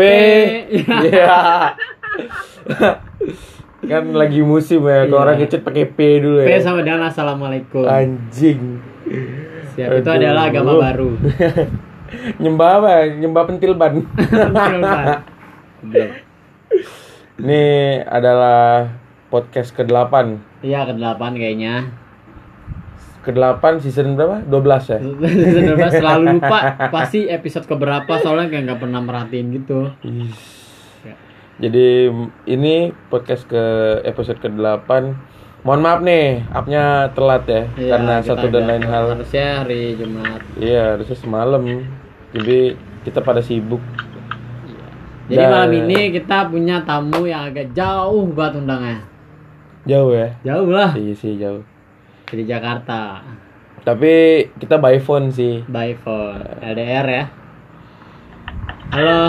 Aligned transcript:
Iya. 0.00 1.36
kan 3.80 4.04
lagi 4.12 4.40
musim 4.40 4.84
ya, 4.84 5.04
kalau 5.04 5.16
Iya. 5.16 5.22
orang 5.22 5.36
ngechat 5.38 5.62
pakai 5.62 5.84
P 5.86 5.98
dulu 6.20 6.44
P 6.44 6.50
ya. 6.50 6.60
sama 6.60 6.80
dengan 6.80 7.08
assalamualaikum. 7.08 7.84
Anjing. 7.84 8.78
Siap, 9.72 9.88
itu 9.96 10.04
Aduh. 10.04 10.18
adalah 10.20 10.42
agama 10.46 10.72
baru. 10.76 11.10
Nyembah 12.42 12.70
apa? 12.76 12.90
Nyembah 13.14 13.42
pentil 13.46 13.72
ban. 13.74 14.02
Belum. 15.80 16.10
Ini 17.40 17.62
adalah 18.04 18.90
podcast 19.28 19.72
ke-8. 19.72 20.12
Iya 20.60 20.84
ke 20.84 20.92
delapan 20.92 21.32
kayaknya. 21.32 21.74
Ke-8 23.20 23.84
season 23.84 24.16
berapa? 24.16 24.40
12 24.48 24.92
ya? 24.92 24.98
Sebenarnya 25.52 25.90
selalu 25.92 26.24
lupa 26.40 26.58
pasti 26.88 27.28
episode 27.28 27.68
keberapa 27.68 28.16
soalnya 28.16 28.48
kayak 28.48 28.62
nggak 28.64 28.80
pernah 28.80 29.00
merhatiin 29.04 29.46
gitu. 29.60 29.92
Ya. 31.04 31.14
Jadi 31.60 32.08
ini 32.48 32.96
podcast 33.12 33.44
ke 33.44 33.60
episode 34.08 34.40
ke-8. 34.40 34.88
Mohon 35.60 35.80
maaf 35.84 36.00
nih, 36.00 36.40
upnya 36.56 37.12
telat 37.12 37.44
ya 37.44 37.68
Iya, 37.76 37.92
karena 37.92 38.14
satu 38.24 38.48
dan 38.48 38.64
lain 38.64 38.80
hal. 38.88 39.12
Harusnya 39.12 39.60
hari 39.60 39.92
Jumat. 39.92 40.40
Iya, 40.56 40.96
harusnya 40.96 41.16
semalam. 41.20 41.60
Jadi 42.32 42.58
kita 43.04 43.20
pada 43.20 43.44
sibuk. 43.44 43.84
Jadi 45.28 45.36
Dan- 45.36 45.52
malam 45.52 45.72
ini 45.84 46.16
kita 46.16 46.48
punya 46.48 46.80
tamu 46.88 47.28
yang 47.28 47.52
agak 47.52 47.76
jauh 47.76 48.24
banget 48.32 48.64
undangnya. 48.64 49.04
Jauh 49.84 50.12
ya? 50.12 50.28
Jauh 50.44 50.68
lah 50.72 50.92
Iya 50.96 51.14
sih 51.14 51.36
jauh. 51.36 51.60
Dari 52.30 52.46
Jakarta. 52.46 53.26
Tapi 53.82 54.12
kita 54.56 54.78
by 54.78 55.02
phone 55.02 55.34
sih. 55.34 55.66
By 55.66 55.98
phone 55.98 56.46
LDR 56.62 57.06
ya. 57.06 57.24
Halo. 58.90 59.22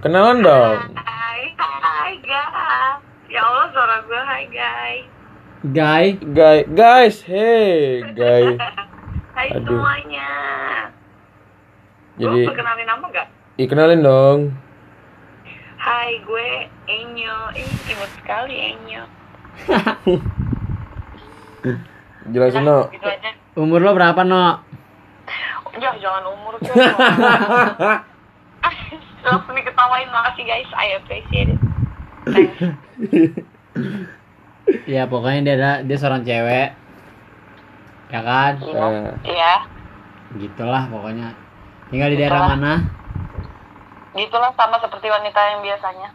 Kenalan 0.00 0.44
dong. 0.44 0.78
Hai, 0.94 1.40
hai 1.56 2.12
guys. 2.20 3.00
Ya 3.28 3.40
Allah 3.40 3.66
suara 3.72 3.96
gue 4.04 4.20
hai 4.20 4.44
guys. 4.48 5.06
Guy. 5.72 6.04
Guys, 6.32 6.64
guys, 6.70 7.16
hey, 7.24 8.04
guys. 8.14 8.60
Hai 9.38 9.54
Aduh. 9.54 9.70
semuanya. 9.70 10.30
Jadi, 12.18 12.42
Gue 12.42 12.50
perkenalin 12.50 12.86
nama 12.90 13.06
gak? 13.06 13.28
ih 13.54 13.66
kenalin 13.70 14.02
dong. 14.02 14.40
Hai 15.78 16.18
gue 16.18 16.48
Enyo. 16.90 17.54
Ih 17.54 17.70
imut 17.86 18.10
sekali 18.18 18.74
Enyo. 18.74 19.02
Jelasin 22.32 22.64
no. 22.64 22.88
Gitu 22.92 23.06
aja. 23.06 23.30
Umur 23.58 23.80
lo 23.82 23.94
berapa, 23.96 24.22
No? 24.22 24.62
Ya 25.78 25.94
jangan 25.98 26.24
umur 26.34 26.58
gue. 26.58 26.74
Langsung 29.22 29.54
diketawain 29.54 30.08
makasih 30.10 30.44
guys. 30.46 30.70
I 30.74 30.98
appreciate 30.98 31.54
it. 31.54 31.60
Ya 34.88 35.06
pokoknya 35.06 35.40
dia 35.44 35.54
ada 35.56 35.72
dia 35.86 35.96
seorang 35.96 36.26
cewek. 36.26 36.74
Ya 38.08 38.20
kan? 38.24 38.52
Iya. 38.58 38.84
Eh, 38.88 39.12
Iya. 39.36 39.54
Gitulah 40.40 40.88
pokoknya. 40.90 41.32
Tinggal 41.88 42.08
di 42.12 42.18
daerah 42.20 42.52
mana? 42.52 42.72
Gitulah 44.16 44.52
sama 44.56 44.76
seperti 44.82 45.08
wanita 45.08 45.40
yang 45.54 45.60
biasanya. 45.62 46.08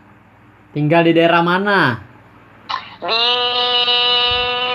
Tinggal 0.74 1.02
di 1.06 1.14
daerah 1.14 1.42
mana? 1.46 2.02
Di 3.04 3.26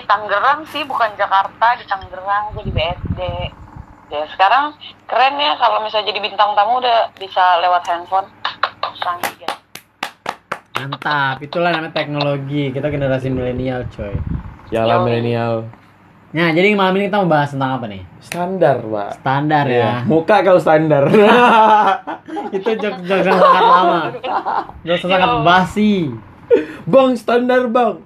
Tangerang 0.08 0.64
sih, 0.66 0.82
bukan 0.82 1.12
Jakarta. 1.14 1.76
Di 1.76 1.84
Tangerang, 1.84 2.56
gue 2.56 2.64
di 2.64 2.72
BSD. 2.72 3.20
Ya 4.08 4.24
sekarang 4.32 4.72
keren 5.04 5.36
ya 5.36 5.52
kalau 5.60 5.84
misalnya 5.84 6.08
jadi 6.08 6.20
bintang 6.24 6.56
tamu 6.56 6.80
udah 6.80 7.12
bisa 7.14 7.60
lewat 7.60 7.84
handphone. 7.84 8.24
Canggih 8.98 9.44
ya. 9.44 9.52
Mantap, 10.74 11.36
itulah 11.38 11.68
namanya 11.68 11.92
teknologi. 11.92 12.72
Kita 12.72 12.88
generasi 12.88 13.28
milenial, 13.28 13.84
coy. 13.92 14.16
Jalan 14.72 15.04
milenial. 15.04 15.68
Nah, 16.28 16.52
jadi 16.52 16.72
malam 16.72 16.96
ini 16.96 17.08
kita 17.08 17.20
mau 17.20 17.28
bahas 17.30 17.52
tentang 17.52 17.80
apa 17.80 17.88
nih? 17.88 18.04
Standar, 18.20 18.80
Pak. 18.80 19.10
Standar 19.20 19.64
Iya. 19.64 19.80
ya. 19.80 19.92
Muka 20.04 20.36
kau 20.40 20.60
standar. 20.60 21.04
Itu 22.52 22.70
jok-jok 22.76 23.20
sangat 23.24 23.64
lama. 23.64 24.00
Jok 24.84 24.98
sangat 25.04 25.30
basi. 25.40 26.12
bang, 26.84 27.10
standar, 27.12 27.68
Bang. 27.68 28.00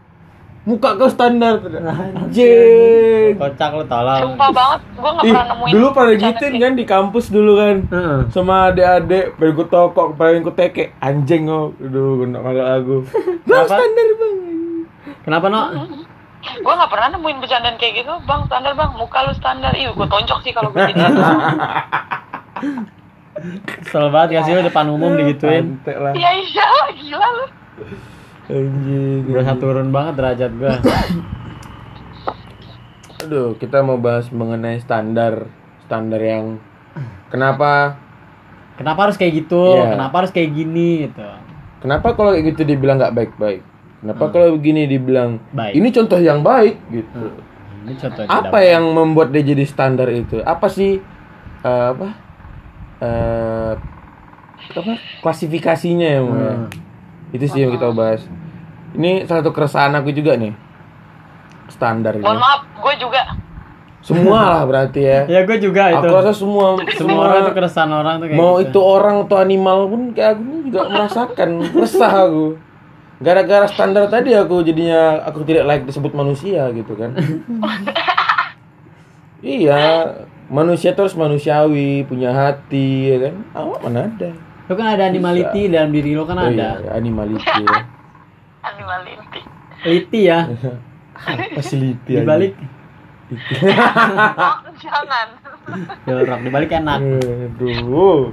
Muka 0.63 0.95
kau 0.95 1.11
standar. 1.11 1.59
Anjing. 1.59 3.35
Kocak 3.35 3.71
lu 3.75 3.85
tolong. 3.85 4.21
Sumpah 4.23 4.51
banget, 4.55 4.81
gue 4.95 5.11
gak 5.11 5.25
Ih, 5.27 5.33
pernah 5.35 5.47
nemuin. 5.51 5.73
dulu 5.75 5.87
pada 5.91 6.13
gituin 6.15 6.55
kan 6.57 6.73
di 6.79 6.85
kampus 6.87 7.27
dulu 7.29 7.53
kan. 7.59 7.77
Heeh. 7.91 8.19
Sama 8.31 8.71
adik-adik, 8.71 9.35
pengen 9.37 9.59
ku 9.59 9.65
tokok, 9.67 10.15
pengen 10.15 10.47
ku 10.47 10.55
teke. 10.55 10.95
Anjing 10.99 11.51
oh. 11.51 11.75
Aduh, 11.77 12.23
kena 12.23 12.39
kalau 12.39 12.63
aku. 12.79 12.97
Bang, 13.43 13.67
standar, 13.67 14.07
Bang. 14.15 14.37
Kenapa, 15.23 15.47
No? 15.49 15.61
Gue 16.43 16.75
gak 16.75 16.91
pernah 16.91 17.09
nemuin 17.11 17.39
bercandaan 17.39 17.79
kayak 17.79 18.03
gitu 18.03 18.11
Bang 18.27 18.43
standar 18.51 18.75
bang, 18.75 18.91
muka 18.99 19.23
lu 19.23 19.31
standar 19.31 19.71
Ih 19.79 19.95
gue 19.95 20.07
tonjok 20.11 20.43
sih 20.43 20.51
kalau 20.51 20.75
gue 20.75 20.83
jadi 20.83 21.07
Kesel 23.63 24.11
banget 24.11 24.29
gak 24.35 24.45
sih 24.45 24.53
lu 24.53 24.63
depan 24.63 24.91
umum 24.91 25.15
digituin? 25.23 25.79
Iya 25.87 26.31
iya, 26.37 26.67
gila 26.93 27.29
lu 27.33 27.47
Anjing. 28.51 29.29
Berasa 29.31 29.55
turun 29.59 29.95
banget 29.95 30.15
derajat 30.19 30.51
gua. 30.59 30.75
Aduh, 33.23 33.55
kita 33.61 33.87
mau 33.87 34.03
bahas 34.03 34.33
mengenai 34.35 34.83
standar. 34.83 35.47
Standar 35.87 36.19
yang 36.19 36.59
kenapa 37.31 38.03
Kenapa 38.73 39.09
harus 39.09 39.17
kayak 39.21 39.47
gitu? 39.47 39.79
Iya. 39.79 39.95
Kenapa 39.95 40.15
harus 40.25 40.33
kayak 40.33 40.51
gini 40.57 41.07
gitu? 41.07 41.23
Kenapa 41.85 42.15
kalau 42.17 42.35
kayak 42.35 42.45
gitu 42.55 42.63
dibilang 42.67 42.97
nggak 42.99 43.15
baik-baik? 43.15 43.63
Kenapa 44.03 44.25
kalau 44.35 44.59
begini 44.59 44.91
dibilang 44.91 45.39
Baik. 45.55 45.79
ini 45.79 45.89
contoh 45.95 46.19
yang 46.19 46.43
baik 46.43 46.75
gitu? 46.91 47.23
Ini 47.87 47.95
contoh 48.03 48.23
Apa 48.27 48.59
yang 48.67 48.83
membuat 48.91 49.31
dia 49.31 49.47
jadi 49.47 49.63
standar 49.63 50.11
itu? 50.11 50.43
Apa 50.43 50.67
sih 50.67 50.99
eh, 51.63 51.87
apa? 51.95 52.09
eh 53.03 53.75
apa 54.73 54.95
klasifikasinya 55.23 56.09
ya? 56.19 56.23
Ya? 56.23 56.55
Itu 57.33 57.45
sih 57.49 57.65
yang 57.65 57.73
kita 57.75 57.91
bahas. 57.97 58.23
Ini 58.93 59.25
salah 59.25 59.41
satu 59.41 59.53
keresahan 59.57 59.93
aku 59.97 60.13
juga 60.13 60.37
nih. 60.37 60.53
Standar 61.73 62.21
ini. 62.21 62.25
Mohon 62.25 62.41
maaf, 62.45 62.61
gue 62.77 62.95
juga 63.01 63.23
Semua 64.03 64.41
lah 64.51 64.63
berarti 64.69 65.01
ya. 65.01 65.21
Ya 65.39 65.41
gue 65.49 65.57
juga 65.57 65.89
itu. 65.91 66.05
Aku 66.05 66.13
rasa 66.13 66.33
semua 66.37 66.77
semua 66.93 67.23
orang 67.33 67.49
tuh 67.49 67.55
keresahan 67.57 67.91
orang 67.91 68.15
tuh 68.21 68.27
kayak 68.29 68.39
mau 68.39 68.61
gitu. 68.61 68.69
itu 68.69 68.81
orang 68.83 69.17
atau 69.25 69.39
animal 69.41 69.79
pun 69.89 70.03
kayak 70.13 70.37
aku 70.37 70.43
juga 70.69 70.81
merasakan 70.93 71.49
resah 71.81 72.15
aku 72.29 72.47
gara-gara 73.23 73.67
standar 73.71 74.11
tadi 74.11 74.35
aku 74.35 74.67
jadinya 74.67 75.23
aku 75.23 75.47
tidak 75.47 75.65
layak 75.65 75.85
disebut 75.87 76.11
manusia 76.11 76.67
gitu 76.75 76.99
kan 76.99 77.15
iya 79.47 80.11
manusia 80.51 80.91
terus 80.93 81.15
manusiawi 81.15 82.03
punya 82.03 82.35
hati 82.35 83.15
ya 83.15 83.17
kan 83.31 83.35
awak 83.55 83.79
mana 83.87 84.11
ada 84.11 84.31
Lu 84.73 84.81
kan 84.81 84.97
ada 84.97 85.05
animality 85.05 85.69
dalam 85.69 85.93
diri 85.93 86.17
lo 86.17 86.25
kan 86.25 86.41
oh, 86.41 86.49
ada. 86.49 86.81
iya, 86.81 86.97
animality 86.97 87.45
ya. 87.69 87.85
Animal 88.65 89.05
inti 89.05 89.41
Liti 89.85 90.21
ya. 90.25 90.49
facility 91.53 92.17
Di 92.17 92.25
balik 92.25 92.57
oh, 92.57 94.57
Jangan 94.81 95.29
jorok, 96.09 96.41
di 96.41 96.49
balik 96.49 96.73
enak. 96.73 97.05
aduh 97.05 98.33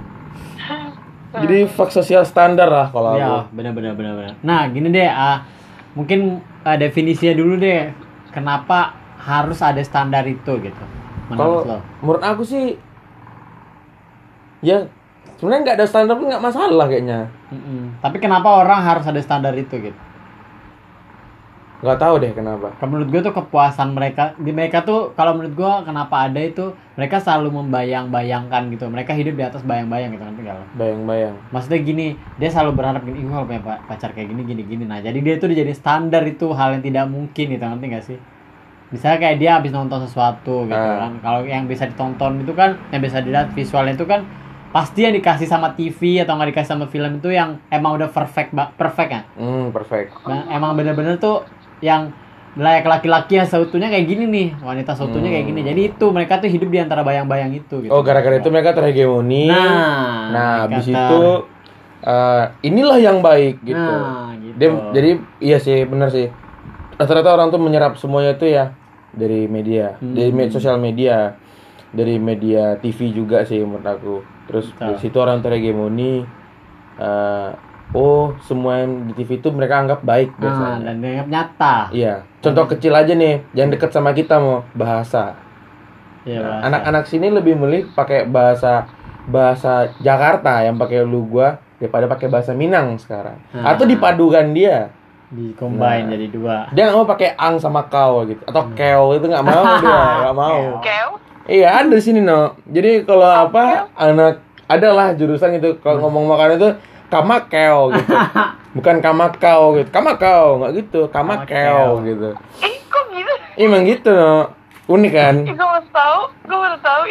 jadi 1.30 1.70
fak 1.70 1.94
sosial 1.94 2.26
standar 2.26 2.66
lah 2.72 2.88
kalau 2.90 3.14
aku 3.14 3.22
Ya, 3.22 3.46
benar 3.54 3.78
benar 3.78 3.94
benar 3.94 4.14
benar. 4.18 4.34
Nah, 4.42 4.66
gini 4.74 4.90
deh, 4.90 5.06
ah 5.06 5.46
mungkin 5.94 6.42
ah, 6.66 6.74
definisinya 6.74 7.38
dulu 7.38 7.54
deh. 7.62 7.94
Kenapa 8.34 8.98
harus 9.22 9.62
ada 9.62 9.78
standar 9.86 10.26
itu 10.26 10.58
gitu? 10.58 10.84
Kalau 11.30 11.38
Menurut 11.38 11.70
lo? 11.70 11.78
menurut 12.02 12.24
aku 12.26 12.42
sih 12.42 12.82
ya 14.66 14.90
sebenarnya 15.40 15.62
nggak 15.64 15.78
ada 15.80 15.88
standar 15.88 16.14
pun 16.20 16.28
nggak 16.28 16.44
masalah 16.44 16.86
kayaknya. 16.86 17.32
Mm-mm. 17.50 18.04
Tapi 18.04 18.18
kenapa 18.20 18.60
orang 18.60 18.84
harus 18.84 19.08
ada 19.08 19.24
standar 19.24 19.56
itu 19.56 19.72
gitu? 19.80 19.96
Nggak 21.80 21.96
tahu 21.96 22.20
deh 22.20 22.36
kenapa. 22.36 22.76
Kalau 22.76 22.92
menurut 22.92 23.08
gue 23.08 23.22
tuh 23.24 23.32
kepuasan 23.32 23.96
mereka 23.96 24.36
di 24.36 24.52
mereka 24.52 24.84
tuh 24.84 25.16
kalau 25.16 25.40
menurut 25.40 25.56
gue 25.56 25.72
kenapa 25.88 26.28
ada 26.28 26.44
itu 26.44 26.76
mereka 27.00 27.24
selalu 27.24 27.56
membayang-bayangkan 27.56 28.68
gitu. 28.68 28.92
Mereka 28.92 29.16
hidup 29.16 29.40
di 29.40 29.44
atas 29.48 29.64
bayang-bayang 29.64 30.12
gitu 30.12 30.28
nanti 30.28 30.44
kalau. 30.44 30.60
Bayang-bayang. 30.76 31.40
Maksudnya 31.56 31.80
gini, 31.80 32.20
dia 32.36 32.52
selalu 32.52 32.76
berharap 32.76 33.00
gini, 33.08 33.24
"Ih, 33.24 33.32
kalau 33.32 33.48
punya 33.48 33.64
pa- 33.64 33.80
pacar 33.88 34.12
kayak 34.12 34.28
gini 34.28 34.44
gini 34.44 34.68
gini." 34.68 34.84
Nah, 34.84 35.00
jadi 35.00 35.16
dia 35.24 35.40
itu 35.40 35.48
udah 35.48 35.56
jadi 35.64 35.72
standar 35.72 36.28
itu 36.28 36.52
hal 36.52 36.76
yang 36.76 36.84
tidak 36.84 37.08
mungkin 37.08 37.46
gitu, 37.48 37.64
nanti 37.64 37.86
gak 37.88 38.04
sih? 38.04 38.20
Misalnya 38.92 39.18
kayak 39.24 39.38
dia 39.40 39.52
habis 39.56 39.72
nonton 39.72 40.04
sesuatu 40.04 40.68
gitu 40.68 40.76
Ah. 40.76 41.08
kan. 41.08 41.24
Kalau 41.24 41.48
yang 41.48 41.64
bisa 41.64 41.88
ditonton 41.88 42.44
itu 42.44 42.52
kan 42.60 42.76
yang 42.92 43.00
bisa 43.00 43.24
dilihat 43.24 43.56
visualnya 43.56 43.96
itu 43.96 44.04
kan 44.04 44.28
pasti 44.70 45.02
yang 45.02 45.12
dikasih 45.12 45.46
sama 45.46 45.74
TV 45.74 46.22
atau 46.22 46.34
nggak 46.34 46.54
dikasih 46.54 46.70
sama 46.70 46.86
film 46.86 47.18
itu 47.18 47.30
yang 47.30 47.58
emang 47.68 47.96
udah 47.96 48.08
perfect 48.08 48.54
ba- 48.54 48.70
perfect 48.72 49.10
kan. 49.10 49.24
Hmm, 49.34 49.70
perfect. 49.70 50.14
Nah, 50.24 50.46
emang 50.48 50.74
bener-bener 50.74 51.18
tuh 51.18 51.42
yang 51.80 52.14
layak 52.54 52.84
laki-laki 52.84 53.36
yang 53.36 53.46
seutuhnya 53.46 53.88
kayak 53.88 54.06
gini 54.06 54.26
nih, 54.26 54.48
wanita 54.60 54.94
seutuhnya 54.94 55.30
kayak 55.32 55.46
gini. 55.48 55.62
Jadi 55.64 55.82
itu 55.88 56.06
mereka 56.10 56.38
tuh 56.38 56.50
hidup 56.50 56.68
di 56.68 56.78
antara 56.78 57.02
bayang-bayang 57.02 57.50
itu 57.52 57.76
gitu. 57.80 57.90
Oh, 57.90 58.02
gara-gara 58.02 58.36
itu 58.36 58.50
mereka 58.50 58.74
terhegemoni. 58.74 59.48
Nah, 59.48 60.30
Nah, 60.30 60.54
habis 60.66 60.86
ter- 60.86 60.92
itu 60.92 61.22
eh, 62.00 62.44
inilah 62.64 62.98
yang 62.98 63.20
baik 63.20 63.60
gitu. 63.62 63.76
Nah, 63.76 64.32
gitu. 64.38 64.56
Dia 64.56 64.70
jadi 64.92 65.10
iya 65.40 65.58
sih 65.58 65.84
benar 65.84 66.10
sih. 66.10 66.30
Rata-rata 66.96 67.32
orang 67.32 67.48
tuh 67.50 67.58
menyerap 67.58 67.96
semuanya 67.96 68.34
itu 68.34 68.46
ya 68.46 68.76
dari 69.10 69.48
media, 69.48 69.96
Hmm. 69.96 70.14
dari 70.14 70.30
med- 70.30 70.52
sosial 70.52 70.78
media, 70.78 71.36
dari 71.92 72.16
media 72.16 72.78
TV 72.78 73.12
juga 73.12 73.42
sih 73.42 73.60
menurut 73.60 73.86
aku. 73.86 74.16
Terus 74.46 74.70
Betul. 74.70 74.86
dari 74.86 74.98
situ 75.00 75.18
orang 75.18 75.40
terhegemoni. 75.40 76.26
eh, 76.98 77.50
oh 77.90 78.36
semua 78.40 78.78
yang 78.78 79.08
di 79.08 79.16
TV 79.16 79.38
itu 79.38 79.48
mereka 79.50 79.80
anggap 79.80 80.04
baik 80.04 80.30
Nah, 80.32 80.42
biasanya. 80.42 80.80
dan 80.84 80.96
dianggap 80.98 81.28
nyata. 81.28 81.76
Iya. 81.90 82.16
Contoh 82.40 82.66
kecil 82.68 82.92
aja 82.92 83.14
nih, 83.14 83.40
yang 83.54 83.68
deket 83.68 83.90
sama 83.90 84.12
kita 84.12 84.36
mau 84.36 84.68
bahasa. 84.74 85.40
Iya, 86.22 86.38
Nah, 86.38 86.48
bahasa. 86.52 86.64
anak-anak 86.68 87.04
sini 87.06 87.28
lebih 87.30 87.56
milih 87.56 87.90
pakai 87.94 88.26
bahasa 88.26 88.84
bahasa 89.26 89.74
Jakarta 89.98 90.60
yang 90.60 90.76
pakai 90.76 91.02
lu 91.02 91.24
gua 91.24 91.56
daripada 91.78 92.06
pakai 92.06 92.28
bahasa 92.28 92.52
Minang 92.52 92.98
sekarang. 92.98 93.40
Nah. 93.50 93.64
Atau 93.70 93.86
dipadukan 93.86 94.52
dia. 94.52 94.92
di 95.30 95.54
combine 95.54 96.04
Nah. 96.04 96.12
jadi 96.12 96.26
dua. 96.28 96.58
Dia 96.70 96.84
nggak 96.84 96.98
mau 96.98 97.06
pakai 97.06 97.38
ang 97.38 97.56
sama 97.56 97.86
kau 97.86 98.26
gitu 98.26 98.42
atau 98.44 98.66
Hmm. 98.66 98.74
keo 98.74 99.14
itu 99.14 99.24
nggak 99.24 99.46
mau 99.46 99.62
dia 99.78 99.86
nggak 100.26 100.36
mau. 100.36 100.62
Keo? 100.82 101.10
Iya 101.50 101.82
ada 101.82 101.90
di 101.90 102.04
sini 102.06 102.22
no. 102.22 102.54
Jadi 102.70 103.04
kalau 103.10 103.26
apa 103.26 103.90
anak 103.98 104.46
adalah 104.70 105.18
jurusan 105.18 105.58
itu 105.58 105.82
kalau 105.82 106.06
ngomong 106.06 106.30
makan 106.30 106.62
itu 106.62 106.70
kamakeo 107.10 107.90
gitu. 107.98 108.14
Bukan 108.78 109.02
kamakau 109.02 109.82
gitu. 109.82 109.90
Kamakau 109.90 110.62
nggak 110.62 110.72
gitu. 110.78 111.02
Kamakeo 111.10 112.06
gitu. 112.06 112.30
Ih, 112.62 112.78
kok 112.86 113.04
gitu? 113.10 113.34
Emang 113.58 113.82
gitu 113.90 114.14
no. 114.14 114.54
Unik 114.86 115.12
kan? 115.14 115.36
Gue 115.42 115.58
baru 115.58 115.90
tahu. 115.90 116.20
Gue 116.46 116.58
baru 116.58 116.78
tahu. 116.86 117.04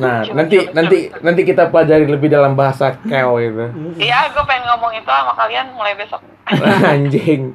Nah, 0.00 0.24
Coba, 0.24 0.32
nanti 0.40 0.56
coba, 0.64 0.72
nanti 0.80 0.98
nanti 1.20 1.40
kita 1.44 1.68
pelajari 1.68 2.08
lebih 2.08 2.32
dalam 2.32 2.56
bahasa 2.56 2.96
keo 3.04 3.36
itu. 3.42 3.66
Iya, 4.06 4.32
gue 4.32 4.44
pengen 4.48 4.64
ngomong 4.70 4.96
itu 4.96 5.10
sama 5.10 5.34
kalian 5.36 5.66
mulai 5.74 5.92
besok. 5.98 6.22
Anjing. 6.94 7.52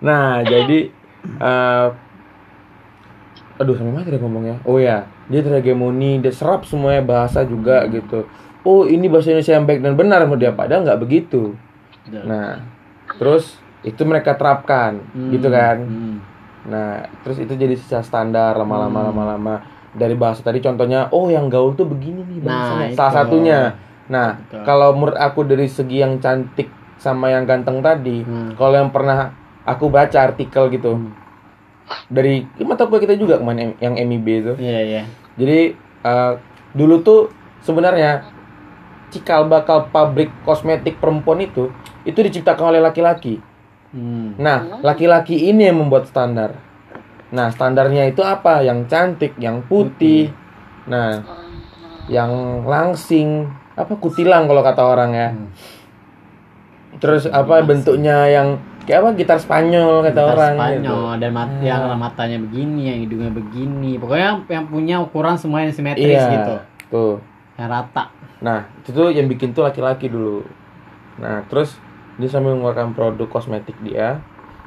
Nah, 0.00 0.42
jadi 0.42 0.90
eh 1.38 1.86
aduh 3.62 3.78
sampai 3.78 3.94
mana 3.94 4.02
tadi 4.02 4.18
ngomongnya? 4.18 4.58
Oh 4.66 4.82
ya, 4.82 5.06
dia 5.32 5.40
terhegemoni, 5.40 6.20
dia 6.20 6.28
serap 6.28 6.62
semuanya 6.62 7.00
bahasa 7.00 7.40
juga 7.42 7.88
gitu. 7.88 8.28
Oh, 8.62 8.84
ini 8.84 9.08
bahasa 9.08 9.32
Indonesia 9.32 9.56
yang 9.56 9.64
baik 9.64 9.80
dan 9.80 9.96
benar 9.96 10.20
menurut 10.22 10.38
dia 10.38 10.52
padahal 10.52 10.84
nggak 10.84 11.00
begitu. 11.00 11.56
Betul. 12.04 12.22
Nah, 12.22 12.60
terus 13.16 13.44
itu 13.82 14.04
mereka 14.04 14.36
terapkan 14.36 15.00
Hmm, 15.10 15.32
gitu 15.32 15.48
kan. 15.48 15.76
hmm. 15.80 16.16
Nah, 16.62 16.92
terus 17.22 17.40
itu 17.40 17.50
jadi 17.52 17.74
sisa 17.74 17.98
standar 18.00 18.54
lama-lama 18.54 19.00
Hmm. 19.00 19.08
lama-lama 19.10 19.54
dari 19.90 20.14
bahasa 20.14 20.40
tadi 20.40 20.60
contohnya, 20.60 21.10
oh 21.10 21.26
yang 21.26 21.48
gaul 21.48 21.72
tuh 21.72 21.84
begini 21.84 22.22
nih 22.22 22.38
bahasanya. 22.40 22.86
Nah, 22.86 22.94
Salah 22.94 23.08
itu. 23.08 23.16
satunya. 23.18 23.60
Nah, 24.04 24.28
Betul. 24.38 24.62
kalau 24.62 24.88
menurut 24.92 25.16
aku 25.16 25.40
dari 25.42 25.66
segi 25.66 25.98
yang 25.98 26.16
cantik 26.18 26.68
sama 26.96 27.28
yang 27.28 27.42
ganteng 27.42 27.80
tadi, 27.80 28.22
Hmm. 28.22 28.54
kalau 28.54 28.76
yang 28.76 28.90
pernah 28.90 29.34
aku 29.64 29.88
baca 29.88 30.18
artikel 30.22 30.70
gitu 30.70 30.94
Hmm. 30.94 31.10
dari 32.06 32.46
mata 32.60 32.86
kuliah 32.86 33.02
kita 33.02 33.14
juga 33.16 33.34
kemarin 33.36 33.74
yang 33.76 33.94
MIB 33.96 34.26
itu. 34.38 34.52
Iya, 34.56 34.80
iya. 34.80 35.02
Jadi 35.36 35.72
eh, 36.04 36.32
dulu 36.72 37.00
tuh 37.00 37.20
sebenarnya 37.62 38.26
cikal 39.12 39.44
bakal 39.46 39.92
pabrik 39.92 40.32
kosmetik 40.42 40.96
perempuan 40.96 41.44
itu 41.44 41.68
itu 42.08 42.18
diciptakan 42.18 42.72
oleh 42.74 42.80
laki-laki. 42.82 43.38
Hmm. 43.92 44.34
Nah, 44.40 44.80
laki-laki 44.80 45.52
ini 45.52 45.68
yang 45.68 45.84
membuat 45.84 46.08
standar. 46.08 46.56
Nah, 47.28 47.52
standarnya 47.52 48.08
itu 48.08 48.24
apa? 48.24 48.64
Yang 48.64 48.88
cantik, 48.88 49.32
yang 49.36 49.60
putih. 49.68 50.32
Nah, 50.88 51.20
yang 52.08 52.64
langsing, 52.64 53.52
apa 53.76 53.92
kutilang 54.00 54.48
kalau 54.48 54.64
kata 54.64 54.82
orang 54.82 55.10
ya. 55.12 55.28
Hmm. 55.30 55.48
Terus 56.98 57.28
apa 57.28 57.60
bentuknya 57.60 58.28
yang 58.32 58.56
kayak 58.82 58.98
apa 58.98 59.10
gitar 59.14 59.38
Spanyol 59.38 60.02
kata 60.02 60.10
Gitar 60.12 60.32
orang 60.32 60.54
Spanyol 60.54 60.82
gitu. 60.82 61.20
dan 61.20 61.30
mat- 61.30 61.52
Hmm. 61.52 61.64
yang 61.64 61.82
matanya 61.94 62.38
begini, 62.38 62.80
yang 62.84 62.98
hidungnya 63.00 63.30
begini. 63.30 63.92
Pokoknya 63.96 64.28
yang 64.46 64.66
punya 64.66 64.96
ukuran 64.98 65.34
semua 65.34 65.62
yang 65.62 65.70
simetris 65.70 66.18
Iya. 66.18 66.30
gitu. 66.30 66.54
Tuh. 66.90 67.14
Yang 67.54 67.68
rata. 67.70 68.04
Nah, 68.42 68.58
itu 68.76 68.90
tuh 68.90 69.08
yang 69.08 69.26
bikin 69.26 69.52
tuh 69.52 69.62
laki-laki 69.62 70.06
dulu. 70.06 70.42
Nah, 71.16 71.46
terus 71.46 71.78
dia 72.16 72.26
sambil 72.26 72.52
mengeluarkan 72.52 72.92
produk 72.92 73.28
kosmetik 73.28 73.78
dia 73.80 74.18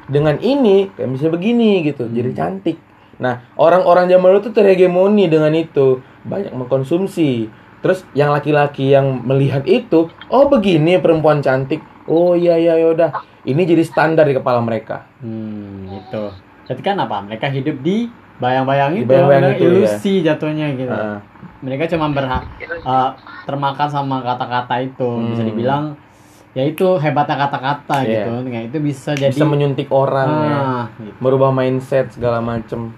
dengan 0.05 0.39
ini 0.39 0.89
kayak 0.91 1.11
bisa 1.11 1.27
begini 1.27 1.83
gitu, 1.83 2.07
jadi 2.07 2.31
Hmm. 2.31 2.37
cantik. 2.37 2.77
Nah, 3.15 3.43
orang-orang 3.55 4.07
zaman 4.07 4.27
dulu 4.29 4.41
tuh 4.43 4.53
terhegemoni 4.53 5.27
dengan 5.27 5.51
itu, 5.51 5.99
banyak 6.21 6.51
mengkonsumsi. 6.51 7.47
Terus 7.79 8.01
yang 8.11 8.29
laki-laki 8.29 8.89
yang 8.89 9.21
melihat 9.21 9.61
itu, 9.63 10.09
oh 10.27 10.45
begini 10.45 10.97
perempuan 10.97 11.39
cantik. 11.39 11.79
Oh 12.05 12.33
iya 12.33 12.55
iya 12.55 12.75
yaudah. 12.77 13.13
Ini 13.45 13.61
jadi 13.61 13.83
standar 13.85 14.25
di 14.25 14.33
kepala 14.33 14.57
mereka. 14.59 15.05
Hmm, 15.21 15.85
gitu. 15.87 16.33
Jadi 16.65 16.81
kan 16.81 16.97
apa? 16.97 17.21
Mereka 17.21 17.45
hidup 17.47 17.77
di 17.79 18.09
bayang-bayang 18.35 18.97
itu, 18.97 19.07
bayang-bayang 19.07 19.43
bener, 19.47 19.55
itu, 19.55 19.63
ya. 19.63 19.69
ilusi 19.71 20.13
jatuhnya 20.21 20.67
gitu. 20.73 20.89
Nah, 20.89 21.21
Mereka 21.61 21.87
cuma 21.87 22.09
berhak 22.09 22.43
uh, 22.83 23.13
termakan 23.45 23.87
sama 23.87 24.19
kata-kata 24.19 24.81
itu. 24.81 25.09
Bisa 25.29 25.41
Hmm. 25.41 25.49
dibilang 25.49 25.83
ya 26.51 26.63
itu 26.63 26.87
hebatnya 26.95 27.35
kata-kata 27.37 27.97
Iya. 28.01 28.09
gitu. 28.25 28.31
Nah, 28.43 28.61
itu 28.63 28.77
bisa 28.79 29.11
jadi 29.13 29.29
bisa 29.29 29.45
menyuntik 29.45 29.87
orang 29.89 30.29
ya, 30.41 30.57
Ah, 30.57 30.83
gitu. 30.97 31.15
merubah 31.19 31.51
mindset 31.51 32.09
segala 32.11 32.39
macem. 32.39 32.91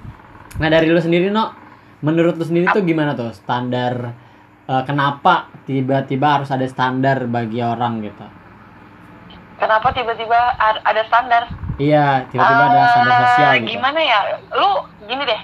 Nah, 0.57 0.67
dari 0.67 0.87
lu 0.87 0.97
sendiri, 0.97 1.27
No, 1.27 1.51
menurut 1.99 2.37
lu 2.37 2.45
sendiri 2.45 2.71
tuh 2.71 2.81
gimana 2.81 3.13
tuh 3.13 3.29
standar 3.31 4.13
uh, 4.63 4.83
kenapa 4.83 5.49
tiba-tiba 5.65 6.39
harus 6.39 6.49
ada 6.49 6.63
standar 6.65 7.25
bagi 7.25 7.59
orang 7.59 7.99
gitu? 8.01 8.25
Kenapa 9.57 9.89
tiba-tiba 9.91 10.37
ada 10.59 11.01
standar? 11.09 11.43
Iya, 11.77 12.25
tiba-tiba 12.29 12.63
ada 12.69 12.79
Eh, 12.79 12.89
standar 12.93 13.19
sosial 13.27 13.51
gitu. 13.61 13.69
Gimana 13.73 13.99
ya? 14.01 14.19
Lu 14.53 14.69
gini 15.03 15.23
deh. 15.25 15.41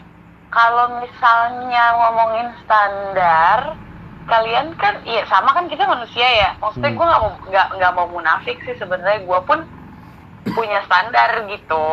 Kalau 0.50 1.02
misalnya 1.02 1.84
ngomongin 1.98 2.48
standar, 2.62 3.60
kalian 4.30 4.78
kan 4.78 5.02
iya 5.04 5.26
sama 5.26 5.50
kan 5.52 5.66
kita 5.66 5.90
manusia 5.90 6.26
ya. 6.30 6.50
Maksudnya 6.62 6.94
Hmm. 6.94 6.98
gue 6.98 7.06
nggak 7.10 7.22
mau 7.22 7.32
nggak 7.50 7.68
nggak 7.78 7.94
mau 7.98 8.08
munafik 8.08 8.58
sih 8.62 8.78
sebenarnya 8.78 9.26
gue 9.26 9.40
pun 9.46 9.60
punya 10.54 10.80
standar 10.86 11.30
gitu. 11.50 11.88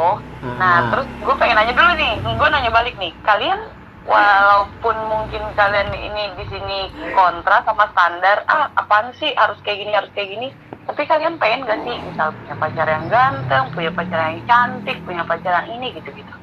Nah 0.61 0.77
Ah. 0.77 0.81
terus 0.93 1.07
gue 1.17 1.35
pengen 1.41 1.57
nanya 1.57 1.73
dulu 1.73 1.93
nih, 1.97 2.13
gue 2.21 2.49
nanya 2.53 2.71
balik 2.71 2.95
nih. 3.01 3.13
Kalian 3.25 3.61
walaupun 4.11 4.97
mungkin 5.07 5.43
kalian 5.55 5.91
ini 5.95 6.25
di 6.35 6.45
sini 6.51 6.79
kontra 7.15 7.63
sama 7.63 7.87
standar, 7.95 8.43
ah 8.51 8.67
apaan 8.75 9.15
sih 9.15 9.31
harus 9.39 9.63
kayak 9.63 9.79
gini 9.87 9.93
harus 9.95 10.11
kayak 10.11 10.31
gini. 10.35 10.49
Tapi 10.83 11.07
kalian 11.07 11.39
pengen 11.39 11.63
gak 11.71 11.87
sih 11.87 11.97
misal 12.03 12.35
punya 12.35 12.59
pacar 12.59 12.87
yang 12.91 13.07
ganteng, 13.07 13.71
punya 13.71 13.95
pacar 13.95 14.19
yang 14.27 14.43
cantik, 14.43 14.99
punya 15.07 15.23
pacar 15.23 15.63
yang 15.63 15.79
ini 15.79 15.95
gitu-gitu. 15.95 16.35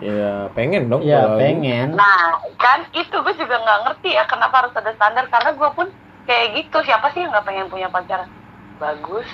Ya 0.00 0.48
pengen 0.56 0.88
dong. 0.88 1.04
Iya, 1.04 1.20
kalau- 1.24 1.40
pengen. 1.40 1.88
Nah, 1.96 2.40
kan 2.60 2.84
itu 2.92 3.16
gue 3.16 3.34
juga 3.36 3.56
nggak 3.60 3.80
ngerti 3.84 4.10
ya 4.12 4.24
kenapa 4.28 4.64
harus 4.64 4.72
ada 4.76 4.92
standar 4.96 5.24
karena 5.28 5.52
gue 5.56 5.70
pun 5.76 5.88
kayak 6.24 6.46
gitu. 6.56 6.78
Siapa 6.84 7.12
sih 7.12 7.24
yang 7.24 7.32
nggak 7.32 7.46
pengen 7.48 7.68
punya 7.72 7.88
pacar 7.92 8.28
bagus? 8.76 9.28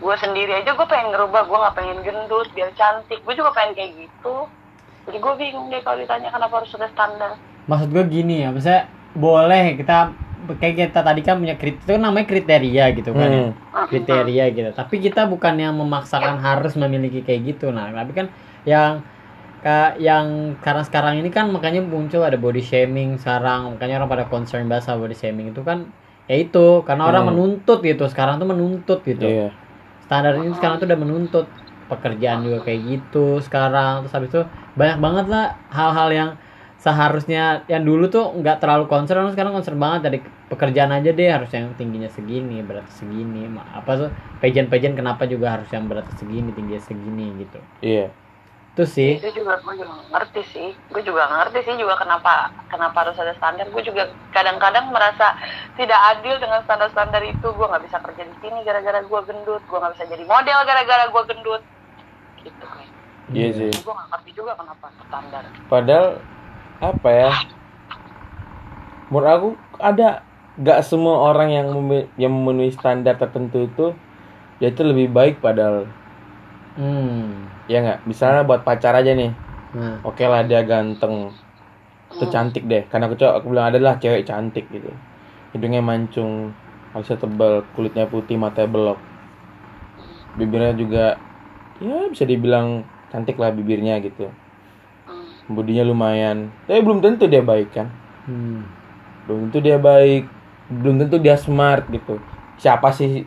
Gue 0.00 0.14
sendiri 0.20 0.52
aja 0.64 0.72
gue 0.72 0.86
pengen 0.88 1.12
ngerubah. 1.12 1.44
Gue 1.48 1.58
nggak 1.60 1.76
pengen 1.76 1.98
gendut 2.04 2.48
biar 2.52 2.72
cantik. 2.76 3.20
Gue 3.24 3.34
juga 3.36 3.52
pengen 3.56 3.76
kayak 3.76 3.92
gitu. 3.96 4.48
Jadi 5.08 5.18
gue 5.18 5.34
bingung 5.36 5.66
deh 5.68 5.80
kalau 5.80 5.96
ditanya 5.96 6.28
kenapa 6.28 6.60
harus 6.60 6.72
ada 6.74 6.88
standar. 6.88 7.32
maksud 7.64 7.88
gue 7.90 8.04
gini 8.06 8.40
ya 8.40 8.48
maksudnya 8.48 8.88
boleh 9.12 9.76
kita 9.76 10.16
kayak 10.56 10.88
kita 10.88 11.00
tadi 11.02 11.20
kan 11.20 11.36
punya 11.36 11.52
kriteria 11.52 11.84
itu 11.84 11.90
kan 11.90 12.00
namanya 12.00 12.26
kriteria 12.26 12.84
gitu 12.94 13.10
kan 13.12 13.28
ya. 13.28 13.44
Hmm. 13.44 13.86
kriteria 13.86 14.44
gitu 14.50 14.70
tapi 14.72 14.94
kita 14.98 15.24
bukan 15.24 15.54
yang 15.54 15.74
memaksakan 15.74 16.40
harus 16.40 16.72
memiliki 16.74 17.20
kayak 17.20 17.44
gitu 17.46 17.68
nah 17.68 17.92
tapi 17.92 18.16
kan 18.16 18.26
yang 18.64 19.04
ka- 19.60 20.00
yang 20.00 20.56
karena 20.58 20.80
sekarang 20.80 21.20
ini 21.20 21.28
kan 21.28 21.52
makanya 21.52 21.84
muncul 21.84 22.24
ada 22.24 22.36
body 22.36 22.60
shaming 22.60 23.16
sekarang 23.16 23.76
makanya 23.76 24.00
orang 24.00 24.10
pada 24.10 24.24
concern 24.24 24.64
bahasa 24.64 24.96
body 24.96 25.12
shaming 25.12 25.52
itu 25.52 25.60
kan 25.60 25.92
ya 26.24 26.40
itu 26.40 26.80
karena 26.84 27.04
orang 27.04 27.28
Hmm. 27.28 27.36
menuntut 27.36 27.80
gitu 27.80 28.08
sekarang 28.08 28.40
tuh 28.40 28.48
menuntut 28.48 29.04
gitu 29.04 29.28
Iya. 29.28 29.48
standar 30.04 30.40
ini 30.40 30.56
sekarang 30.56 30.80
tuh 30.80 30.88
udah 30.88 30.96
menuntut 30.96 31.46
pekerjaan 31.90 32.38
juga 32.46 32.58
kayak 32.66 32.80
gitu 32.90 33.18
sekarang 33.46 33.92
terus 34.04 34.14
habis 34.16 34.30
itu 34.32 34.40
banyak 34.80 34.98
banget 35.04 35.24
lah 35.32 35.42
hal-hal 35.76 36.08
yang 36.20 36.30
seharusnya 36.84 37.38
yang 37.72 37.82
dulu 37.88 38.02
tuh 38.14 38.22
nggak 38.38 38.56
terlalu 38.62 38.84
concern 38.92 39.24
sekarang 39.34 39.52
concern 39.56 39.78
banget 39.84 40.00
dari 40.06 40.18
pekerjaan 40.50 40.92
aja 40.96 41.10
deh 41.18 41.28
harus 41.34 41.50
yang 41.56 41.66
tingginya 41.78 42.08
segini 42.16 42.54
berat 42.68 42.86
segini 42.98 43.38
Ma- 43.56 43.66
apa 43.78 43.90
tuh 44.00 44.08
pageant-pageant 44.40 44.94
kenapa 45.00 45.22
juga 45.32 45.46
harus 45.58 45.68
yang 45.74 45.84
berat 45.90 46.06
segini 46.20 46.48
tingginya 46.56 46.82
segini 46.90 47.22
gitu 47.42 47.58
Iya. 47.82 48.14
itu 48.74 48.82
sih 48.96 49.10
Itu 49.18 49.28
juga 49.38 49.52
gue 49.64 49.74
juga 49.80 49.94
ngerti 50.12 50.40
sih. 50.54 50.68
Gue 50.92 51.02
juga 51.08 51.22
ngerti 51.32 51.58
sih 51.66 51.74
juga 51.82 51.94
kenapa 52.02 52.30
kenapa 52.72 52.96
harus 53.02 53.16
ada 53.22 53.32
standar. 53.38 53.66
Gue 53.74 53.82
juga 53.88 54.02
kadang-kadang 54.36 54.84
merasa 54.94 55.32
tidak 55.78 56.00
adil 56.12 56.36
dengan 56.42 56.60
standar-standar 56.66 57.22
itu. 57.24 57.46
Gue 57.56 57.66
nggak 57.70 57.84
bisa 57.88 57.98
kerja 58.04 58.22
di 58.28 58.34
sini 58.42 58.58
gara-gara 58.68 59.00
gue 59.00 59.20
gendut. 59.28 59.62
Gue 59.64 59.78
nggak 59.80 59.94
bisa 59.96 60.06
jadi 60.12 60.24
model 60.28 60.58
gara-gara 60.68 61.04
gue 61.08 61.22
gendut. 61.30 61.62
Gitu 62.44 62.64
kan. 62.64 62.86
Iya 63.32 63.48
sih. 63.52 63.70
Gue 63.72 63.92
nggak 63.92 64.08
ngerti 64.14 64.30
juga 64.32 64.52
kenapa 64.56 64.86
standar. 65.06 65.42
Padahal 65.68 66.06
apa 66.78 67.08
ya? 67.10 67.32
Menurut 69.08 69.28
aku 69.28 69.48
ada 69.80 70.22
gak 70.58 70.82
semua 70.82 71.30
orang 71.30 71.48
yang 71.54 71.68
yang 72.18 72.32
memenuhi 72.34 72.74
standar 72.74 73.14
tertentu 73.14 73.70
itu 73.70 73.86
dia 74.58 74.74
itu 74.74 74.82
lebih 74.82 75.06
baik 75.14 75.38
padahal 75.38 75.86
Hmm. 76.78 77.46
ya 77.66 77.82
nggak 77.82 78.06
misalnya 78.06 78.46
buat 78.46 78.62
pacar 78.62 78.94
aja 78.94 79.10
nih 79.10 79.34
Nah. 79.74 79.98
oke 80.02 80.22
lah 80.22 80.46
dia 80.46 80.62
ganteng 80.62 81.30
itu 82.14 82.24
cantik 82.30 82.64
deh 82.70 82.86
karena 82.86 83.10
aku 83.10 83.18
cowok 83.18 83.34
aku 83.38 83.46
bilang 83.50 83.68
adalah 83.74 83.98
cewek 83.98 84.22
cantik 84.22 84.66
gitu 84.70 84.90
hidungnya 85.54 85.82
mancung 85.82 86.54
alisnya 86.94 87.18
tebal 87.18 87.66
kulitnya 87.74 88.06
putih 88.06 88.38
matanya 88.38 88.70
belok 88.70 88.98
bibirnya 90.38 90.72
juga 90.74 91.18
ya 91.78 92.10
bisa 92.10 92.24
dibilang 92.26 92.82
cantik 93.10 93.38
lah 93.38 93.54
bibirnya 93.54 93.98
gitu. 94.02 94.30
Bodinya 95.48 95.84
lumayan. 95.86 96.52
Tapi 96.68 96.80
belum 96.84 97.00
tentu 97.00 97.24
dia 97.24 97.40
baik 97.40 97.72
kan? 97.72 97.88
Hmm. 98.28 98.68
belum 99.24 99.48
tentu 99.48 99.64
dia 99.64 99.80
baik. 99.80 100.28
Belum 100.68 101.00
tentu 101.00 101.16
dia 101.16 101.36
smart 101.40 101.88
gitu. 101.88 102.20
Siapa 102.60 102.92
sih 102.92 103.24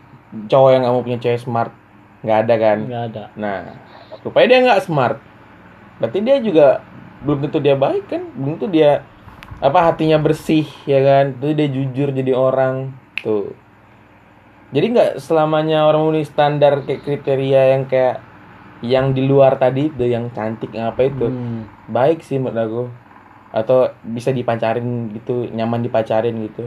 cowok 0.50 0.70
yang 0.74 0.82
nggak 0.86 0.94
mau 0.94 1.06
punya 1.06 1.20
cewek 1.22 1.42
smart? 1.42 1.74
Nggak 2.22 2.38
ada 2.46 2.56
kan? 2.58 2.78
Nggak 2.86 3.06
ada. 3.14 3.24
nah 3.34 3.58
rupanya 4.22 4.48
dia 4.48 4.60
nggak 4.70 4.84
smart. 4.86 5.18
Berarti 5.98 6.20
dia 6.22 6.38
juga 6.42 6.86
belum 7.26 7.50
tentu 7.50 7.58
dia 7.62 7.74
baik 7.78 8.06
kan? 8.10 8.22
Belum 8.38 8.58
tentu 8.58 8.70
dia 8.70 9.02
apa 9.62 9.80
hatinya 9.90 10.18
bersih 10.22 10.66
ya 10.86 11.02
kan? 11.02 11.38
Itu 11.38 11.54
dia 11.58 11.70
jujur 11.70 12.14
jadi 12.14 12.34
orang 12.34 12.94
tuh. 13.22 13.54
Jadi 14.72 14.86
nggak 14.94 15.12
selamanya 15.20 15.84
orang 15.90 16.06
memenuhi 16.06 16.26
standar 16.26 16.86
kayak 16.86 17.04
kriteria 17.04 17.76
yang 17.76 17.90
kayak 17.90 18.24
yang 18.82 19.14
di 19.14 19.22
luar 19.30 19.62
tadi 19.62 19.94
itu 19.94 20.10
yang 20.10 20.34
cantik 20.34 20.74
yang 20.74 20.92
apa 20.92 21.08
itu. 21.08 21.30
Hmm. 21.30 21.70
baik 21.88 22.26
sih 22.26 22.42
menurut 22.42 22.60
aku. 22.60 22.84
Atau 23.54 23.94
bisa 24.02 24.34
dipacarin 24.34 25.14
gitu 25.14 25.48
nyaman 25.54 25.86
dipacarin 25.86 26.36
gitu. 26.50 26.66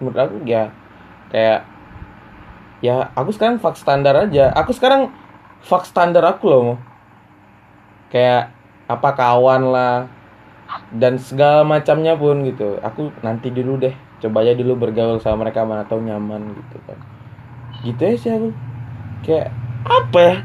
Menurut 0.00 0.18
aku 0.18 0.36
ya 0.48 0.72
kayak 1.28 1.68
ya 2.80 3.12
aku 3.12 3.30
sekarang 3.36 3.60
fuck 3.60 3.76
standar 3.76 4.16
aja. 4.16 4.50
Aku 4.56 4.72
sekarang 4.72 5.12
fuck 5.60 5.84
standar 5.84 6.24
aku 6.24 6.44
loh 6.48 6.68
kayak 8.08 8.54
apa 8.84 9.10
kawan 9.16 9.72
lah 9.72 10.06
dan 10.94 11.20
segala 11.20 11.68
macamnya 11.68 12.16
pun 12.16 12.48
gitu. 12.48 12.80
Aku 12.80 13.12
nanti 13.20 13.52
dulu 13.52 13.76
deh 13.76 13.92
coba 14.24 14.40
aja 14.40 14.56
dulu 14.56 14.88
bergaul 14.88 15.20
sama 15.20 15.44
mereka 15.44 15.68
mana 15.68 15.84
tahu 15.84 16.00
nyaman 16.00 16.56
gitu 16.56 16.76
kan. 16.88 16.98
Gitu 17.84 18.00
ya 18.00 18.14
sih 18.16 18.32
aku. 18.32 18.48
Kayak 19.24 19.48
apa 19.84 20.18
ya 20.20 20.36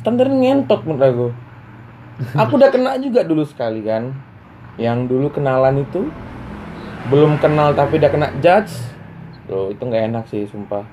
standar 0.00 0.30
ngentot 0.30 0.86
menurut 0.86 1.04
aku. 1.04 1.28
Aku 2.34 2.58
udah 2.58 2.70
kena 2.70 2.98
juga 2.98 3.22
dulu 3.22 3.46
sekali 3.46 3.82
kan. 3.82 4.14
Yang 4.78 5.10
dulu 5.10 5.26
kenalan 5.30 5.82
itu 5.82 6.10
belum 7.10 7.38
kenal 7.38 7.74
tapi 7.74 7.98
udah 7.98 8.10
kena 8.10 8.28
judge. 8.42 8.74
Loh, 9.50 9.70
itu 9.70 9.82
nggak 9.82 10.04
enak 10.12 10.24
sih 10.30 10.46
sumpah. 10.46 10.86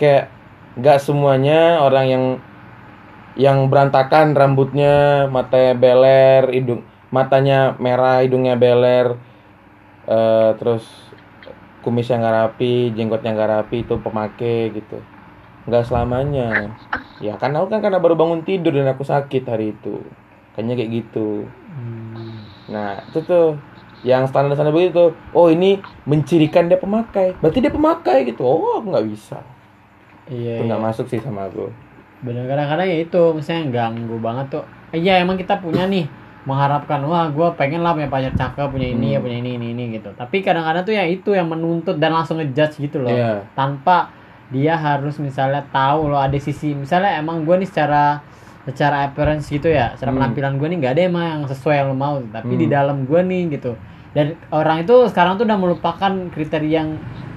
Kayak 0.00 0.32
nggak 0.78 0.98
semuanya 1.02 1.82
orang 1.82 2.06
yang 2.08 2.24
yang 3.38 3.70
berantakan 3.70 4.34
rambutnya 4.34 5.26
matanya 5.30 5.74
beler 5.78 6.44
hidung 6.50 6.82
matanya 7.10 7.74
merah 7.78 8.22
hidungnya 8.22 8.54
beler 8.58 9.18
eh, 10.06 10.50
terus 10.58 10.86
kumisnya 11.82 12.22
nggak 12.22 12.36
rapi 12.36 12.94
jenggotnya 12.94 13.34
nggak 13.34 13.50
rapi 13.60 13.76
itu 13.82 13.94
pemakai 13.98 14.70
gitu 14.74 14.98
nggak 15.64 15.84
selamanya 15.84 16.72
ya 17.18 17.36
kan 17.36 17.52
aku 17.52 17.68
kan 17.68 17.80
karena 17.80 17.98
baru 17.98 18.16
bangun 18.16 18.40
tidur 18.40 18.72
dan 18.72 18.88
aku 18.88 19.02
sakit 19.02 19.44
hari 19.44 19.72
itu 19.72 20.00
kayaknya 20.54 20.74
kayak 20.76 20.90
gitu 20.92 21.44
Hmm. 21.70 22.42
nah 22.66 22.98
itu 22.98 23.22
tuh 23.22 23.54
yang 24.02 24.26
standar 24.26 24.58
standar 24.58 24.74
begitu 24.74 25.14
oh 25.30 25.46
ini 25.46 25.78
mencirikan 26.02 26.66
dia 26.66 26.74
pemakai 26.74 27.38
berarti 27.38 27.62
dia 27.62 27.70
pemakai 27.70 28.26
gitu 28.26 28.42
oh 28.42 28.82
aku 28.82 28.90
nggak 28.90 29.06
bisa 29.06 29.38
Iya. 30.26 30.58
itu 30.58 30.62
iya. 30.62 30.68
nggak 30.68 30.82
masuk 30.82 31.06
sih 31.06 31.18
sama 31.18 31.46
aku 31.46 31.70
Bener 32.20 32.44
kadang-kadang 32.44 32.84
ya 32.84 32.98
itu 33.00 33.22
misalnya 33.32 33.64
ganggu 33.72 34.20
banget 34.20 34.52
tuh. 34.52 34.64
Iya 34.92 35.24
emang 35.24 35.40
kita 35.40 35.56
punya 35.56 35.88
nih 35.88 36.04
mengharapkan 36.44 37.00
wah 37.08 37.32
gue 37.32 37.48
pengen 37.56 37.80
lah 37.80 37.96
punya 37.96 38.12
pacar 38.12 38.36
cakep 38.36 38.68
punya 38.68 38.92
ini 38.92 39.16
ya 39.16 39.18
Hmm. 39.18 39.24
punya 39.24 39.36
ini 39.40 39.50
ini 39.56 39.66
ini 39.72 39.84
gitu. 39.96 40.12
Tapi 40.12 40.44
kadang-kadang 40.44 40.84
tuh 40.84 40.92
ya 40.92 41.08
itu 41.08 41.32
yang 41.32 41.48
menuntut 41.48 41.96
dan 41.96 42.12
langsung 42.12 42.36
ngejudge 42.36 42.76
gitu 42.76 43.00
loh. 43.00 43.08
Iya. 43.08 43.48
Tanpa 43.56 44.12
dia 44.50 44.74
harus 44.74 45.16
misalnya 45.16 45.62
tahu 45.68 46.10
loh 46.10 46.18
ada 46.18 46.34
sisi 46.36 46.74
misalnya 46.74 47.16
emang 47.16 47.42
gue 47.42 47.54
nih 47.56 47.68
secara 47.68 48.18
secara 48.60 49.08
appearance 49.08 49.48
gitu 49.48 49.66
ya, 49.66 49.96
secara 49.96 50.12
Hmm. 50.12 50.18
penampilan 50.20 50.52
gue 50.54 50.66
nih 50.68 50.76
nggak 50.78 50.92
ada 50.92 51.02
emang 51.02 51.24
yang 51.24 51.42
sesuai 51.48 51.74
yang 51.74 51.86
lo 51.88 51.96
mau, 51.96 52.20
tapi 52.20 52.54
di 52.54 52.66
Hmm. 52.68 52.74
dalam 52.76 52.96
gue 53.04 53.20
nih 53.20 53.42
gitu. 53.50 53.72
Dan 54.10 54.26
orang 54.50 54.82
itu 54.82 55.06
sekarang 55.06 55.38
tuh 55.38 55.46
udah 55.46 55.54
melupakan 55.56 56.12
kriteria 56.28 56.68
yang 56.76 56.88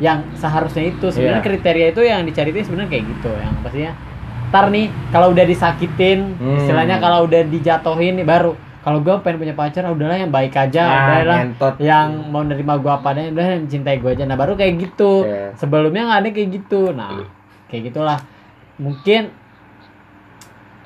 yang 0.01 0.19
seharusnya 0.33 0.89
itu 0.89 1.05
sebenarnya 1.07 1.39
Iya. 1.39 1.47
kriteria 1.47 1.87
itu 1.89 2.01
yang 2.01 2.21
dicari 2.25 2.49
itu 2.49 2.65
sebenarnya 2.65 2.89
kayak 2.91 3.05
gitu 3.07 3.29
yang 3.31 3.53
pastinya 3.61 3.93
ntar 4.49 4.65
nih 4.69 4.85
kalau 5.09 5.27
udah 5.31 5.45
disakitin 5.47 6.19
Hmm. 6.35 6.57
istilahnya 6.57 6.97
kalau 6.97 7.23
udah 7.23 7.41
dijatohin 7.45 8.17
nih 8.17 8.25
baru 8.25 8.51
kalau 8.83 8.99
gue 8.99 9.15
pengen 9.19 9.39
punya 9.39 9.55
pacar 9.55 9.81
ah, 9.81 9.91
udahlah 9.91 10.17
yang 10.17 10.29
baik 10.29 10.51
aja 10.53 10.83
Ah, 10.83 10.93
udahlah 11.15 11.37
ngentot. 11.41 11.73
yang 11.79 12.07
mau 12.27 12.43
nerima 12.43 12.75
gue 12.75 12.91
apa 12.91 13.07
adanya 13.09 13.31
udah 13.31 13.45
yang 13.49 13.61
mencintai 13.63 13.97
gue 13.97 14.11
aja. 14.11 14.23
Nah 14.23 14.35
baru 14.35 14.53
kayak 14.53 14.73
gitu. 14.77 15.23
Iya. 15.23 15.55
sebelumnya 15.55 16.03
nggak 16.05 16.19
ada 16.19 16.29
kayak 16.29 16.49
gitu. 16.53 16.81
Nah 16.91 17.23
kayak 17.65 17.83
gitulah. 17.89 18.19
Mungkin 18.75 19.31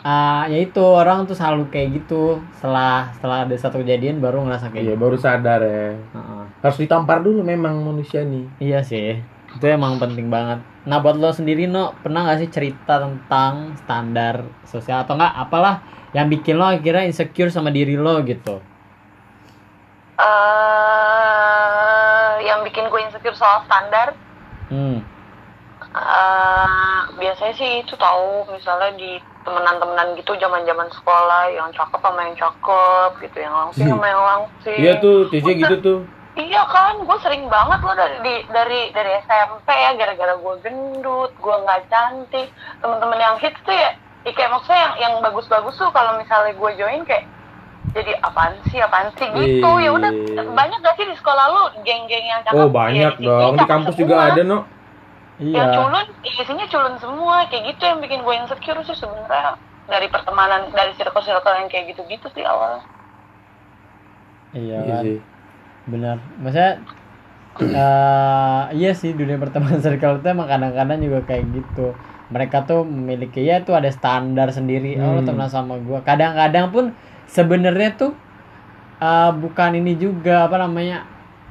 ah 0.02 0.46
ya 0.46 0.62
itu 0.62 0.80
orang 0.80 1.26
tuh 1.26 1.34
selalu 1.34 1.68
kayak 1.68 1.90
gitu. 1.98 2.38
Setelah 2.56 3.10
setelah 3.12 3.44
ada 3.44 3.56
satu 3.56 3.82
kejadian 3.82 4.18
baru 4.18 4.46
ngerasa 4.46 4.70
kayak 4.70 4.84
iya 4.84 4.94
gitu 4.94 5.02
baru 5.02 5.18
sadar 5.18 5.60
ya. 5.60 5.98
Heeh. 5.98 6.44
harus 6.58 6.78
ditampar 6.78 7.20
dulu 7.20 7.42
memang 7.42 7.82
manusia 7.82 8.22
nih. 8.22 8.46
Iya 8.58 8.80
sih, 8.82 9.20
itu 9.56 9.66
emang 9.66 10.00
penting 10.02 10.28
banget. 10.28 10.60
Nah 10.84 11.00
buat 11.00 11.16
lo 11.16 11.32
sendiri 11.32 11.68
no, 11.68 11.96
pernah 12.04 12.28
gak 12.28 12.40
sih 12.44 12.52
cerita 12.52 13.00
tentang 13.00 13.80
standar 13.80 14.44
sosial 14.68 15.08
atau 15.08 15.16
enggak 15.16 15.34
apalah 15.36 15.82
yang 16.12 16.28
bikin 16.28 16.60
lo 16.60 16.68
akhirnya 16.68 17.08
insecure 17.08 17.52
sama 17.52 17.72
diri 17.72 17.96
lo 17.96 18.20
gitu? 18.24 18.60
eh 20.18 22.34
yang 22.42 22.66
bikin 22.66 22.90
gue 22.90 23.02
insecure 23.06 23.38
soal 23.38 23.62
standar? 23.70 24.18
Hmm, 24.74 24.98
eh 25.94 27.00
biasanya 27.22 27.54
sih 27.54 27.86
itu 27.86 27.94
tahu 27.98 28.50
misalnya 28.50 28.98
di 28.98 29.22
temenan-temenan 29.46 30.18
gitu 30.20 30.36
zaman-zaman 30.42 30.90
sekolah 30.92 31.54
yang 31.54 31.70
cakep 31.72 32.02
sama 32.02 32.22
yang 32.28 32.36
cakep 32.36 33.12
gitu 33.24 33.38
yang 33.46 33.54
langsing 33.54 33.88
sama 33.88 34.08
yang 34.10 34.24
langsing. 34.26 34.80
Iya 34.82 34.94
tuh 35.00 35.30
Cici 35.30 35.54
gitu 35.56 35.76
tuh 35.80 36.17
Iya 36.38 36.62
kan, 36.70 37.02
gue 37.02 37.18
sering 37.26 37.50
banget 37.50 37.82
loh 37.82 37.98
dari 37.98 38.18
di- 38.22 38.46
dari 38.54 38.94
dari 38.94 39.12
SMP 39.26 39.74
ya 39.74 39.98
gara-gara 39.98 40.38
gue 40.38 40.56
gendut, 40.62 41.34
gue 41.34 41.56
nggak 41.66 41.90
cantik. 41.90 42.54
Temen-temen 42.78 43.18
yang 43.18 43.36
hits 43.42 43.58
tuh 43.66 43.74
ya, 43.74 43.98
ya 44.22 44.32
kayak 44.38 44.54
maksudnya 44.54 44.78
yang 44.78 44.94
yang 45.02 45.14
bagus-bagus 45.26 45.74
tuh 45.82 45.90
kalau 45.90 46.14
misalnya 46.22 46.54
gue 46.54 46.72
join 46.78 47.02
kayak 47.10 47.26
jadi 47.98 48.22
apaan 48.22 48.54
sih 48.70 48.78
apaan 48.78 49.10
sih 49.18 49.26
gitu. 49.34 49.70
Ya 49.82 49.90
udah 49.90 50.12
banyak 50.54 50.80
gak 50.86 50.96
sih 51.02 51.10
di 51.10 51.16
sekolah 51.18 51.46
lu 51.50 51.64
geng-geng 51.82 52.26
yang 52.30 52.42
cakep 52.46 52.62
oh 52.62 52.70
Ya, 52.70 52.76
banyak 52.76 53.14
sini 53.18 53.26
dong. 53.26 53.54
Di 53.58 53.66
kampus 53.66 53.94
semua. 53.98 54.02
juga 54.06 54.16
ada 54.30 54.42
no 54.46 54.60
yang 55.38 55.70
iya. 55.70 55.78
culun 55.78 56.06
isinya 56.26 56.66
culun 56.66 56.96
semua 56.98 57.46
kayak 57.46 57.64
gitu 57.74 57.82
yang 57.86 57.98
bikin 58.02 58.22
gue 58.22 58.36
insecure 58.38 58.82
sih 58.86 58.94
sebenarnya. 58.94 59.58
Dari 59.90 60.06
pertemanan 60.12 60.70
dari 60.70 60.94
circle-circle 61.02 61.66
yang 61.66 61.70
kayak 61.72 61.98
gitu-gitu 61.98 62.30
sih 62.38 62.46
awalnya. 62.46 62.86
Iya 64.54 64.78
iya 64.86 64.96
kan, 65.02 65.04
sih 65.06 65.18
benar. 65.88 66.18
Maksudnya, 66.38 66.84
eh 67.58 68.64
iya 68.76 68.92
sih 68.94 69.12
dunia 69.12 69.36
pertemanan 69.36 69.82
circle 69.86 70.20
itu 70.20 70.28
emang 70.28 70.46
kadang-kadang 70.46 71.00
juga 71.00 71.20
kayak 71.26 71.44
gitu. 71.52 71.96
Mereka 72.28 72.68
tuh 72.68 72.84
memiliki 72.84 73.40
ya 73.42 73.64
tuh 73.64 73.74
ada 73.74 73.88
standar 73.90 74.52
sendiri. 74.52 75.00
Oh 75.00 75.16
lo 75.16 75.22
Hmm. 75.24 75.28
temenan 75.28 75.50
sama 75.50 75.80
gue. 75.80 76.00
Kadang-kadang 76.04 76.70
pun 76.70 76.86
sebenarnya 77.26 77.96
tuh 77.96 78.12
eh, 78.98 79.32
bukan 79.34 79.72
ini 79.74 79.96
juga 79.96 80.46
apa 80.46 80.58
namanya 80.58 81.06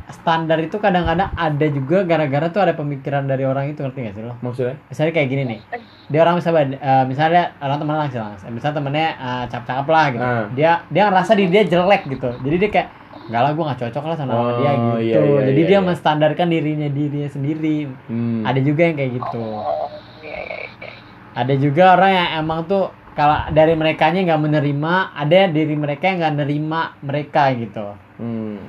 standar 0.07 0.59
itu 0.59 0.79
kadang-kadang 0.79 1.35
ada 1.35 1.67
juga 1.67 2.07
gara-gara 2.07 2.47
tuh 2.47 2.63
ada 2.63 2.75
pemikiran 2.75 3.27
dari 3.27 3.43
orang 3.43 3.67
itu 3.67 3.83
ngerti 3.83 3.99
gak 4.01 4.15
sih 4.15 4.23
lo? 4.23 4.39
maksudnya 4.39 4.79
Misalnya 4.87 5.13
kayak 5.13 5.29
gini 5.29 5.43
nih, 5.45 5.59
dia 6.07 6.21
orang 6.23 6.39
misalnya 6.39 6.79
eh, 6.79 7.05
misalnya 7.05 7.43
orang 7.59 7.77
temen 7.77 7.95
langsung 7.97 8.23
langsung, 8.23 8.51
misalnya 8.55 8.77
temennya 8.79 9.09
eh, 9.19 9.45
cakep-cakep 9.51 9.87
lah 9.89 10.07
gitu, 10.09 10.23
Ah. 10.23 10.47
dia 10.55 10.71
dia 10.87 11.03
ngerasa 11.07 11.33
diri 11.35 11.51
dia 11.51 11.65
jelek 11.67 12.03
gitu, 12.07 12.31
jadi 12.39 12.55
dia 12.57 12.71
kayak 12.71 12.89
nggak 13.27 13.41
lah 13.41 13.51
gue 13.51 13.65
nggak 13.65 13.81
cocok 13.83 14.05
lah 14.05 14.17
sama 14.17 14.33
Oh, 14.33 14.51
dia 14.57 14.71
gitu, 14.71 14.99
iya, 15.03 15.17
iya, 15.19 15.41
jadi 15.45 15.61
iya, 15.61 15.69
dia 15.69 15.75
iya. 15.75 15.83
menstandarkan 15.83 16.47
dirinya 16.47 16.89
dirinya 16.89 17.27
sendiri, 17.27 17.77
hmm. 18.07 18.43
ada 18.43 18.61
juga 18.61 18.83
yang 18.83 18.97
kayak 18.97 19.13
gitu, 19.15 19.43
oh 19.43 19.91
iya 20.21 20.39
iya 20.39 20.57
iya 20.73 20.91
ada 21.33 21.55
juga 21.55 21.83
orang 21.93 22.13
yang 22.13 22.29
emang 22.41 22.61
tuh 22.65 22.85
kalau 23.13 23.49
dari 23.51 23.73
mereka 23.73 24.09
nya 24.09 24.23
nggak 24.23 24.43
menerima, 24.43 24.95
ada 25.11 25.49
diri 25.49 25.75
mereka 25.75 26.05
yang 26.05 26.19
nggak 26.19 26.37
nerima 26.39 26.81
mereka 27.01 27.43
gitu, 27.53 27.87
Hmm. 28.17 28.61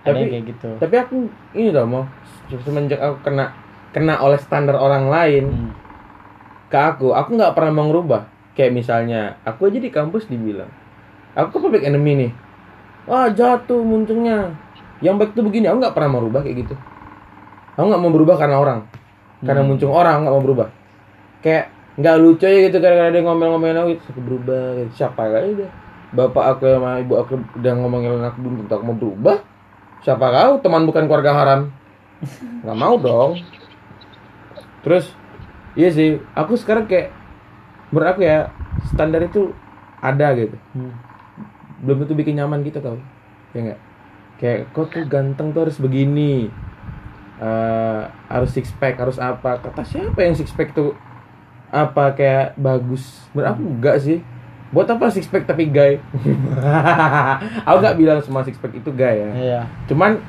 ada 0.00 0.06
Tapi- 0.06 0.18
yang 0.18 0.30
kayak 0.32 0.44
gitu. 0.48 0.70
tapi 0.78 0.94
aku 0.96 1.14
ini 1.52 1.68
tau 1.70 1.84
mau 1.84 2.04
semenjak 2.48 2.98
aku 2.98 3.16
kena 3.22 3.52
kena 3.90 4.18
oleh 4.18 4.38
standar 4.38 4.74
orang 4.74 5.06
lain 5.06 5.44
Hmm. 5.46 5.70
ke 6.66 6.78
aku 6.78 7.10
aku 7.10 7.34
nggak 7.34 7.52
pernah 7.52 7.72
mau 7.72 7.86
ngerubah 7.86 8.22
kayak 8.52 8.72
misalnya 8.72 9.36
aku 9.42 9.66
aja 9.66 9.76
di 9.76 9.88
kampus 9.88 10.24
dibilang 10.24 10.70
aku 11.32 11.50
kan 11.52 11.60
public 11.60 11.82
enemy 11.82 12.12
nih 12.16 12.30
wah 13.08 13.28
jatuh 13.30 13.80
munculnya 13.80 14.52
yang 15.00 15.16
baik 15.16 15.32
tuh 15.32 15.44
begini 15.44 15.68
aku 15.68 15.80
nggak 15.80 15.96
pernah 15.96 16.10
merubah 16.20 16.44
kayak 16.44 16.68
gitu. 16.68 16.74
Aku 17.80 17.88
nggak 17.88 18.02
mau 18.02 18.12
berubah 18.12 18.36
karena 18.36 18.56
orang. 18.60 18.80
Karena 19.40 19.64
muncul 19.64 19.88
orang 19.88 20.20
aku 20.20 20.22
nggak 20.28 20.36
mau 20.36 20.44
berubah. 20.44 20.68
Kayak 21.40 21.64
nggak 21.96 22.16
lucu 22.20 22.44
ya 22.44 22.58
gitu 22.68 22.78
karena 22.80 23.08
dia 23.08 23.24
ngomel-ngomelin 23.24 23.80
aku 23.80 23.88
gitu. 23.96 24.04
Aku 24.12 24.20
berubah 24.20 24.62
gitu. 24.76 24.90
siapa 25.00 25.22
kali 25.24 25.48
udah 25.56 25.70
bapak 26.10 26.44
aku 26.58 26.62
sama 26.66 26.98
ibu 26.98 27.14
aku 27.14 27.38
udah 27.62 27.72
ngomongin 27.78 28.18
aku 28.20 28.38
belum 28.44 28.54
tentu 28.64 28.72
aku 28.76 28.84
mau 28.84 28.98
berubah? 29.00 29.36
Siapa 30.04 30.26
kau 30.28 30.52
teman 30.60 30.84
bukan 30.84 31.04
keluarga 31.08 31.32
haram. 31.32 31.60
Nggak 32.64 32.78
mau 32.78 32.94
dong. 33.00 33.40
Terus 34.84 35.16
iya 35.72 35.88
sih. 35.88 36.20
Aku 36.36 36.60
sekarang 36.60 36.84
kayak 36.84 37.08
menurut 37.88 38.08
aku 38.12 38.20
ya 38.28 38.52
standar 38.92 39.24
itu 39.24 39.56
ada 40.04 40.36
gitu. 40.36 40.56
Hmm. 40.76 41.09
Belum 41.80 42.04
tentu 42.04 42.12
bikin 42.12 42.36
nyaman 42.36 42.60
gitu 42.62 42.78
tau 42.78 42.98
ya 43.52 43.60
nggak? 43.72 43.80
Kayak 44.36 44.58
kau 44.72 44.88
tuh 44.88 45.04
ganteng 45.04 45.52
tuh 45.52 45.68
harus 45.68 45.76
begini? 45.76 46.48
Eh, 47.40 48.02
harus 48.28 48.50
six 48.52 48.68
pack 48.76 49.00
harus 49.00 49.16
apa? 49.16 49.56
Kata 49.58 49.80
siapa 49.80 50.20
yang 50.20 50.36
six 50.36 50.52
pack 50.52 50.72
tuh 50.72 50.92
apa 51.68 52.12
kayak 52.12 52.56
bagus? 52.56 53.24
Menurut 53.32 53.48
aku 53.48 53.62
enggak 53.64 53.96
sih. 54.00 54.18
Buat 54.70 54.86
apa 54.92 55.10
six 55.10 55.26
pack 55.26 55.50
tapi 55.50 55.66
gay 55.66 55.98
aku 57.66 57.76
nggak 57.82 57.98
bilang 57.98 58.22
semua 58.22 58.46
six 58.46 58.54
pack 58.54 58.70
itu 58.70 58.90
gay 58.94 59.18
ya. 59.18 59.30
Iya. 59.34 59.60
cuman 59.90 60.22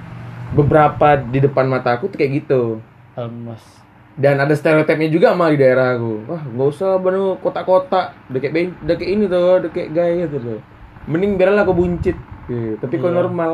beberapa 0.52 1.14
di 1.16 1.40
depan 1.40 1.70
mata 1.70 1.94
aku 1.94 2.10
tuh 2.10 2.18
kayak 2.18 2.44
gitu. 2.44 2.82
Almost. 3.14 3.80
dan 4.18 4.42
ada 4.42 4.52
stereotipnya 4.52 5.08
juga 5.08 5.32
mah 5.32 5.54
di 5.54 5.62
daerah 5.62 5.94
aku. 5.94 6.26
Wah 6.26 6.42
nggak 6.42 6.68
usah 6.68 6.98
bener 6.98 7.38
kotak-kotak. 7.38 8.18
Udah 8.28 8.40
kayak 8.42 8.54
ben- 8.54 8.78
udah 8.82 8.96
kayak 8.98 9.12
ini 9.14 9.24
tuh 9.30 9.62
udah 9.62 9.72
kayak 9.72 9.90
gaya 9.94 10.26
gitu 10.26 10.38
loh 10.42 10.60
mending 11.08 11.38
biarlah 11.38 11.64
aku 11.64 11.74
buncit. 11.74 12.18
Gitu. 12.50 12.76
tapi 12.84 13.00
kok 13.00 13.14
Iya. 13.14 13.18
normal. 13.22 13.52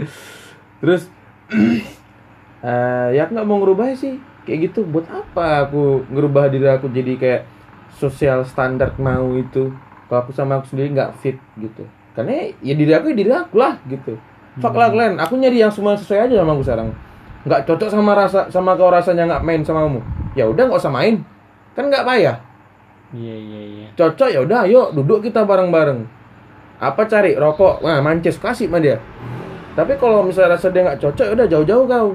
Terus 0.80 1.10
eh 2.66 3.08
ya 3.12 3.26
aku 3.26 3.30
nggak 3.36 3.48
mau 3.48 3.58
ngerubah 3.60 3.92
sih. 3.92 4.16
Kayak 4.46 4.72
gitu. 4.72 4.86
Buat 4.86 5.10
apa 5.10 5.68
aku 5.68 6.06
ngerubah 6.08 6.48
diri 6.48 6.66
aku 6.66 6.88
jadi 6.88 7.12
kayak 7.18 7.42
sosial 7.92 8.46
standar 8.46 8.94
mau 8.96 9.34
itu? 9.36 9.74
Kalau 10.06 10.18
aku 10.22 10.30
sama 10.30 10.62
aku 10.62 10.70
sendiri 10.70 10.94
nggak 10.94 11.18
fit 11.18 11.36
gitu. 11.58 11.84
Karena 12.14 12.48
ya 12.62 12.74
diri 12.74 12.92
aku 12.94 13.12
ya 13.12 13.16
diri 13.18 13.32
aku 13.34 13.54
lah 13.58 13.76
gitu. 13.90 14.16
Fuck 14.56 14.72
lah 14.72 14.88
kalian 14.88 15.20
aku 15.20 15.36
nyari 15.36 15.60
yang 15.60 15.68
semua 15.68 15.92
sesuai 15.98 16.30
aja 16.30 16.40
sama 16.40 16.56
aku 16.56 16.64
sekarang. 16.64 16.88
Nggak 17.44 17.60
cocok 17.68 17.88
sama 17.92 18.12
rasa 18.16 18.40
sama 18.48 18.72
kau 18.78 18.88
rasanya 18.88 19.28
nggak 19.28 19.44
main 19.44 19.60
sama 19.60 19.84
kamu. 19.84 20.00
Ya 20.32 20.48
udah 20.48 20.64
nggak 20.64 20.80
usah 20.80 20.94
main. 20.94 21.20
Kan 21.76 21.92
nggak 21.92 22.06
payah. 22.08 22.40
Iya 23.14 23.36
iya 23.38 23.60
iya. 23.62 23.86
cocok 23.94 24.28
ya 24.34 24.42
udah 24.42 24.66
ayo 24.66 24.90
duduk 24.90 25.22
kita 25.22 25.46
bareng-bareng 25.46 26.15
apa 26.76 27.02
cari 27.08 27.32
rokok 27.34 27.80
nah 27.80 28.00
mancis 28.00 28.36
kasih 28.36 28.68
sama 28.68 28.78
dia 28.78 29.00
tapi 29.72 29.96
kalau 29.96 30.24
misalnya 30.24 30.56
rasa 30.56 30.72
dia 30.72 30.84
nggak 30.84 31.00
cocok 31.00 31.24
ya 31.26 31.32
udah 31.34 31.48
jauh-jauh 31.48 31.86
kau 31.86 32.10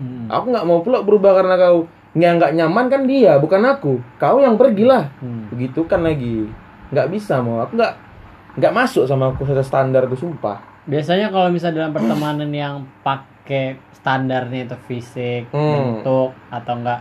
Hmm. 0.00 0.32
aku 0.32 0.48
nggak 0.48 0.64
mau 0.64 0.80
pula 0.80 1.04
berubah 1.04 1.36
karena 1.36 1.60
kau 1.60 1.84
yang 2.16 2.40
nggak 2.40 2.56
nyaman 2.56 2.88
kan 2.88 3.04
dia 3.04 3.36
bukan 3.36 3.60
aku 3.60 4.00
kau 4.16 4.40
yang 4.40 4.56
pergilah 4.56 5.12
Hmm. 5.20 5.44
begitu 5.52 5.84
kan 5.84 6.00
lagi 6.00 6.48
nggak 6.88 7.12
bisa 7.12 7.44
mau 7.44 7.60
aku 7.60 7.76
nggak 7.76 7.94
nggak 8.56 8.72
masuk 8.72 9.04
sama 9.04 9.28
aku 9.30 9.44
standar 9.60 10.08
tuh 10.08 10.16
sumpah 10.16 10.56
Biasanya 10.88 11.28
kalau 11.28 11.52
misalnya 11.52 11.84
dalam 11.84 11.92
pertemanan 11.92 12.50
yang 12.50 12.82
pakai 13.04 13.76
standarnya 13.92 14.64
itu 14.64 14.76
fisik, 14.88 15.52
Hmm. 15.52 16.00
bentuk 16.00 16.32
atau 16.48 16.72
enggak 16.80 17.00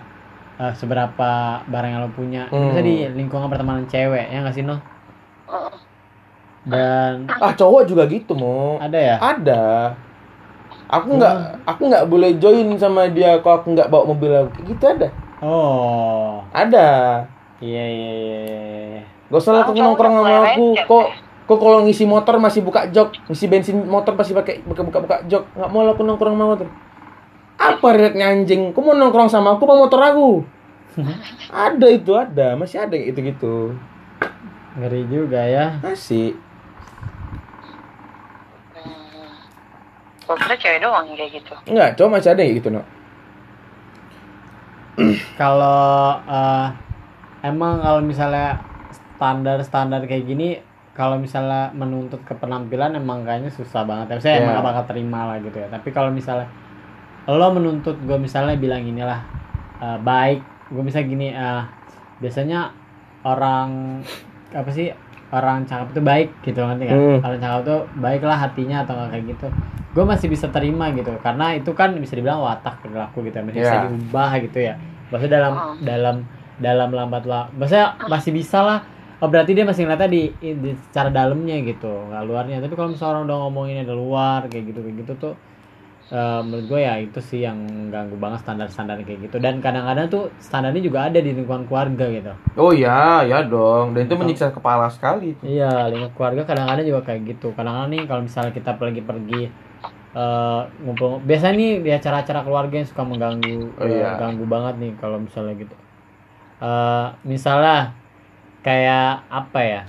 eh, 0.59 0.73
seberapa 0.75 1.31
barang 1.63 1.89
yang 1.89 2.03
lo 2.03 2.11
punya, 2.11 2.51
Hmm. 2.51 2.69
bisa 2.69 2.83
di 2.83 3.07
lingkungan 3.15 3.47
pertemanan 3.47 3.87
cewek 3.87 4.27
ya 4.27 4.43
nggak 4.43 4.51
sih 4.51 4.67
no? 4.67 4.75
Dan 6.67 7.27
ah 7.29 7.53
cowok 7.55 7.87
juga 7.87 8.03
gitu 8.09 8.35
mau 8.35 8.75
ada 8.79 8.99
ya? 8.99 9.15
ada 9.19 9.95
aku 10.89 11.15
nggak 11.21 11.35
aku 11.63 11.81
nggak 11.87 12.05
boleh 12.09 12.31
join 12.41 12.67
sama 12.75 13.07
dia 13.07 13.39
kalau 13.39 13.61
aku 13.61 13.77
nggak 13.77 13.87
bawa 13.87 14.03
mobil 14.09 14.31
aku 14.33 14.65
gitu 14.67 14.83
ada 14.89 15.07
Oh, 15.39 16.43
ada 16.51 17.23
iya 17.63 17.85
iya 17.87 18.11
iya. 18.11 18.39
iya, 18.43 18.79
iya. 18.91 19.01
Gak 19.31 19.39
usah 19.39 19.51
lah 19.55 19.63
cowok 19.63 19.79
nongkrong 19.79 20.15
sama 20.19 20.27
aku. 20.51 20.65
receh, 20.75 20.83
Kok 20.83 21.05
kok 21.47 21.57
kalau 21.63 21.79
ngisi 21.87 22.03
motor 22.03 22.35
masih 22.43 22.61
buka 22.61 22.91
jok, 22.91 23.15
ngisi 23.31 23.45
bensin 23.47 23.77
motor 23.87 24.19
pasti 24.19 24.35
pakai 24.35 24.59
buka 24.67 24.83
buka 24.83 24.99
buka 24.99 25.15
jok. 25.31 25.47
Nggak 25.55 25.69
mau 25.71 25.87
lah 25.87 25.95
aku 25.95 26.03
nongkrong 26.03 26.35
sama 26.35 26.45
motor. 26.51 26.67
Apa 27.55 27.87
rednya 27.95 28.35
anjing? 28.35 28.75
Kau 28.75 28.83
mau 28.83 28.91
nongkrong 28.91 29.31
sama 29.31 29.55
aku 29.55 29.63
apa 29.63 29.75
motor 29.79 29.99
aku? 30.03 30.29
ada 31.71 31.87
itu 31.87 32.11
ada, 32.19 32.59
masih 32.59 32.83
ada 32.83 32.99
gitu 32.99 33.19
gitu. 33.23 33.55
Ngeri 34.75 35.07
juga 35.07 35.39
ya. 35.47 35.79
Masih. 35.79 36.35
Hmm. 38.75 39.39
Kira 40.35 40.55
cewek 40.55 40.79
doang 40.79 41.05
yang 41.07 41.17
kayak 41.17 41.31
gitu. 41.41 41.53
Enggak, 41.65 41.89
cowok 41.95 42.11
masih 42.13 42.29
ada 42.29 42.41
yang 42.43 42.53
gitu, 42.55 42.69
no. 42.69 42.81
Kalau 45.41 45.81
eh, 46.21 46.67
emang 47.41 47.79
kalau 47.79 48.01
misalnya 48.03 48.59
standar-standar 49.15 50.03
kayak 50.03 50.27
gini, 50.27 50.59
kalau 50.91 51.15
misalnya 51.15 51.71
menuntut 51.71 52.19
ke 52.23 52.35
penampilan 52.35 52.91
emang 52.93 53.23
kayaknya 53.23 53.47
susah 53.49 53.87
banget. 53.87 54.15
ya. 54.15 54.17
Saya 54.19 54.33
Iya. 54.35 54.39
emang 54.43 54.53
gak 54.59 54.67
bakal 54.67 54.83
terima 54.91 55.19
lah 55.31 55.37
gitu 55.39 55.55
ya. 55.55 55.67
Tapi 55.71 55.89
kalau 55.89 56.11
misalnya 56.11 56.47
lo 57.29 57.47
menuntut 57.53 57.95
gue 57.99 58.17
misalnya 58.17 58.57
bilang 58.57 58.83
inilah 58.83 59.21
eh, 59.79 59.97
baik, 60.03 60.39
gue 60.69 60.83
misalnya 60.83 61.07
gini, 61.07 61.27
eh, 61.31 61.63
biasanya 62.19 62.75
orang 63.23 64.03
apa 64.51 64.69
sih 64.69 64.91
orang 65.29 65.61
cakep 65.63 65.87
itu 65.89 66.01
baik 66.01 66.29
gitu 66.41 66.59
nanti 66.59 66.85
kan 66.85 66.95
Hmm. 66.95 67.19
orang 67.21 67.39
cakep 67.39 67.61
tuh 67.63 67.79
baiklah 67.95 68.37
hatinya 68.39 68.77
atau 68.81 68.93
nggak 68.93 69.09
kayak 69.11 69.25
gitu 69.29 69.47
gue 69.89 70.05
masih 70.05 70.27
bisa 70.27 70.45
terima 70.47 70.89
gitu 70.91 71.11
karena 71.19 71.53
itu 71.53 71.71
kan 71.71 71.93
bisa 71.93 72.13
dibilang 72.13 72.39
watak 72.39 72.77
perilaku 72.79 73.21
gitu 73.21 73.35
ya 73.35 73.43
masih 73.43 73.59
bisa 73.59 73.75
Iya. 73.75 73.83
diubah 73.87 74.31
gitu 74.39 74.59
ya 74.59 74.73
maksudnya 75.07 75.33
dalam 75.35 75.53
Hmm. 75.53 75.75
dalam 75.81 76.15
dalam 76.57 76.89
lambat 76.89 77.23
lah 77.23 77.43
maksudnya 77.51 77.87
masih 78.05 78.31
bisa 78.31 78.59
lah 78.59 78.79
oh, 79.17 79.27
berarti 79.27 79.51
dia 79.51 79.63
masih 79.63 79.83
ngeliatnya 79.83 80.07
di, 80.07 80.23
di 80.39 80.71
secara 80.83 81.09
dalamnya 81.09 81.57
gitu 81.61 81.89
nggak 82.07 82.23
luarnya 82.23 82.57
tapi 82.59 82.73
kalau 82.73 82.89
misalnya 82.89 83.11
orang 83.11 83.23
udah 83.25 83.37
ngomongin 83.43 83.77
ada 83.81 83.93
luar 83.93 84.39
kayak 84.45 84.63
gitu 84.67 84.79
kayak 84.79 84.97
gitu 84.99 85.13
tuh 85.19 85.33
eh, 86.09 86.39
menurut 86.45 86.65
gue 86.71 86.79
ya 86.87 86.93
itu 87.05 87.19
sih 87.21 87.39
yang 87.47 87.57
ganggu 87.93 88.15
banget 88.23 88.39
standar-standar 88.45 88.97
kayak 89.05 89.19
gitu 89.29 89.37
dan 89.45 89.61
kadang-kadang 89.61 90.07
tuh 90.09 90.23
standarnya 90.41 90.81
juga 90.81 90.99
ada 91.07 91.19
di 91.21 91.31
lingkungan 91.37 91.63
keluarga 91.69 92.05
gitu 92.09 92.33
Oh 92.59 92.75
ya, 92.75 93.23
ya 93.23 93.39
dong. 93.47 93.95
Dan 93.95 94.09
itu 94.09 94.15
menyiksa 94.19 94.51
kepala 94.51 94.91
sekali. 94.91 95.31
Iya, 95.39 95.87
lingkup 95.87 96.11
keluarga 96.19 96.43
kadang-kadang 96.43 96.83
juga 96.83 97.01
kayak 97.07 97.21
gitu. 97.31 97.47
Kadang-kadang 97.55 97.89
nih 97.95 98.03
kalau 98.09 98.21
misalnya 98.27 98.51
kita 98.51 98.71
pergi 98.75 99.01
pergi 99.05 99.41
eh 100.09 100.59
ngumpul, 100.83 101.21
biasanya 101.23 101.53
nih 101.55 101.71
di 101.85 101.91
acara-acara 101.93 102.39
keluarga 102.41 102.75
yang 102.81 102.89
suka 102.89 103.03
mengganggu, 103.05 103.55
Oh, 103.79 103.85
eh, 103.85 103.93
iya. 103.93 104.17
ganggu 104.19 104.45
banget 104.49 104.75
nih 104.81 104.91
kalau 104.99 105.17
misalnya 105.21 105.53
gitu. 105.55 105.75
eh 106.59 107.05
misalnya 107.23 107.77
kayak 108.65 109.23
apa 109.31 109.59
ya? 109.63 109.81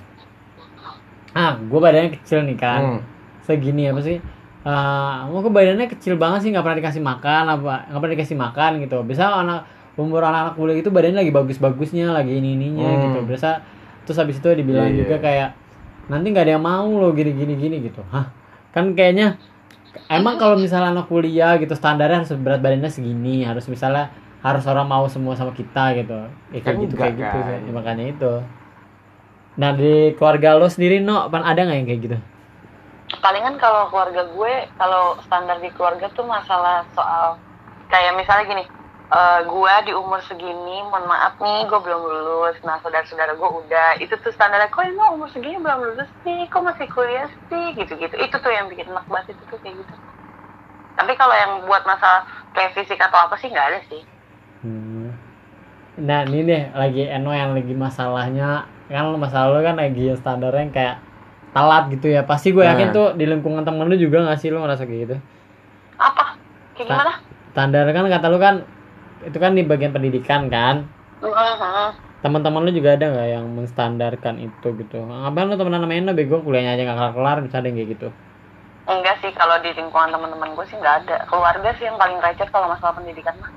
Ah, 1.34 1.54
gue 1.58 1.78
badannya 1.78 2.10
kecil 2.20 2.42
nih 2.46 2.58
kan, 2.58 2.82
Hmm. 2.82 3.00
segini 3.46 3.86
apa 3.90 4.00
sih? 4.02 4.18
Eh, 4.60 5.16
mau 5.32 5.40
ke 5.40 5.48
badannya 5.48 5.88
kecil 5.88 6.20
banget 6.20 6.44
sih 6.44 6.50
nggak 6.52 6.60
pernah 6.60 6.78
dikasih 6.84 7.00
makan 7.00 7.44
apa 7.48 7.88
nggak 7.88 8.00
pernah 8.04 8.14
dikasih 8.20 8.36
makan 8.36 8.70
gitu. 8.84 8.96
Bisa 9.08 9.24
anak 9.32 9.64
umur 9.96 10.20
anak-anak 10.20 10.54
kuliah 10.56 10.76
itu 10.76 10.92
badannya 10.92 11.24
lagi 11.24 11.32
bagus-bagusnya, 11.32 12.12
lagi 12.12 12.36
ini 12.36 12.60
ininya 12.60 12.84
Hmm. 12.88 13.00
gitu. 13.08 13.18
Biasa 13.24 13.48
terus 14.04 14.18
habis 14.20 14.36
itu 14.36 14.48
dibilang 14.52 14.88
Iya, 14.88 14.92
iya. 14.92 15.00
juga 15.00 15.16
kayak 15.18 15.48
nanti 16.12 16.26
nggak 16.28 16.44
ada 16.44 16.52
yang 16.56 16.64
mau 16.64 16.88
lo 16.92 17.08
gini 17.16 17.32
gini 17.32 17.54
gini 17.56 17.76
gitu. 17.88 18.04
Hah? 18.12 18.28
Kan 18.70 18.92
kayaknya 18.92 19.40
emang 20.12 20.36
kalau 20.36 20.60
misalnya 20.60 20.92
anak 20.92 21.08
kuliah 21.08 21.56
gitu 21.56 21.72
standarnya 21.72 22.20
harus 22.20 22.32
berat 22.36 22.60
badannya 22.60 22.92
segini, 22.92 23.48
harus 23.48 23.64
misalnya 23.64 24.12
harus 24.44 24.64
orang 24.68 24.84
mau 24.84 25.08
semua 25.08 25.32
sama 25.36 25.56
kita 25.56 25.96
gitu. 25.96 26.20
Ya, 26.52 26.60
kayak 26.60 26.76
Kan 26.76 26.84
gitu 26.84 26.94
kayak 27.00 27.14
gitu 27.16 27.32
sih. 27.32 27.48
kan. 27.48 27.60
Ya, 27.64 27.72
makanya 27.72 28.04
itu. 28.12 28.32
Nah 29.56 29.70
di 29.72 30.12
keluarga 30.20 30.56
lo 30.56 30.68
sendiri 30.68 31.00
no, 31.00 31.28
pan 31.28 31.40
ada 31.42 31.64
nggak 31.64 31.76
yang 31.80 31.88
kayak 31.88 32.00
gitu? 32.04 32.18
Palingan 33.18 33.58
kalau 33.58 33.90
keluarga 33.90 34.30
gue 34.30 34.52
kalau 34.78 35.18
standar 35.26 35.58
di 35.58 35.74
keluarga 35.74 36.06
tuh 36.14 36.22
masalah 36.22 36.86
soal 36.94 37.42
kayak 37.90 38.14
misalnya 38.14 38.46
gini 38.46 38.64
eh 39.10 39.40
gue 39.42 39.74
di 39.90 39.92
umur 39.98 40.22
segini 40.22 40.86
mohon 40.86 41.10
maaf 41.10 41.34
nih 41.42 41.66
gue 41.66 41.80
belum 41.82 41.98
lulus. 41.98 42.54
Nah 42.62 42.78
saudara-saudara 42.78 43.34
gue 43.34 43.50
udah. 43.66 43.98
Itu 43.98 44.14
tuh 44.22 44.30
standarnya 44.30 44.70
kok 44.70 44.86
emang 44.86 45.18
umur 45.18 45.26
segini 45.34 45.58
belum 45.58 45.82
lulus 45.82 46.06
sih? 46.22 46.46
Kok 46.46 46.62
masih 46.62 46.86
kuliah 46.86 47.26
sih? 47.50 47.74
Gitu-gitu. 47.74 48.14
Itu 48.14 48.38
tuh 48.38 48.54
yang 48.54 48.70
bikin 48.70 48.86
enak 48.86 49.02
banget 49.10 49.34
itu 49.34 49.42
tuh 49.50 49.58
kayak 49.66 49.82
gitu. 49.82 49.94
Tapi 50.94 51.12
kalau 51.18 51.34
yang 51.34 51.66
buat 51.66 51.82
masalah 51.90 52.22
kayak 52.54 52.78
fisik 52.78 53.02
atau 53.02 53.18
apa 53.18 53.34
sih 53.42 53.50
nggak 53.50 53.68
ada 53.74 53.80
sih. 53.90 54.02
Hmm. 54.62 55.10
Nah 55.98 56.22
ini 56.30 56.46
deh 56.46 56.62
lagi 56.70 57.02
Eno 57.10 57.34
yang 57.34 57.58
lagi 57.58 57.74
masalahnya. 57.74 58.70
Kan 58.86 59.10
masalah 59.18 59.58
lo 59.58 59.58
kan 59.66 59.74
lagi 59.74 60.14
standarnya 60.14 60.62
yang 60.62 60.70
kayak 60.70 60.96
telat 61.54 61.82
gitu 61.94 62.06
ya. 62.16 62.20
Pasti 62.30 62.48
gue 62.56 62.64
yakin 62.70 62.88
Nah. 62.90 62.94
tuh 62.96 63.06
di 63.18 63.24
lingkungan 63.30 63.62
temen 63.66 63.86
lu 63.90 63.96
juga 64.04 64.16
gak 64.28 64.38
sih 64.40 64.48
lo 64.52 64.58
ngerasa 64.62 64.84
kayak 64.88 65.00
gitu? 65.04 65.16
Apa? 65.98 66.24
Kayak 66.74 66.86
Ta- 66.88 66.94
gimana? 66.96 67.12
Standar 67.52 67.84
kan 67.96 68.04
kata 68.14 68.26
lu 68.32 68.38
kan 68.38 68.54
itu 69.20 69.38
kan 69.44 69.52
di 69.58 69.62
bagian 69.70 69.92
pendidikan 69.94 70.42
kan? 70.54 70.76
Mhm. 71.20 71.92
teman-teman 72.20 72.60
lu 72.68 72.70
juga 72.76 72.90
ada 72.96 73.06
nggak 73.12 73.28
yang 73.32 73.46
menstandarkan 73.56 74.36
itu 74.44 74.68
gitu? 74.80 74.96
Ngapain 75.08 75.48
lu 75.48 75.56
temenan 75.56 75.80
sama 75.84 75.94
Eno 75.96 76.12
bego? 76.12 76.36
Kuliahnya 76.44 76.76
aja 76.76 76.82
gak 76.88 76.96
kelar 77.00 77.12
kelar 77.16 77.36
bisa 77.44 77.56
ada 77.60 77.66
yang 77.68 77.76
kayak 77.80 77.90
gitu? 77.96 78.08
Enggak 78.88 79.16
sih 79.22 79.30
kalau 79.32 79.56
di 79.64 79.70
lingkungan 79.72 80.10
teman-teman 80.12 80.52
gue 80.56 80.64
sih 80.68 80.76
nggak 80.76 80.94
ada. 81.06 81.16
Keluarga 81.30 81.68
sih 81.78 81.84
yang 81.88 81.96
paling 81.96 82.18
receh 82.20 82.48
kalau 82.52 82.66
masalah 82.68 82.92
pendidikan 82.98 83.36
mah. 83.40 83.50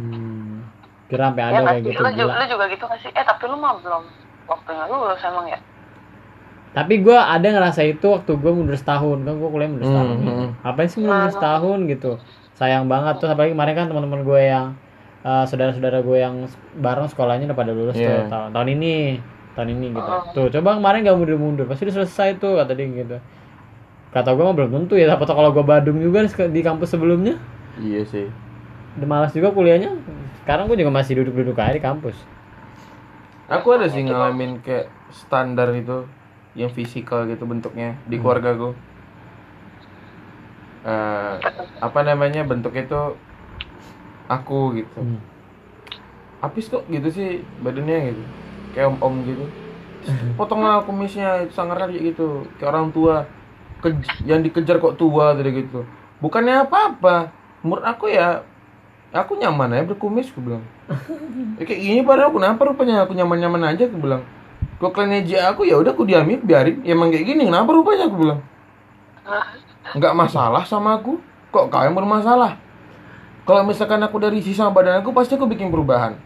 Hmm. 0.00 0.64
Kira 1.10 1.28
sampai 1.28 1.42
ada 1.44 1.52
ya 1.52 1.60
nggak 1.60 1.74
kayak 1.74 1.84
sih 1.84 1.92
gitu. 1.92 2.02
lu, 2.04 2.10
gila. 2.16 2.32
lu 2.38 2.44
juga 2.46 2.64
gitu 2.70 2.84
nggak 2.88 3.00
sih? 3.04 3.10
Eh 3.12 3.24
tapi 3.26 3.42
lu 3.50 3.56
mah 3.58 3.72
belum 3.82 4.02
waktunya 4.46 4.84
lulus 4.88 5.20
emang 5.26 5.46
ya 5.50 5.58
Tapi 6.70 7.02
gue 7.02 7.12
ada 7.12 7.42
ngerasa 7.42 7.82
itu 7.82 8.06
waktu 8.06 8.30
gue 8.30 8.52
mundur 8.52 8.74
setahun 8.74 9.18
kan 9.20 9.34
gue 9.34 9.48
kuliah 9.48 9.66
mundur 9.66 9.84
Hmm, 9.84 9.92
setahun. 9.92 10.16
hmm. 10.16 10.48
Ngapain 10.62 10.86
sih 10.86 10.98
mundur 10.98 11.30
setahun 11.30 11.78
gitu? 11.86 12.12
Sayang 12.54 12.86
banget 12.86 13.14
tuh 13.18 13.26
apalagi 13.26 13.52
kemarin 13.52 13.74
kan 13.74 13.86
teman-teman 13.86 14.20
gue 14.22 14.40
yang 14.44 14.66
eh, 15.20 15.44
saudara-saudara 15.44 15.98
gue 16.00 16.16
yang 16.16 16.46
bareng 16.76 17.06
sekolahnya 17.06 17.50
udah 17.50 17.58
pada 17.58 17.72
lulus 17.72 17.94
Iya. 17.94 18.24
tuh 18.24 18.30
tahun, 18.30 18.48
tahun 18.54 18.68
ini 18.72 18.94
tahun 19.50 19.68
ini 19.72 19.86
gitu. 19.92 20.10
Tuh 20.32 20.46
coba 20.52 20.78
kemarin 20.78 21.02
gak 21.02 21.16
mundur-mundur 21.16 21.66
pasti 21.66 21.82
udah 21.84 21.96
selesai 21.98 22.38
tuh 22.38 22.56
kata 22.56 22.72
dia 22.72 22.86
gitu. 22.86 23.16
Kata 24.10 24.30
gue 24.30 24.42
mah 24.42 24.54
belum 24.54 24.70
tentu 24.72 24.94
ya. 24.94 25.10
Apa 25.10 25.26
kalau 25.26 25.50
gue 25.50 25.62
Badung 25.62 25.98
juga 25.98 26.22
di 26.22 26.30
di 26.30 26.60
kampus 26.60 26.90
sebelumnya 26.90 27.34
Iya 27.76 28.02
sih. 28.04 28.26
udah 28.94 29.06
malas 29.06 29.30
juga 29.30 29.50
kuliahnya. 29.50 29.90
Sekarang 30.40 30.66
gue 30.66 30.76
juga 30.76 30.90
masih 30.90 31.18
duduk-duduk 31.18 31.54
aja 31.56 31.70
di 31.72 31.78
kampus. 31.78 32.14
Aku 33.48 33.70
ada 33.70 33.86
sih 33.86 34.02
ngalamin 34.02 34.58
kayak 34.60 34.86
standar 35.10 35.70
itu 35.72 36.06
yang 36.58 36.70
fisikal 36.78 37.20
gitu 37.30 37.44
bentuknya 37.52 37.86
di 38.10 38.14
keluarga 38.20 38.50
gue. 38.60 38.70
Eh, 40.84 41.32
apa 41.86 42.00
namanya 42.08 42.40
bentuk 42.50 42.72
itu 42.80 42.94
aku 44.30 44.54
gitu. 44.78 44.98
Hmm. 45.02 45.18
Apis 46.40 46.66
kok 46.72 46.82
gitu 46.88 47.08
sih 47.12 47.28
badannya 47.64 47.96
gitu. 48.08 48.22
Kayak 48.72 48.86
om-om 48.96 49.14
gitu. 49.28 49.44
Potonglah 50.38 50.76
kumisnya 50.88 51.44
itu 51.44 51.52
sangar 51.58 51.76
kayak 51.84 52.02
gitu. 52.14 52.22
Kayak 52.56 52.68
orang 52.72 52.86
tua. 52.96 53.14
Kej- 53.82 54.24
yang 54.30 54.40
dikejar 54.46 54.76
kok 54.84 54.96
tua 55.00 55.36
tadi 55.36 55.50
gitu. 55.60 55.76
Bukannya 56.22 56.54
apa-apa. 56.64 57.32
Menurut 57.64 57.84
aku 57.84 58.04
ya 58.12 58.44
aku 59.14 59.32
nyaman 59.40 59.70
aja 59.76 59.84
berkumis 59.90 60.28
aku 60.32 60.40
bilang. 60.46 60.64
Ya, 61.58 61.64
kayak 61.68 61.82
gini 61.86 62.00
padahal 62.08 62.32
kenapa 62.36 62.60
rupanya 62.68 63.04
aku 63.04 63.12
nyaman-nyaman 63.18 63.62
aja 63.70 63.82
aku 63.88 63.98
bilang. 64.00 64.22
Kok 64.80 64.96
kalian 64.96 65.20
ejek 65.20 65.44
aku 65.44 65.68
ya 65.68 65.76
udah 65.76 65.92
aku 65.92 66.08
diamin 66.08 66.40
biarin. 66.40 66.80
Ya, 66.80 66.96
emang 66.96 67.12
kayak 67.12 67.28
gini 67.28 67.44
kenapa 67.44 67.68
rupanya 67.68 68.08
aku 68.08 68.16
bilang. 68.16 68.40
Nggak 69.92 70.14
masalah 70.16 70.64
sama 70.64 70.96
aku. 70.96 71.20
Kok 71.52 71.68
kau 71.68 71.84
yang 71.84 71.92
bermasalah? 71.92 72.56
Kalau 73.44 73.62
misalkan 73.68 74.00
aku 74.00 74.16
dari 74.16 74.40
sisa 74.40 74.72
badan 74.72 75.04
aku 75.04 75.12
pasti 75.12 75.36
aku 75.36 75.44
bikin 75.44 75.68
perubahan. 75.68 76.16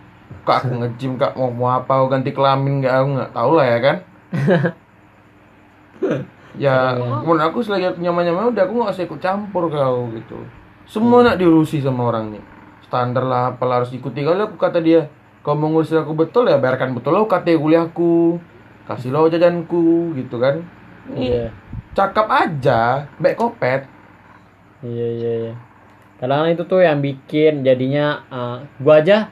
Kak 0.46 0.68
aku 0.68 0.76
nge-gym 0.76 1.18
kak 1.18 1.34
mau 1.34 1.50
mau 1.50 1.72
apa 1.72 1.98
aku 1.98 2.06
ganti 2.12 2.30
kelamin 2.30 2.84
nggak 2.84 2.94
aku 2.94 3.08
nggak 3.16 3.32
tahu 3.34 3.50
lah 3.58 3.66
ya 3.66 3.78
kan. 3.80 3.96
ya 6.64 6.74
menurut 7.26 7.42
aku 7.42 7.58
selagi 7.64 7.90
aku 7.90 7.98
nyaman-nyaman 8.04 8.54
udah 8.54 8.62
aku 8.68 8.74
nggak 8.76 8.94
usah 8.94 9.04
ikut 9.08 9.18
campur 9.18 9.66
kau 9.72 10.14
gitu. 10.14 10.38
Semua 10.86 11.26
nak 11.26 11.40
diurusi 11.40 11.80
sama 11.80 12.12
orang 12.12 12.38
nih. 12.38 12.44
Standar 12.86 13.24
lah 13.24 13.56
apalah 13.56 13.82
harus 13.82 13.90
ikuti 13.96 14.20
kalau 14.20 14.46
aku 14.46 14.60
kata 14.60 14.84
dia 14.84 15.08
kalau 15.44 15.56
mau 15.60 15.68
ngurus 15.70 15.92
aku 15.92 16.16
betul 16.16 16.48
ya 16.48 16.56
biarkan 16.56 16.96
betul 16.96 17.12
lo 17.14 17.28
KT 17.28 17.54
kuliahku 17.54 18.40
kasih 18.84 19.12
lo 19.12 19.28
jajanku 19.28 20.12
gitu 20.16 20.40
kan 20.40 20.64
Iya. 21.04 21.52
cakap 21.92 22.26
aja 22.26 23.04
baik 23.20 23.36
kopet 23.36 23.84
Iya 24.80 25.06
iya 25.16 25.32
iya. 25.48 25.54
Kadang 26.16 26.48
itu 26.48 26.64
tuh 26.64 26.80
yang 26.80 27.00
bikin 27.00 27.60
jadinya 27.60 28.20
eh, 28.28 28.56
gua 28.80 29.00
aja 29.00 29.28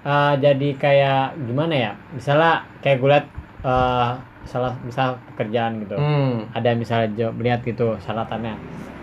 eh, 0.00 0.34
jadi 0.36 0.68
kayak 0.76 1.40
gimana 1.44 1.74
ya? 1.74 1.92
Misalnya 2.12 2.64
kayak 2.80 2.96
gue 3.00 3.08
liat 3.08 3.26
eh, 3.60 4.10
salah 4.44 4.72
misal 4.80 5.16
pekerjaan 5.32 5.84
gitu. 5.84 5.96
hmm 5.96 6.52
Ada 6.52 6.72
misalnya 6.72 7.08
job 7.12 7.34
lihat 7.40 7.60
gitu 7.60 7.96
syaratannya 8.00 8.56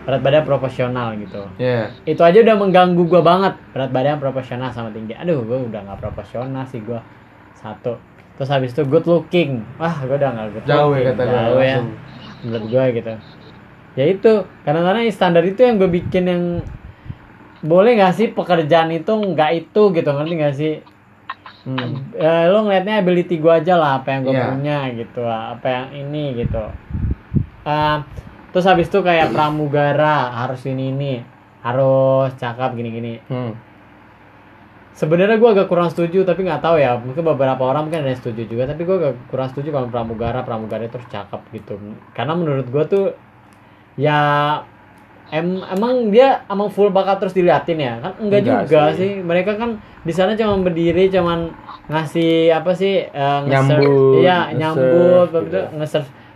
berat 0.03 0.21
badan 0.21 0.43
proporsional 0.43 1.15
gitu. 1.15 1.43
ya 1.55 1.87
Itu 2.03 2.21
aja 2.21 2.39
udah 2.43 2.55
mengganggu 2.59 3.03
gua 3.07 3.21
banget 3.23 3.53
berat 3.71 3.91
badan 3.91 4.19
proporsional 4.19 4.69
sama 4.69 4.91
tinggi. 4.91 5.15
Aduh, 5.15 5.43
gua 5.47 5.63
udah 5.63 5.79
nggak 5.83 5.99
proporsional 5.99 6.63
sih 6.67 6.83
gua 6.83 6.99
satu. 7.55 7.95
Terus 8.35 8.49
habis 8.49 8.71
itu 8.71 8.83
good 8.83 9.05
looking. 9.05 9.63
Wah, 9.79 10.03
gua 10.03 10.15
udah 10.19 10.29
nggak 10.35 10.47
good 10.51 10.65
jauh 10.67 10.91
ya 10.91 11.01
looking. 11.01 11.05
kata 11.15 11.21
dia 11.23 11.33
Jauh 11.47 11.61
ya 11.63 11.77
menurut 12.43 12.65
gue 12.67 12.85
gitu 12.99 13.13
ya 13.93 14.05
itu 14.09 14.31
kadang-kadang 14.67 15.07
standar 15.07 15.43
itu 15.47 15.63
yang 15.63 15.79
gue 15.79 15.87
bikin 15.87 16.23
yang 16.27 16.43
boleh 17.63 17.95
nggak 17.95 18.13
sih 18.13 18.27
pekerjaan 18.35 18.91
itu 18.91 19.07
nggak 19.15 19.51
itu 19.55 19.81
gitu 19.95 20.09
ngerti 20.11 20.33
nggak 20.35 20.55
sih 20.57 20.73
hmm. 21.63 22.19
Eh, 22.19 22.43
lo 22.51 22.67
ngeliatnya 22.67 22.99
ability 22.99 23.39
gue 23.39 23.53
aja 23.53 23.79
lah 23.79 24.03
apa 24.03 24.11
yang 24.11 24.21
gue 24.27 24.33
Iya. 24.35 24.45
punya 24.51 24.77
gitu 24.91 25.21
apa 25.23 25.67
yang 25.71 25.87
ini 25.95 26.43
gitu 26.43 26.63
Eh, 27.63 27.97
terus 28.53 28.63
habis 28.63 28.85
itu 28.85 28.99
kayak 28.99 29.33
pramugara 29.33 30.15
harus 30.37 30.61
ini 30.63 30.89
ini 30.89 31.13
harus 31.59 32.29
cakep 32.33 32.69
gini-gini 32.71 33.17
Hmm. 33.25 33.57
sebenarnya 34.93 35.35
gue 35.35 35.49
agak 35.49 35.67
kurang 35.67 35.89
setuju 35.89 36.21
tapi 36.21 36.43
nggak 36.43 36.61
tahu 36.61 36.77
ya 36.77 36.93
mungkin 36.95 37.25
beberapa 37.25 37.57
orang 37.63 37.89
mungkin 37.89 37.99
ada 37.99 38.13
yang 38.13 38.21
setuju 38.21 38.45
juga 38.45 38.63
tapi 38.65 38.83
gue 38.83 38.95
agak 38.95 39.13
kurang 39.27 39.49
setuju 39.49 39.73
kalau 39.73 39.87
pramugara 39.87 40.39
pramugara 40.39 40.85
itu 40.85 40.95
harus 40.95 41.09
cakep 41.09 41.41
gitu 41.51 41.73
karena 42.11 42.33
menurut 42.33 42.67
gue 42.67 42.83
tuh 42.85 43.05
ya 43.95 44.19
em 45.25 45.47
emang 45.67 46.13
dia 46.13 46.45
emang 46.45 46.69
full 46.69 46.87
bakat 46.87 47.17
terus 47.17 47.33
diliatin 47.33 47.79
ya 47.79 47.97
kan 47.97 48.13
enggak, 48.19 48.39
Enggak 48.39 48.61
juga 48.61 48.81
sih. 48.91 48.97
sih. 48.99 49.11
mereka 49.19 49.57
kan 49.57 49.69
di 49.99 50.13
sana 50.13 50.37
cuma 50.37 50.61
berdiri 50.61 51.09
cuman 51.09 51.49
ngasih 51.87 52.53
apa 52.53 52.71
sih 52.71 53.01
eh, 53.01 53.39
nge-serve- 53.41 53.81
Nyambut, 53.81 54.21
iya 54.21 54.39
nyambut 54.53 55.27
gitu. 55.31 55.39
gitu. 55.49 55.59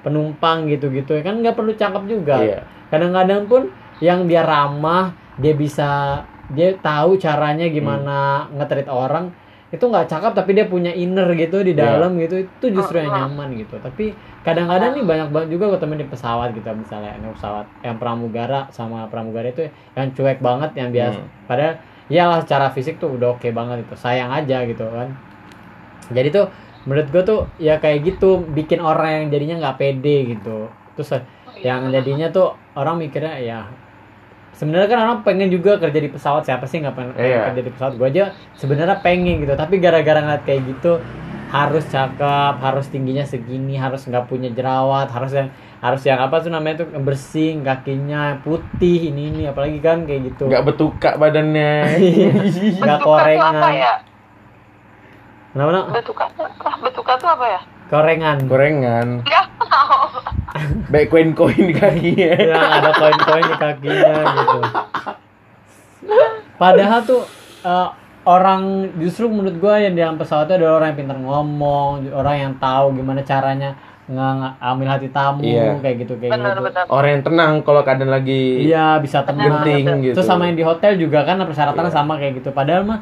Penumpang 0.08 0.64
gitu-gitu 0.66 1.20
kan 1.20 1.36
nggak 1.38 1.54
perlu 1.54 1.76
cakep 1.76 2.04
juga. 2.08 2.40
Iya. 2.40 2.60
kadang-kadang 2.88 3.44
pun 3.46 3.68
yang 4.00 4.24
dia 4.24 4.42
ramah 4.42 5.12
dia 5.36 5.52
bisa 5.52 6.24
dia 6.48 6.72
tahu 6.80 7.20
caranya 7.20 7.68
gimana 7.68 8.48
nge-treat 8.56 8.88
orang 8.88 9.28
itu 9.68 9.84
nggak 9.84 10.08
cakep 10.08 10.32
tapi 10.32 10.56
dia 10.56 10.64
punya 10.64 10.96
inner 10.96 11.28
gitu 11.36 11.60
di 11.60 11.76
Iya. 11.76 12.00
dalam 12.00 12.16
gitu 12.16 12.40
itu 12.40 12.66
justru 12.72 13.04
yang 13.04 13.12
nyaman 13.12 13.52
gitu. 13.54 13.76
Tapi 13.76 14.16
kadang-kadang 14.42 14.96
nih 14.96 15.04
banyak 15.04 15.28
banget 15.28 15.50
juga 15.52 15.76
gue 15.76 15.80
temen 15.84 16.00
di 16.00 16.08
pesawat 16.08 16.56
gitu 16.56 16.64
misalnya 16.72 17.12
yang 17.14 17.36
pesawat 17.36 17.68
yang 17.84 18.00
pramugara 18.00 18.72
sama 18.72 19.12
pramugara 19.12 19.52
itu 19.52 19.68
yang 19.92 20.08
cuek 20.16 20.40
banget 20.40 20.72
yang 20.74 20.90
biasa. 20.90 21.20
Hmm. 21.20 21.30
padahal 21.44 21.74
ya 22.08 22.24
lah 22.24 22.40
secara 22.40 22.72
fisik 22.72 22.96
tuh 22.96 23.20
udah 23.20 23.36
oke 23.36 23.52
banget 23.52 23.84
itu 23.84 23.96
sayang 24.00 24.32
aja 24.32 24.64
gitu 24.64 24.88
kan. 24.88 25.12
Jadi 26.08 26.32
tuh 26.32 26.48
menurut 26.88 27.08
gue 27.10 27.22
tuh 27.22 27.40
ya 27.58 27.78
kayak 27.78 28.00
gitu 28.08 28.48
bikin 28.48 28.80
orang 28.80 29.12
yang 29.12 29.26
jadinya 29.30 29.56
nggak 29.62 29.78
pede 29.78 30.18
gitu. 30.32 30.72
Terus 30.96 31.20
yang 31.60 31.92
jadinya 31.92 32.32
tuh 32.32 32.56
orang 32.74 32.96
mikirnya 32.98 33.36
ya 33.38 33.60
sebenarnya 34.54 34.88
kan 34.88 35.00
orang 35.00 35.18
pengen 35.22 35.50
juga 35.50 35.78
kerja 35.78 36.00
di 36.00 36.10
pesawat 36.10 36.42
siapa 36.42 36.66
sih 36.66 36.80
nggak 36.80 36.96
pengen 36.96 37.14
Iya. 37.14 37.52
kerja 37.52 37.62
di 37.62 37.72
pesawat? 37.72 37.94
Gue 37.94 38.08
aja 38.08 38.24
sebenarnya 38.54 38.98
pengen 39.00 39.44
gitu. 39.44 39.54
Tapi 39.54 39.78
gara-gara 39.78 40.18
ngeliat 40.18 40.44
kayak 40.44 40.62
gitu 40.66 40.98
harus 41.48 41.88
cakep 41.88 42.60
harus 42.60 42.86
tingginya 42.88 43.24
segini 43.24 43.80
harus 43.80 44.04
nggak 44.04 44.28
punya 44.28 44.52
jerawat 44.52 45.08
harus 45.08 45.32
yang 45.32 45.48
harus 45.80 46.04
yang 46.04 46.20
apa 46.20 46.44
tuh 46.44 46.52
namanya 46.52 46.84
tuh 46.84 46.92
bersih 47.00 47.56
kakinya 47.64 48.44
putih 48.44 49.08
ini 49.08 49.32
ini 49.32 49.42
apalagi 49.46 49.80
kan 49.80 50.04
kayak 50.04 50.34
gitu. 50.34 50.50
Nggak 50.50 50.64
betukak 50.66 51.14
badannya. 51.16 51.74
Nggak 52.82 53.00
Betuka 53.00 53.00
tuh 53.00 53.14
apa 53.14 53.24
korengan. 53.24 53.74
ya? 53.76 53.94
Kenapa 55.58 55.72
nak? 55.74 55.86
Betuka? 55.92 56.26
Betuka 56.80 57.14
tuh 57.18 57.30
apa 57.30 57.46
ya? 57.50 57.62
korengan 57.88 58.38
gorengan 58.46 59.24
Nggak 59.24 59.48
tahu. 59.64 60.20
baik 60.92 61.08
koin-koin 61.08 61.64
di 61.64 61.74
kakinya 61.74 62.32
yang 62.36 62.60
ada 62.74 62.92
koin-koin 62.94 63.44
di 63.44 63.56
kakinya 63.58 64.14
gitu. 64.28 64.60
Padahal 66.58 67.00
tuh 67.02 67.24
eh, 67.64 67.88
orang 68.24 68.62
justru 68.98 69.26
menurut 69.26 69.56
gue 69.56 69.76
yang 69.80 69.94
di 69.94 70.02
dalam 70.02 70.20
pesawat 70.20 70.46
itu 70.46 70.60
adalah 70.60 70.78
orang 70.78 70.88
yang 70.90 71.00
pintar 71.00 71.18
ngomong, 71.18 71.90
orang 72.12 72.36
yang 72.38 72.54
tahu 72.58 72.92
gimana 72.94 73.24
caranya 73.24 73.72
ngambil 74.06 74.88
hati 74.90 75.08
tamu 75.08 75.44
Iya. 75.44 75.80
kayak 75.80 75.96
gitu 76.02 76.14
kayak 76.16 76.32
gitu. 76.32 76.80
orang 76.88 77.10
yang 77.10 77.24
tenang 77.24 77.52
kalau 77.62 77.84
keadaan 77.84 78.08
lagi 78.10 78.64
Iya 78.64 79.00
bisa 79.00 79.24
tenang. 79.24 79.64
genting 79.64 79.84
gitu 80.02 80.16
Terus 80.16 80.28
sama 80.28 80.48
yang 80.48 80.56
di 80.56 80.64
hotel 80.64 80.96
juga 80.96 81.24
kan 81.24 81.40
persyaratannya 81.40 81.88
Iya. 81.88 81.96
sama 81.96 82.14
kayak 82.16 82.40
gitu. 82.40 82.52
Padahal 82.52 82.84
mah 82.84 83.00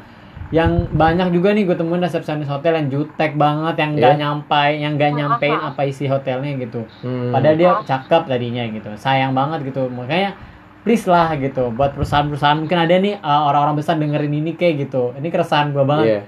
yang 0.56 0.88
banyak 0.88 1.36
juga 1.36 1.52
nih 1.52 1.68
gue 1.68 1.76
temuin 1.76 2.00
resepsionis 2.00 2.48
hotel 2.48 2.80
yang 2.80 2.88
jutek 2.88 3.36
banget, 3.36 3.76
yang 3.76 3.92
nggak 4.00 4.14
Iya. 4.16 4.22
nyampai, 4.24 4.70
yang 4.80 4.96
nggak 4.96 5.12
nyampein 5.12 5.60
apa 5.60 5.82
isi 5.84 6.08
hotelnya 6.08 6.56
gitu. 6.56 6.88
Hmm. 7.04 7.36
Padahal 7.36 7.56
dia 7.60 7.72
cakep 7.84 8.24
tadinya 8.24 8.64
gitu. 8.72 8.90
Sayang 8.96 9.36
banget 9.36 9.68
gitu. 9.68 9.92
Makanya 9.92 10.40
please 10.88 11.04
lah 11.12 11.36
gitu 11.36 11.76
buat 11.76 11.92
perusahaan-perusahaan 11.92 12.56
mungkin 12.56 12.78
ada 12.78 12.96
nih 12.96 13.20
uh, 13.20 13.42
orang-orang 13.52 13.76
besar 13.76 14.00
dengerin 14.00 14.32
ini 14.32 14.56
kayak 14.56 14.88
gitu. 14.88 15.12
Ini 15.20 15.28
keresahan 15.28 15.76
gue 15.76 15.84
banget. 15.84 16.08
Iya. 16.08 16.22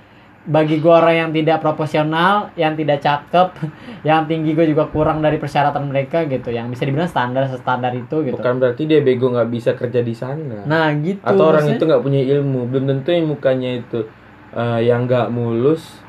Bagi 0.47 0.79
gue 0.79 0.89
orang 0.89 1.15
yang 1.17 1.31
tidak 1.31 1.59
proporsional, 1.59 2.55
yang 2.55 2.71
tidak 2.73 3.03
cakep, 3.03 3.51
yang 4.07 4.23
tinggi 4.23 4.55
gue 4.55 4.63
juga 4.65 4.87
kurang 4.87 5.19
dari 5.19 5.35
persyaratan 5.35 5.83
mereka 5.85 6.23
gitu. 6.23 6.49
Yang 6.49 6.71
bisa 6.71 6.83
dibilang 6.83 7.05
standar 7.05 7.43
standar 7.51 7.91
itu 7.91 8.23
gitu. 8.23 8.33
bukan 8.33 8.55
berarti 8.57 8.83
dia 8.83 8.99
bego 8.99 9.27
nggak 9.29 9.49
bisa 9.49 9.71
kerja 9.73 9.99
di 9.99 10.15
sana 10.15 10.63
Nah 10.63 10.87
gitu. 10.95 11.19
atau 11.19 11.43
orang 11.45 11.61
maksudnya- 11.61 11.77
itu 11.77 11.83
nggak 11.85 12.01
punya 12.01 12.21
ilmu 12.23 12.61
belum 12.65 12.83
tentu 12.87 13.09
yang 13.11 13.27
mukanya 13.27 13.71
itu 13.77 13.99
eh, 14.49 14.79
yang 14.81 15.03
nggak 15.03 15.27
mulus 15.27 15.99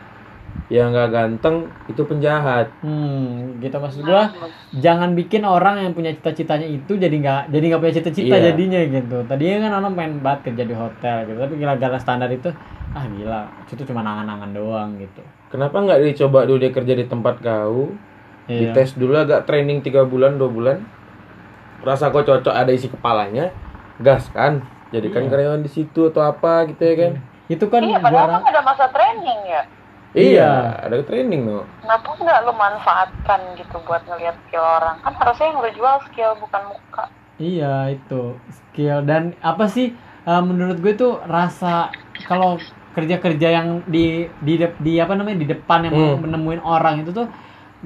yang 0.69 0.91
nggak 0.91 1.09
ganteng 1.09 1.57
itu 1.87 2.03
penjahat 2.03 2.69
Hmm, 2.79 3.57
gitu 3.57 3.73
maksud 3.75 4.03
gua 4.03 4.29
jangan 4.75 5.15
bikin 5.15 5.41
orang 5.41 5.81
yang 5.81 5.93
punya 5.93 6.13
cita-citanya 6.13 6.67
itu 6.67 6.93
jadi 6.93 7.15
nggak 7.15 7.43
jadi 7.49 7.65
nggak 7.67 7.81
punya 7.81 7.95
cita-cita 7.97 8.37
Iya. 8.37 8.53
jadinya 8.53 8.81
gitu. 8.83 9.17
Tadinya 9.25 9.57
kan 9.63 9.73
orang 9.77 9.93
pengen 9.95 10.15
banget 10.19 10.41
kerja 10.45 10.63
di 10.65 10.75
hotel 10.75 11.17
gitu, 11.25 11.39
tapi 11.39 11.55
gara-gara 11.57 11.97
standar 11.97 12.29
itu 12.29 12.51
ah 12.91 13.05
gila, 13.07 13.43
itu 13.65 13.83
cuma 13.83 14.01
angan-angan 14.03 14.51
doang 14.51 14.91
gitu. 14.97 15.21
kenapa 15.49 15.77
nggak 15.79 16.01
dicoba 16.05 16.45
dulu 16.45 16.59
dia 16.59 16.69
kerja 16.71 16.95
di 16.95 17.05
tempat 17.05 17.39
kau 17.39 17.93
Iya. 18.45 18.73
dites 18.73 18.93
dulu 18.95 19.13
agak 19.15 19.45
training 19.45 19.81
tiga 19.81 20.05
bulan 20.05 20.37
dua 20.37 20.49
bulan 20.49 20.79
rasa 21.79 22.09
kau 22.09 22.21
cocok 22.21 22.51
ada 22.51 22.69
isi 22.69 22.89
kepalanya 22.89 23.53
gas 23.99 24.29
kan 24.29 24.61
jadikan 24.89 25.23
Iya. 25.23 25.31
karyawan 25.31 25.61
di 25.61 25.71
situ 25.71 26.01
atau 26.07 26.23
apa 26.23 26.67
gitu 26.67 26.81
ya 26.83 26.95
kan 26.99 27.13
Itu 27.47 27.65
kan 27.67 27.81
Iya, 27.81 27.97
padahal 27.99 28.29
juara. 28.29 28.35
kan 28.35 28.45
ada 28.47 28.61
masa 28.63 28.85
training 28.89 29.41
ya. 29.47 29.63
Iya, 30.11 30.25
Iya. 30.31 30.53
ada 30.83 30.97
training 31.03 31.43
no 31.43 31.65
Kenapa 31.81 32.09
nggak 32.15 32.39
lu 32.43 32.53
manfaatkan 32.55 33.41
gitu 33.55 33.77
buat 33.83 34.03
ngeliat 34.03 34.37
skill 34.43 34.61
orang? 34.61 34.97
Kan 34.99 35.13
harusnya 35.15 35.47
yang 35.47 35.59
lu 35.59 35.71
jual 35.71 35.97
skill 36.03 36.33
bukan 36.37 36.63
muka. 36.67 37.05
Iya 37.37 37.75
itu 37.91 38.23
skill 38.51 38.99
dan 39.03 39.23
apa 39.41 39.65
sih 39.67 39.93
uh, 40.25 40.41
menurut 40.41 40.79
gue 40.79 40.93
tuh 40.93 41.21
rasa 41.25 41.89
kalau 42.25 42.59
kerja-kerja 42.91 43.49
yang 43.53 43.69
di 43.85 44.05
di 44.39 44.55
dep- 44.57 44.77
di 44.77 44.97
apa 44.97 45.15
namanya 45.15 45.39
di 45.39 45.47
depan 45.47 45.87
yang 45.87 45.95
Hmm. 45.95 46.19
menemuin 46.21 46.59
orang 46.59 47.01
itu 47.01 47.13
tuh 47.13 47.31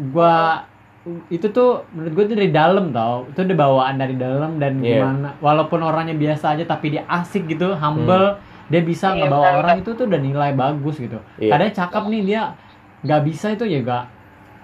gua 0.08 0.64
itu 1.28 1.50
tuh 1.50 1.82
menurut 1.90 2.12
gue 2.14 2.24
tuh 2.24 2.36
dari 2.38 2.48
dalam 2.48 2.90
tau 2.90 3.26
itu 3.26 3.42
udah 3.42 3.58
bawaan 3.58 3.98
dari 3.98 4.14
dalam 4.14 4.56
dan 4.56 4.78
Iya. 4.78 5.02
gimana 5.02 5.28
walaupun 5.36 5.82
orangnya 5.82 6.14
biasa 6.14 6.54
aja 6.54 6.64
tapi 6.64 6.94
dia 6.94 7.02
asik 7.04 7.44
gitu 7.46 7.74
humble 7.74 8.38
dia 8.66 8.80
bisa 8.80 9.06
Iya, 9.10 9.24
ngebawa 9.24 9.42
benar, 9.42 9.60
orang 9.60 9.76
itu 9.80 9.90
tuh 9.92 10.04
udah 10.06 10.20
nilai 10.20 10.52
bagus 10.52 10.96
gitu 10.96 11.18
Iya. 11.36 11.50
kadang 11.50 11.72
cakep 11.72 12.04
nih 12.08 12.22
dia 12.24 12.42
nggak 13.02 13.20
bisa 13.24 13.46
itu 13.50 13.64
ya 13.64 13.78
gak 13.80 14.04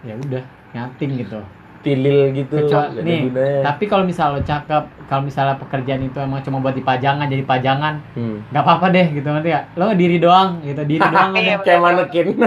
ya 0.03 0.15
udah 0.15 0.43
nyating 0.71 1.13
gitu 1.19 1.41
tilil 1.79 2.35
gitu 2.35 2.59
Kecuali 2.59 3.01
nih, 3.01 3.21
gunanya. 3.31 3.63
tapi 3.63 3.85
kalau 3.87 4.03
misalnya 4.03 4.35
lo 4.35 4.43
cakep, 4.43 4.83
kalau 5.07 5.23
misalnya 5.23 5.55
pekerjaan 5.57 6.03
itu 6.03 6.19
emang 6.19 6.43
cuma 6.43 6.59
buat 6.59 6.75
dipajangan, 6.75 7.23
jadi 7.25 7.47
pajangan, 7.47 7.95
Hmm. 8.19 8.43
nggak 8.51 8.63
apa-apa 8.63 8.87
deh 8.91 9.07
gitu 9.15 9.29
nanti 9.31 9.55
ya. 9.55 9.63
Lo 9.75 9.95
diri 9.95 10.19
doang 10.19 10.59
gitu, 10.61 10.83
diri 10.83 10.99
doang 11.09 11.31
Iya, 11.33 11.55
aja, 11.55 11.63
kayak 11.63 11.79
manekin 11.81 12.27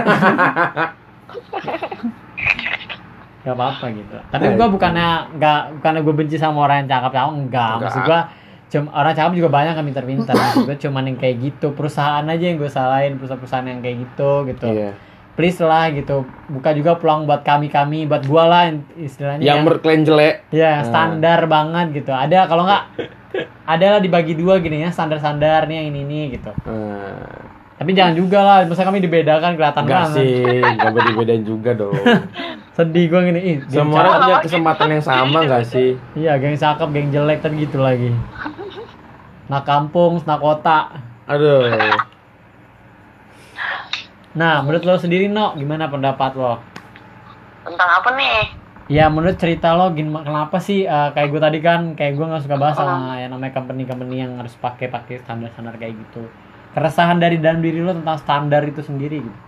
nggak 3.42 3.56
apa-apa 3.56 3.86
gitu. 3.90 4.16
Tapi 4.30 4.44
gua 4.54 4.68
bukannya 4.68 5.08
nggak 5.34 5.60
bukannya 5.80 6.00
gue 6.04 6.14
benci 6.14 6.36
sama 6.36 6.58
orang 6.62 6.84
yang 6.84 6.90
cakep 6.92 7.10
cakep 7.10 7.32
enggak, 7.34 7.70
Enggak. 7.72 7.82
maksud 7.82 8.02
gua 8.04 8.20
cuma 8.72 8.88
orang 8.90 9.12
cakep 9.12 9.32
juga 9.36 9.50
banyak 9.50 9.72
kan 9.74 9.84
pintar-pintar, 9.84 10.32
maksud 10.32 10.64
gua 10.64 10.76
cuman 10.80 11.02
yang 11.04 11.18
kayak 11.18 11.36
gitu, 11.38 11.66
perusahaan 11.70 12.24
aja 12.24 12.40
yang 12.42 12.56
gue 12.56 12.66
salahin, 12.66 13.20
perusahaan-perusahaan 13.20 13.68
yang 13.68 13.80
kayak 13.80 13.96
gitu 14.00 14.48
gitu. 14.48 14.64
iya 14.66 14.92
Please 15.32 15.56
lah 15.58 15.88
gitu, 15.88 16.24
buka 16.46 16.72
juga 16.72 16.92
peluang 16.94 17.24
buat 17.24 17.40
kami-kami, 17.40 18.04
buat 18.04 18.20
gua 18.22 18.44
lah 18.44 18.62
istilahnya. 18.94 19.40
yang 19.40 19.60
berkelain 19.62 20.02
jelek 20.02 20.44
Ya 20.48 20.80
standar 20.82 21.44
banget 21.46 21.92
gitu. 21.94 22.12
Ada 22.12 22.44
kalau 22.44 22.64
nggak 22.64 22.82
ada 23.64 23.86
lah 23.88 24.00
dibagi 24.00 24.32
dua 24.32 24.56
gini 24.58 24.80
ya 24.80 24.88
standar-standar 24.88 25.64
nih 25.64 25.76
yang 25.78 25.86
ini 25.88 26.00
ini 26.02 26.20
gitu. 26.32 26.52
Nah, 26.62 27.48
Tapi 27.72 27.90
jangan 27.92 28.14
juga 28.14 28.38
lah, 28.40 28.56
masa 28.62 28.84
kami 28.84 29.00
dibedakan 29.00 29.56
kelihatan 29.56 29.82
enggak 29.82 30.00
banget. 30.06 30.16
sih 30.20 30.34
nggak 30.60 30.90
boleh 30.92 31.06
dibedain 31.08 31.42
juga 31.42 31.70
dong 31.74 31.96
Sedih 32.76 33.04
gue 33.06 33.20
gini. 33.26 33.40
Ih, 33.42 33.56
semua 33.66 34.00
orang 34.00 34.14
punya 34.22 34.38
kesempatan 34.40 34.88
yang 34.90 35.04
sama 35.04 35.38
nggak 35.42 35.64
sih 35.66 35.96
Iya, 36.12 36.36
geng 36.36 36.54
cakep, 36.54 36.88
geng 36.88 37.08
jelek 37.10 37.38
tapi 37.40 37.64
gitu 37.64 37.80
lagi. 37.80 38.12
Nah 39.52 39.60
kampung, 39.68 40.16
nah 40.24 40.40
kota. 40.40 40.96
aduh 41.28 41.68
Nah, 44.32 44.64
menurut 44.64 44.80
lo 44.88 44.96
sendiri 44.96 45.28
no, 45.28 45.52
gimana 45.60 45.92
pendapat 45.92 46.32
lo? 46.40 46.56
Tentang 47.68 47.90
apa 48.00 48.08
nih? 48.16 48.48
Ya 48.88 49.12
menurut 49.12 49.36
cerita 49.36 49.76
lo 49.76 49.92
gimana 49.92 50.24
kenapa 50.24 50.56
sih 50.56 50.88
eh, 50.88 51.08
kayak 51.12 51.28
gue 51.28 51.40
tadi 51.40 51.58
kan 51.60 51.92
kayak 51.92 52.16
gue 52.16 52.24
nggak 52.32 52.42
suka 52.48 52.56
bahas 52.56 52.80
sama 52.80 53.20
yang 53.20 53.36
namanya 53.36 53.52
company-company 53.60 54.24
yang 54.24 54.32
harus 54.40 54.56
pakai 54.56 54.88
pakai 54.88 55.20
standar-standar 55.20 55.76
kayak 55.76 56.00
gitu. 56.00 56.24
Keresahan 56.72 57.20
dari 57.20 57.36
dalam 57.36 57.60
diri 57.60 57.84
lo 57.84 57.92
tentang 57.92 58.16
standar 58.24 58.64
itu 58.64 58.80
sendiri 58.80 59.20
gitu. 59.20 59.38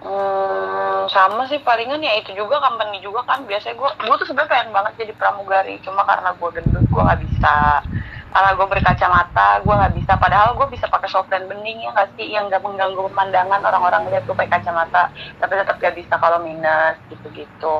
Hmm, 0.00 1.04
sama 1.12 1.44
sih 1.44 1.60
palingan 1.60 2.00
ya 2.00 2.16
itu 2.16 2.32
juga 2.32 2.56
company 2.56 3.04
juga 3.04 3.20
kan 3.28 3.44
biasanya 3.44 3.76
gue 3.76 3.90
gue 4.00 4.14
tuh 4.16 4.26
sebenarnya 4.32 4.48
pengen 4.48 4.70
banget 4.72 4.92
jadi 5.04 5.12
pramugari 5.12 5.76
cuma 5.84 6.08
karena 6.08 6.32
gue 6.32 6.48
gendut 6.56 6.84
gue 6.88 7.02
nggak 7.04 7.20
bisa 7.20 7.84
karena 8.30 8.50
gue 8.58 8.66
berkacamata 8.72 9.46
gue 9.64 9.74
nggak 9.80 9.94
bisa. 9.98 10.12
Padahal 10.22 10.54
gue 10.58 10.66
bisa 10.74 10.86
pakai 10.86 11.08
software 11.10 11.46
bening 11.50 11.78
ya 11.84 11.90
nggak 11.94 12.10
sih? 12.16 12.26
Yang 12.34 12.44
nggak 12.54 12.62
mengganggu 12.66 13.00
pemandangan 13.10 13.60
orang-orang 13.68 14.02
lihat 14.10 14.22
gue 14.28 14.36
pakai 14.38 14.52
kacamata. 14.60 15.10
Tapi 15.40 15.52
tetap 15.58 15.76
gak 15.82 15.94
bisa 15.98 16.14
kalau 16.22 16.38
minus 16.42 16.96
gitu-gitu. 17.10 17.74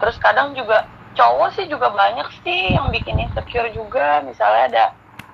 Terus 0.00 0.16
kadang 0.18 0.56
juga 0.56 0.88
cowok 1.18 1.48
sih 1.56 1.66
juga 1.68 1.92
banyak 1.92 2.28
sih 2.44 2.76
yang 2.76 2.88
bikin 2.94 3.16
insecure 3.20 3.68
juga. 3.76 4.24
Misalnya 4.24 4.64
ada 4.72 4.84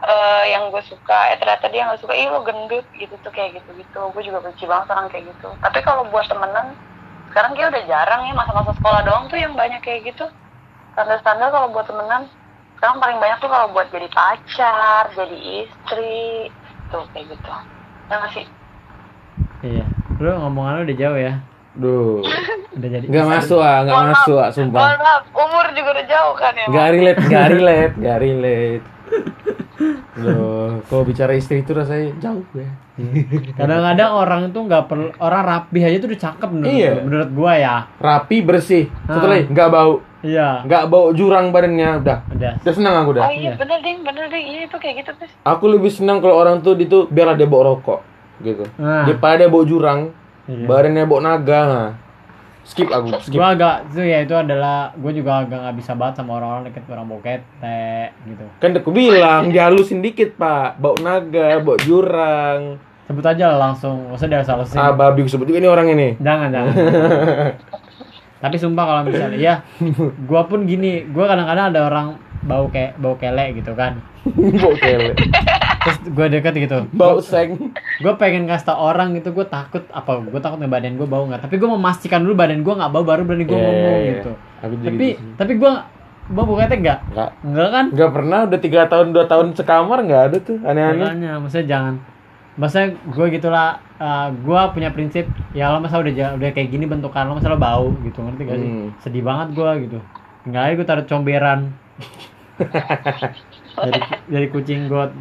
eh, 0.05 0.44
yang 0.52 0.68
gue 0.74 0.83
suka 0.85 1.33
eh 1.33 1.38
ternyata 1.40 1.66
dia 1.72 1.87
nggak 1.87 2.00
suka 2.02 2.14
ih 2.18 2.29
lo 2.33 2.40
gendut 2.46 2.87
gitu 3.00 3.14
tuh 3.24 3.33
kayak 3.33 3.50
gitu 3.62 3.70
gitu 3.81 4.00
gue 4.14 4.22
juga 4.29 4.38
benci 4.44 4.64
banget 4.70 4.88
orang 4.92 5.09
kayak 5.12 5.24
gitu. 5.37 5.48
Tapi 5.62 5.79
kalau 5.87 6.02
buat 6.12 6.26
temenan 6.31 6.66
sekarang 7.31 7.52
kayak 7.57 7.70
udah 7.74 7.85
jarang 7.92 8.20
ya 8.29 8.35
masa-masa 8.35 8.72
sekolah 8.79 9.00
doang 9.07 9.24
tuh 9.31 9.38
yang 9.40 9.55
banyak 9.57 9.81
kayak 9.85 10.00
gitu. 10.14 10.24
Standar-standar 10.94 11.48
kalau 11.55 11.68
buat 11.74 11.87
temenan 11.90 12.22
sekarang 12.77 12.97
paling 12.99 13.19
banyak 13.19 13.39
tuh 13.39 13.49
kalau 13.49 13.67
buat 13.71 13.89
jadi 13.89 14.09
pacar 14.09 15.05
jadi 15.11 15.39
istri 15.62 16.49
tuh 16.87 17.03
kayak 17.11 17.27
gitu 17.29 17.49
ya 18.07 18.15
nggak 18.15 18.33
sih 18.33 18.47
Iya. 19.59 19.83
Lo 20.17 20.37
ngomongan 20.39 20.73
lo 20.75 20.83
udah 20.85 20.99
jauh 20.99 21.19
ya. 21.19 21.35
duh 21.75 22.21
Udah 22.73 22.89
jadi. 22.91 23.05
nggak 23.05 23.27
masuk 23.27 23.59
ah 23.59 23.83
nggak 23.83 23.97
Mohon 23.97 24.11
masuk 24.15 24.39
ah 24.39 24.51
sumpah 24.51 24.81
mohon 24.83 24.99
maaf 24.99 25.25
umur 25.31 25.67
juga 25.73 25.89
udah 25.93 26.07
jauh 26.07 26.35
kan 26.35 26.53
ya 26.55 26.67
nggak 26.67 26.89
relate 26.91 27.21
nggak 27.23 27.47
relate 27.53 27.95
nggak 27.97 28.19
relate 28.19 28.85
Loh, 30.17 30.81
kalau 30.83 31.05
bicara 31.05 31.33
istri 31.33 31.61
itu 31.61 31.71
rasanya 31.71 32.17
jauh 32.19 32.47
ya. 32.55 32.71
Kadang-kadang 33.53 34.11
orang 34.11 34.41
itu 34.47 34.59
nggak 34.59 34.85
perlu 34.87 35.09
orang 35.19 35.43
rapi 35.43 35.79
aja 35.81 35.97
tuh 35.97 36.09
udah 36.09 36.21
cakep 36.23 36.49
menurut 36.49 36.73
Iya. 36.73 36.91
gua- 36.91 37.03
menurut 37.03 37.31
gua 37.33 37.53
ya. 37.55 37.77
Rapi, 37.97 38.37
bersih. 38.41 38.85
Satu 39.05 39.27
Ah. 39.27 39.31
lagi, 39.31 39.45
nggak 39.49 39.69
bau. 39.69 39.93
Iya. 40.21 40.49
Nggak 40.65 40.83
bau 40.87 41.07
jurang 41.13 41.47
badannya, 41.51 42.01
udah. 42.01 42.19
Udah. 42.31 42.53
Udah 42.59 42.73
senang 42.73 42.95
aku 42.97 43.11
oh 43.11 43.15
dah. 43.15 43.29
iya 43.29 43.41
Iya. 43.47 43.53
bener 43.55 43.79
ding 43.79 43.99
bener 44.01 44.25
ding 44.27 44.45
iya 44.45 44.61
itu 44.65 44.77
kayak 44.77 44.95
gitu 45.01 45.11
tuh 45.15 45.29
Aku 45.45 45.65
lebih 45.69 45.89
senang 45.89 46.19
kalau 46.19 46.37
orang 46.37 46.59
tuh 46.59 46.75
itu 46.75 47.07
biarlah 47.07 47.35
dia 47.35 47.47
bawa 47.47 47.73
rokok 47.73 48.01
gitu. 48.41 48.65
Nah. 48.77 49.05
Daripada 49.05 49.39
dia 49.39 49.49
bau 49.49 49.63
jurang, 49.63 50.11
Iya. 50.45 50.67
badannya 50.67 51.05
bau 51.05 51.21
naga. 51.21 51.61
Nah. 51.65 51.91
Skip 52.67 52.91
aku, 52.91 53.15
skip. 53.23 53.39
Gua 53.39 53.55
agak 53.55 53.87
itu 53.87 54.03
ya 54.03 54.19
itu 54.21 54.35
adalah 54.35 54.91
gua 54.93 55.15
juga 55.15 55.39
agak 55.39 55.55
nggak 55.55 55.77
bisa 55.79 55.95
banget 55.95 56.19
sama 56.19 56.35
orang-orang 56.35 56.67
deket 56.67 56.83
orang 56.91 57.07
bokete 57.07 57.87
gitu. 58.27 58.43
Kan 58.59 58.75
aku 58.75 58.91
bilang 58.91 59.55
dihalusin 59.55 60.03
dikit, 60.03 60.35
Pak. 60.35 60.75
Bau 60.77 60.99
naga, 60.99 61.63
bau 61.63 61.79
jurang. 61.79 62.83
Sebut 63.07 63.23
aja 63.23 63.45
lah 63.49 63.59
langsung, 63.64 64.11
usah 64.11 64.27
dia 64.27 64.42
salah 64.42 64.66
Ah, 64.75 64.90
babi 64.90 65.23
sebut 65.25 65.45
juga 65.45 65.59
ini 65.59 65.69
orang 65.69 65.87
ini. 65.88 66.19
Jangan, 66.19 66.51
jangan. 66.51 66.75
Tapi 68.37 68.57
sumpah 68.57 68.85
kalau 68.85 69.03
misalnya 69.05 69.38
ya, 69.38 69.55
gua 70.23 70.45
pun 70.45 70.66
gini, 70.66 71.07
gua 71.09 71.25
kadang-kadang 71.27 71.71
ada 71.71 71.81
orang 71.83 72.07
bau 72.42 72.66
kayak 72.66 72.95
bau 72.97 73.14
kelek 73.14 73.57
gitu 73.57 73.73
kan. 73.73 74.03
bau 74.61 74.75
kele. 74.75 75.14
Terus 75.81 75.99
gua 76.11 76.27
deket 76.27 76.55
gitu. 76.61 76.79
Bau 76.90 77.19
seng. 77.19 77.71
gue 77.97 78.12
pengen 78.14 78.45
kasih 78.45 78.66
tau 78.66 78.77
orang 78.85 79.14
gitu 79.14 79.33
gue 79.33 79.47
takut 79.47 79.81
apa 79.88 80.21
gue 80.21 80.37
takut 80.37 80.59
nih 80.59 80.69
badan 80.69 81.01
gue 81.01 81.09
bau 81.09 81.25
nggak 81.25 81.40
tapi 81.40 81.57
gue 81.57 81.64
memastikan 81.64 82.21
dulu 82.21 82.37
badan 82.37 82.61
gue 82.61 82.69
nggak 82.69 82.92
bau 82.92 83.01
baru 83.03 83.25
berani 83.25 83.49
gue 83.49 83.57
Iya, 83.57 83.64
ngomong 83.64 83.81
iya, 83.88 83.97
iya. 83.97 84.12
gitu 84.12 84.33
tapi 84.61 84.75
gitu 84.77 84.92
sih. 84.92 85.14
tapi 85.33 85.53
gue 85.57 85.73
bau 86.29 86.45
buketnya 86.45 86.77
nggak 86.77 86.99
Enggak. 87.09 87.31
nggak 87.40 87.69
kan 87.71 87.85
Enggak 87.88 88.11
pernah 88.12 88.38
udah 88.45 88.61
tiga 88.61 88.81
tahun 88.85 89.07
dua 89.11 89.25
tahun 89.25 89.47
sekamar 89.55 89.99
nggak 90.05 90.23
ada 90.23 90.37
tuh 90.38 90.57
aneh-aneh. 90.61 91.01
makanya 91.01 91.33
maksudnya 91.40 91.66
jangan 91.66 91.95
maksudnya 92.57 92.88
gue 93.05 93.27
gitulah 93.37 93.66
uh, 94.01 94.33
gue 94.33 94.61
punya 94.75 94.88
prinsip 94.97 95.25
ya 95.53 95.73
lo 95.73 95.79
masa 95.85 96.01
udah 96.01 96.12
udah 96.40 96.51
kayak 96.57 96.69
gini 96.73 96.85
bentukan 96.88 97.29
lo 97.29 97.37
masa 97.37 97.53
lo 97.53 97.59
bau 97.61 98.01
gitu 98.01 98.19
ngerti 98.25 98.42
gak 98.49 98.59
sih? 98.62 98.71
Hmm. 98.73 98.88
sedih 99.03 99.23
banget 99.29 99.49
gue 99.57 99.71
gitu. 99.88 99.99
Nggak 100.49 100.62
aja 100.64 100.73
gue 100.79 100.87
taruh 100.88 101.07
comberan. 101.11 101.61
Dari 103.85 104.01
dari 104.25 104.47
kucing 104.49 104.88
got 104.88 105.12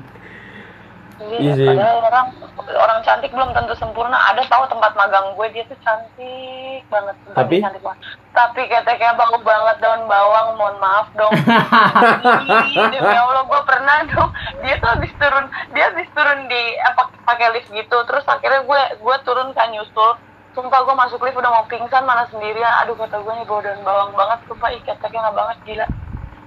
Iya 1.28 1.40
Iya, 1.40 1.54
sih. 1.56 1.68
padahal 1.68 1.98
orang 2.04 2.28
orang 2.66 3.00
cantik 3.02 3.32
belum 3.32 3.50
tentu 3.52 3.74
sempurna. 3.76 4.18
Ada 4.30 4.46
tahu 4.46 4.64
tempat 4.68 4.92
magang 4.94 5.34
gue 5.34 5.48
dia 5.50 5.64
tuh 5.66 5.78
cantik 5.80 6.82
banget. 6.88 7.16
Tapi? 7.32 7.56
cantik 7.60 7.82
banget. 7.82 8.00
Tapi 8.32 8.62
keteknya 8.66 9.12
bau 9.14 9.38
banget 9.38 9.78
daun 9.80 10.04
bawang. 10.06 10.48
Mohon 10.56 10.76
maaf 10.78 11.08
dong. 11.14 11.32
Demi 12.92 13.16
Allah 13.16 13.44
gue 13.44 13.62
pernah 13.64 13.98
dong. 14.06 14.30
Dia 14.60 14.76
tuh 14.78 14.90
habis 14.92 15.12
turun, 15.16 15.46
dia 15.72 15.84
habis 15.88 16.08
turun 16.12 16.40
di 16.46 16.62
apa 16.84 17.02
pakai 17.24 17.48
lift 17.54 17.70
gitu. 17.70 17.98
Terus 18.04 18.26
akhirnya 18.26 18.62
gue 18.62 18.82
gue 19.00 19.16
turun 19.24 19.50
kan 19.52 19.72
nyusul. 19.72 20.20
Sumpah 20.52 20.84
gue 20.84 20.96
masuk 20.96 21.20
lift 21.22 21.36
udah 21.36 21.52
mau 21.52 21.66
pingsan 21.66 22.04
mana 22.04 22.28
sendirian. 22.28 22.84
Aduh 22.84 22.96
kata 22.96 23.18
gue 23.18 23.34
nih 23.34 23.46
bau 23.46 23.60
daun 23.60 23.82
bawang 23.82 24.12
banget. 24.14 24.40
Sumpah 24.46 24.70
ih 24.70 24.82
keteknya 24.82 25.20
nggak 25.22 25.36
banget 25.36 25.58
gila. 25.64 25.88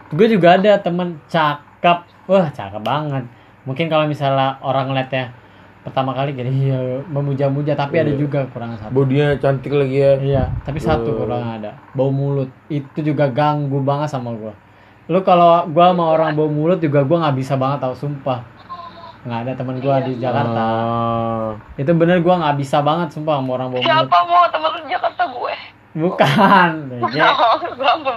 gue 0.09 0.25
juga 0.25 0.57
ada 0.57 0.81
temen 0.81 1.21
cakep 1.29 1.99
wah 2.25 2.49
cakep 2.49 2.81
banget 2.81 3.29
mungkin 3.69 3.87
kalau 3.87 4.09
misalnya 4.09 4.57
orang 4.65 4.89
ngeliatnya 4.89 5.29
pertama 5.79 6.13
kali 6.13 6.33
gini 6.33 6.51
iya 6.69 6.81
memuja-muja 7.15 7.73
tapi 7.73 8.01
ada 8.01 8.13
Iya. 8.13 8.19
juga 8.19 8.41
kurang 8.49 8.77
satu. 8.77 8.93
Bodinya 8.93 9.37
cantik 9.37 9.73
lagi 9.73 9.97
ya. 9.97 10.13
iya 10.19 10.45
tapi 10.65 10.81
satu 10.81 11.13
kurang 11.15 11.61
ada. 11.61 11.77
Bau 11.93 12.09
mulut. 12.09 12.49
Itu 12.67 13.01
juga 13.01 13.29
ganggu 13.29 13.81
banget 13.81 14.09
sama 14.09 14.33
gua. 14.33 14.53
Lu 15.09 15.21
kalau 15.21 15.65
gua 15.69 15.93
sama 15.93 16.05
orang 16.13 16.33
bau 16.33 16.49
mulut 16.49 16.81
juga 16.81 17.05
gua 17.05 17.25
nggak 17.25 17.37
bisa 17.37 17.55
banget 17.57 17.79
tau 17.81 17.93
sumpah. 17.93 18.41
Nggak 19.25 19.39
ada 19.45 19.53
teman 19.55 19.77
gua 19.79 19.97
di 20.01 20.13
Jakarta. 20.17 20.65
Ah. 20.65 21.49
itu 21.77 21.91
bener 21.93 22.21
gua 22.21 22.35
nggak 22.39 22.57
bisa 22.57 22.81
banget 22.81 23.09
sumpah 23.11 23.41
sama 23.41 23.51
orang 23.57 23.69
bau 23.69 23.81
mulut. 23.81 23.89
Siapa 23.89 24.19
mau 24.25 24.45
teman 24.49 24.71
di 24.81 24.89
Jakarta? 24.89 25.23
Gue? 25.29 25.55
bukan. 25.97 26.71
Ya, 27.17 27.33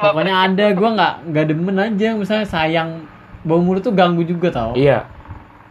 pokoknya 0.03 0.35
ada 0.45 0.65
gua 0.75 0.89
nggak 0.91 1.13
nggak 1.31 1.45
demen 1.47 1.77
aja. 1.79 2.07
Misalnya 2.13 2.43
sayang 2.43 2.89
bau 3.41 3.63
mulut 3.63 3.79
tuh 3.79 3.95
ganggu 3.95 4.21
juga 4.21 4.51
tau. 4.51 4.75
Iya. 4.75 5.07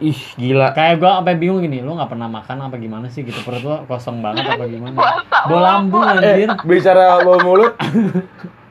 Ih, 0.00 0.20
gila. 0.40 0.72
kayak 0.72 0.96
gua 0.96 1.20
sampai 1.20 1.36
bingung 1.36 1.60
gini 1.60 1.84
lu 1.84 1.92
nggak 1.92 2.08
pernah 2.08 2.24
makan 2.24 2.56
apa 2.72 2.76
gimana 2.80 3.06
sih 3.12 3.20
gitu 3.20 3.36
perut 3.44 3.60
lu 3.60 3.76
kosong 3.84 4.24
banget 4.24 4.48
apa 4.48 4.64
gimana 4.64 4.96
bau 5.48 5.60
lambung 5.60 6.04
Eh, 6.08 6.16
anjir 6.16 6.48
bicara 6.64 7.20
bau 7.20 7.36
mulut. 7.44 7.76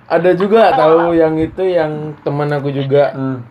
ada 0.10 0.34
juga 0.34 0.74
tahu 0.74 1.13
yang 1.13 1.38
itu 1.38 1.62
yang 1.70 2.18
teman 2.26 2.50
aku 2.50 2.74
juga. 2.74 3.13
Hmm. 3.13 3.46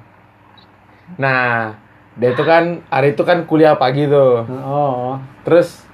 Nah, 1.15 1.79
dia 2.19 2.35
itu 2.35 2.43
kan 2.43 2.83
hari 2.91 3.15
itu 3.15 3.23
kan 3.23 3.47
kuliah 3.47 3.79
pagi 3.79 4.11
tuh. 4.11 4.43
oh 4.67 5.23
Terus 5.47 5.87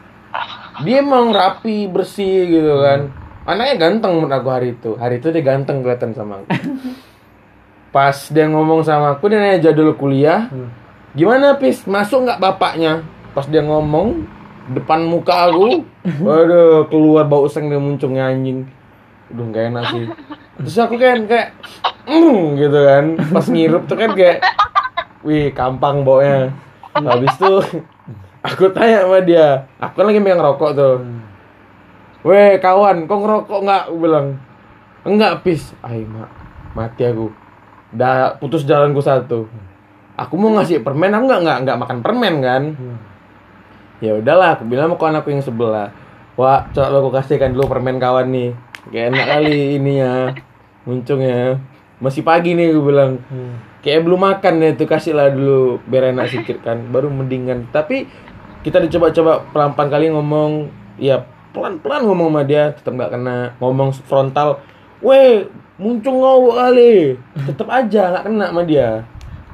dia 0.83 1.05
emang 1.05 1.31
rapi, 1.31 1.85
bersih 1.87 2.49
gitu 2.49 2.81
kan. 2.81 3.13
Anaknya 3.45 3.77
ganteng 3.77 4.17
menurut 4.17 4.33
aku 4.33 4.49
hari 4.49 4.73
itu. 4.73 4.97
Hari 4.97 5.21
itu 5.21 5.29
dia 5.29 5.45
ganteng 5.45 5.85
kelihatan 5.85 6.17
sama 6.17 6.41
aku. 6.43 6.49
Pas 7.95 8.17
dia 8.33 8.49
ngomong 8.49 8.83
sama 8.83 9.15
aku, 9.15 9.29
dia 9.29 9.39
nanya 9.39 9.61
jadwal 9.71 9.95
kuliah. 9.95 10.49
Hmm. 10.49 10.73
Gimana 11.15 11.55
Pis? 11.63 11.87
Masuk 11.87 12.27
nggak 12.27 12.43
bapaknya? 12.43 13.07
Pas 13.35 13.47
dia 13.47 13.63
ngomong 13.63 14.27
depan 14.75 15.05
muka 15.05 15.51
aku, 15.51 15.85
waduh 16.25 16.89
keluar 16.89 17.29
bau 17.29 17.45
seng 17.47 17.69
dia 17.71 17.79
muncungnya 17.79 18.33
anjing. 18.33 18.65
Udah 19.29 19.45
gak 19.53 19.65
enak 19.71 19.85
sih. 19.93 20.07
Terus 20.63 20.77
aku 20.81 20.95
kan 20.97 21.27
kayak, 21.27 21.49
mm, 22.07 22.57
gitu 22.57 22.79
kan. 22.79 23.05
Pas 23.35 23.47
ngirup 23.51 23.85
tuh 23.85 23.99
kan 23.99 24.11
kayak, 24.15 24.39
wih 25.27 25.53
kampang 25.53 26.07
baunya. 26.07 26.55
Habis 26.95 27.35
tuh 27.37 27.61
aku 28.47 28.71
tanya 28.71 29.05
sama 29.05 29.19
dia, 29.21 29.67
aku 29.83 29.95
kan 30.01 30.07
lagi 30.07 30.21
megang 30.23 30.41
rokok 30.41 30.71
tuh. 30.79 30.97
Weh 32.25 32.57
kawan, 32.57 33.05
kok 33.05 33.21
ngerokok 33.21 33.61
nggak? 33.69 33.85
Bilang, 33.99 34.27
enggak 35.05 35.45
pis. 35.45 35.77
Ay 35.85 36.09
mak, 36.09 36.31
mati 36.73 37.05
aku. 37.05 37.29
Udah 37.93 38.41
putus 38.41 38.65
jalanku 38.65 39.05
satu. 39.05 39.45
Aku 40.15 40.39
mau 40.39 40.55
ngasih 40.55 40.79
permen, 40.87 41.11
aku 41.11 41.27
nggak 41.27 41.41
nggak 41.43 41.59
nggak 41.67 41.79
makan 41.83 41.99
permen 41.99 42.35
kan? 42.39 42.63
Ya 43.99 44.15
udahlah, 44.15 44.55
aku 44.55 44.63
bilang 44.67 44.95
sama 44.95 44.97
kawan 44.99 45.19
aku 45.19 45.29
yang 45.35 45.43
sebelah. 45.43 45.91
Wah, 46.39 46.71
coba 46.71 47.03
aku 47.03 47.11
kasihkan 47.15 47.51
dulu 47.51 47.67
permen 47.67 47.99
kawan 47.99 48.31
nih. 48.31 48.51
Kayak 48.95 49.07
enak 49.11 49.27
kali 49.27 49.59
ini 49.83 49.93
ya, 49.99 50.31
muncungnya. 50.87 51.59
Masih 51.99 52.23
pagi 52.23 52.55
nih, 52.55 52.75
aku 52.75 52.83
bilang. 52.87 53.19
Kayak 53.83 54.01
belum 54.07 54.21
makan 54.23 54.55
ya 54.65 54.69
itu 54.73 54.85
kasihlah 54.87 55.29
dulu 55.35 55.83
biar 55.85 56.15
enak 56.15 56.31
sedikit 56.31 56.63
kan, 56.63 56.79
baru 56.95 57.11
mendingan. 57.11 57.69
Tapi 57.75 58.07
kita 58.63 58.79
dicoba-coba 58.81 59.45
pelan-pelan 59.51 59.89
kali 59.91 60.07
ngomong, 60.15 60.71
ya 60.97 61.27
pelan-pelan 61.51 62.07
ngomong 62.07 62.29
sama 62.31 62.43
dia, 62.47 62.71
tetap 62.71 62.95
nggak 62.95 63.13
kena. 63.19 63.39
Ngomong 63.59 63.91
frontal, 64.07 64.63
weh 65.03 65.51
muncung 65.75 66.23
ngau 66.23 66.55
kali, 66.55 67.19
tetap 67.51 67.67
aja 67.67 68.15
nggak 68.15 68.25
kena 68.31 68.47
sama 68.55 68.63
dia. 68.63 69.03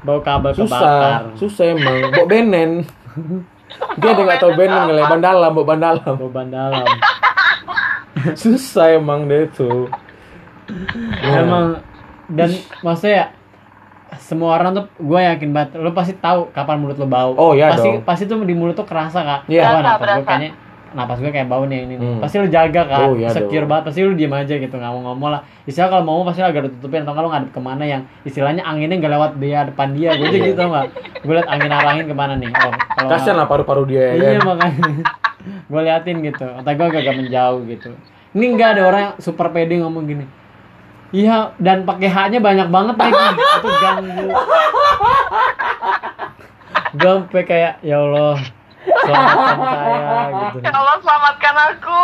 Bau 0.01 0.19
kabel 0.19 0.51
kebakar 0.51 1.33
Susah, 1.35 1.37
susah 1.37 1.65
emang. 1.69 2.09
Bok 2.11 2.25
benen. 2.25 2.71
Dia 3.95 4.09
ada 4.09 4.21
nggak 4.21 4.39
tahu 4.39 4.53
benen 4.53 4.81
kali, 4.85 5.01
ban 5.01 5.19
dalam, 5.19 5.51
bok 5.51 5.65
ban 5.65 5.79
dalam. 5.79 6.13
beban 6.17 6.47
dalam 6.47 6.85
Susah 8.37 8.93
emang 8.93 9.25
dia 9.25 9.45
itu. 9.45 9.87
emang 11.21 11.79
dan 12.27 12.49
maksudnya 12.79 13.15
ya 13.15 13.25
semua 14.17 14.55
orang 14.55 14.71
tuh 14.73 14.85
gue 14.97 15.19
yakin 15.19 15.49
banget 15.49 15.75
lo 15.77 15.91
pasti 15.91 16.13
tahu 16.13 16.47
kapan 16.49 16.77
mulut 16.77 16.95
lo 16.95 17.05
bau 17.05 17.31
Oh, 17.33 17.51
iya 17.51 17.71
pasti 17.71 17.87
dong. 17.89 18.03
pasti 18.03 18.23
tuh 18.25 18.39
di 18.41 18.51
mulut 18.51 18.73
tuh 18.73 18.83
kerasa 18.83 19.19
kak 19.19 19.41
Iya. 19.47 19.63
Napas 19.73 19.83
gue 19.83 19.99
berasa. 20.01 20.23
kayaknya 20.25 20.49
napas 20.91 21.17
gue 21.17 21.27
kayak 21.27 21.45
bau 21.45 21.63
nih 21.63 21.83
ini 21.83 21.93
nih. 21.93 22.03
Hmm. 22.05 22.19
pasti 22.19 22.35
lo 22.35 22.45
jaga 22.45 22.81
kan 22.83 22.99
Oh, 23.03 23.13
iya 23.13 23.29
secure 23.29 23.63
dong. 23.63 23.71
banget 23.71 23.83
pasti 23.85 23.99
lo 24.01 24.11
diem 24.11 24.29
aja 24.29 24.53
gitu 24.53 24.71
nggak 24.71 24.91
mau 24.91 25.01
ngomong 25.05 25.29
lah 25.29 25.41
istilah 25.63 25.87
kalau 25.89 26.03
mau 26.03 26.21
pasti 26.21 26.39
agak 26.39 26.67
ditutupin 26.67 27.01
atau 27.01 27.11
nggak 27.11 27.21
lo 27.21 27.29
ngadep 27.29 27.49
ke 27.49 27.59
mana 27.59 27.83
yang 27.83 28.01
istilahnya 28.21 28.61
anginnya 28.61 28.97
nggak 28.97 29.11
lewat 29.11 29.31
dia 29.37 29.59
depan 29.63 29.87
dia 29.91 30.09
gue 30.13 30.25
aja 30.25 30.37
gitu 30.43 30.61
nggak 30.61 30.85
gue 31.19 31.33
liat 31.33 31.47
angin 31.47 31.71
arangin 31.71 32.05
ke 32.05 32.13
mana 32.13 32.33
nih 32.35 32.49
oh 32.49 32.73
kalau 32.93 33.09
Kasian 33.09 33.35
lah 33.35 33.45
paru-paru 33.45 33.83
dia 33.85 34.03
ya 34.03 34.13
Iya 34.13 34.29
kan. 34.37 34.43
makanya 34.47 34.87
gue 35.71 35.81
liatin 35.81 36.17
gitu 36.21 36.45
otak 36.53 36.73
gue 36.73 36.85
agak 36.93 37.15
menjauh 37.15 37.59
gitu 37.65 37.89
ini 38.31 38.45
enggak 38.47 38.69
ada 38.73 38.81
orang 38.85 39.01
yang 39.01 39.13
super 39.17 39.47
pede 39.47 39.75
ngomong 39.77 40.03
gini 40.05 40.25
iya 41.11 41.51
dan 41.57 41.83
pakai 41.83 42.07
haknya 42.07 42.39
banyak 42.39 42.67
banget 42.67 42.95
lagi 42.95 43.15
itu 43.35 43.67
ganggu 43.77 44.27
gue 46.93 47.43
kayak 47.43 47.79
ya 47.81 47.97
Allah 47.97 48.37
selamatkan 48.81 49.57
saya 49.59 50.21
gitu 50.31 50.57
Ya 50.61 50.71
Allah 50.73 50.95
selamatkan 50.99 51.55
aku. 51.69 51.99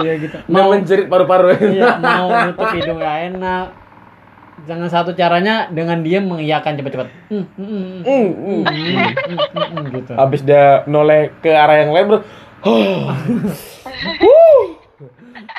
iya 0.00 0.12
gitu 0.18 0.36
Mau 0.46 0.66
menjerit 0.70 1.06
paru-paru. 1.06 1.46
iya 1.68 1.96
mau 1.96 2.28
nutup 2.46 2.68
hidung 2.72 2.98
gak 2.98 3.18
enak 3.30 3.66
jangan 4.64 4.88
satu 4.88 5.12
caranya 5.12 5.68
dengan 5.68 6.00
dia 6.00 6.18
mengiyakan 6.18 6.74
cepat-cepat 6.74 7.06
gitu 9.92 10.12
Habis 10.12 10.40
dia 10.42 10.82
noleh 10.86 11.30
ke 11.38 11.50
arah 11.50 11.76
yang 11.78 11.92
lain 11.92 12.06
bro. 12.08 12.18
Huh. 12.64 13.12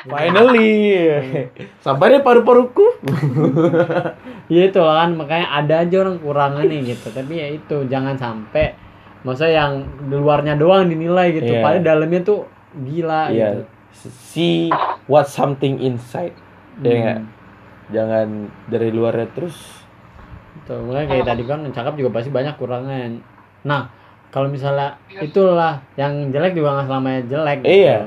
Finally. 0.04 0.72
Sabar 1.78 2.10
ya 2.10 2.20
paru-paruku. 2.20 2.84
Iya 4.48 4.62
itu 4.70 4.80
kan 4.80 5.14
makanya 5.14 5.46
ada 5.54 5.74
aja 5.84 5.96
orang 6.00 6.18
kurangan 6.18 6.64
nih 6.64 6.92
gitu 6.92 7.08
tapi 7.08 7.32
ya 7.36 7.46
itu 7.50 7.86
jangan 7.86 8.16
sampai 8.16 8.74
masa 9.20 9.46
yang 9.46 9.72
di 10.00 10.14
luarnya 10.14 10.54
doang 10.54 10.86
dinilai 10.86 11.32
gitu 11.32 11.50
Iya. 11.50 11.60
padahal 11.60 11.82
dalamnya 11.84 12.20
tuh 12.22 12.46
gila 12.76 13.22
gitu. 13.28 13.62
Iya. 13.64 13.66
See 13.92 14.70
what 15.04 15.26
something 15.26 15.78
inside. 15.78 16.36
Ya 16.78 16.88
Hmm. 16.88 17.00
nggak? 17.00 17.20
Jangan 17.88 18.26
dari 18.66 18.88
luarnya 18.88 19.26
terus. 19.32 19.56
Tuh, 20.62 20.78
mulai 20.80 21.04
kayak 21.04 21.24
tadi 21.24 21.42
kan 21.42 21.64
cakep 21.64 21.94
juga 21.96 22.10
pasti 22.14 22.28
banyak 22.28 22.54
kurangnya. 22.54 23.18
Nah, 23.64 23.88
kalau 24.28 24.46
misalnya 24.46 24.94
itulah 25.16 25.80
yang 25.94 26.28
jelek 26.28 26.52
juga 26.52 26.76
nggak 26.76 26.86
selamanya 26.86 27.22
jelek. 27.24 27.58
gitu. 27.60 27.72
Iya. 27.74 27.98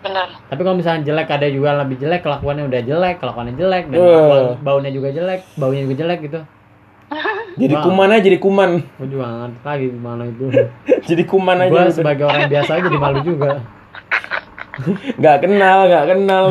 Bener. 0.00 0.28
Tapi 0.44 0.60
kalau 0.60 0.76
misalnya 0.76 1.02
jelek 1.02 1.28
ada 1.30 1.46
juga 1.46 1.66
yang 1.70 1.80
lebih 1.80 1.96
jelek, 1.98 2.20
kelakuannya 2.20 2.64
udah 2.66 2.80
jelek, 2.82 3.16
kelakuannya 3.18 3.54
jelek 3.54 3.84
dan 3.86 3.96
kelakuan- 3.96 4.56
baunya 4.60 4.90
juga 4.90 5.08
jelek, 5.10 5.40
baunya 5.54 5.80
juga 5.84 5.94
jelek 5.96 6.18
gitu. 6.22 6.40
Jadi 7.54 7.70
Wah. 7.72 7.82
kuman 7.82 8.08
aja 8.08 8.22
jadi 8.22 8.38
kuman. 8.38 8.70
Gue 8.96 9.08
juga 9.08 9.24
ngerti 9.26 9.60
lagi 9.62 9.86
gimana 9.88 10.22
itu. 10.26 10.44
jadi 11.08 11.22
kuman 11.24 11.56
aja. 11.56 11.70
Gue 11.70 11.80
udah. 11.80 11.94
sebagai 11.94 12.24
orang 12.24 12.44
biasa 12.46 12.70
aja 12.72 12.82
jadi 12.84 12.98
malu 12.98 13.20
juga. 13.20 13.50
Nggak 15.14 15.36
kenal, 15.40 15.78
nggak 15.86 16.04
kenal. 16.10 16.44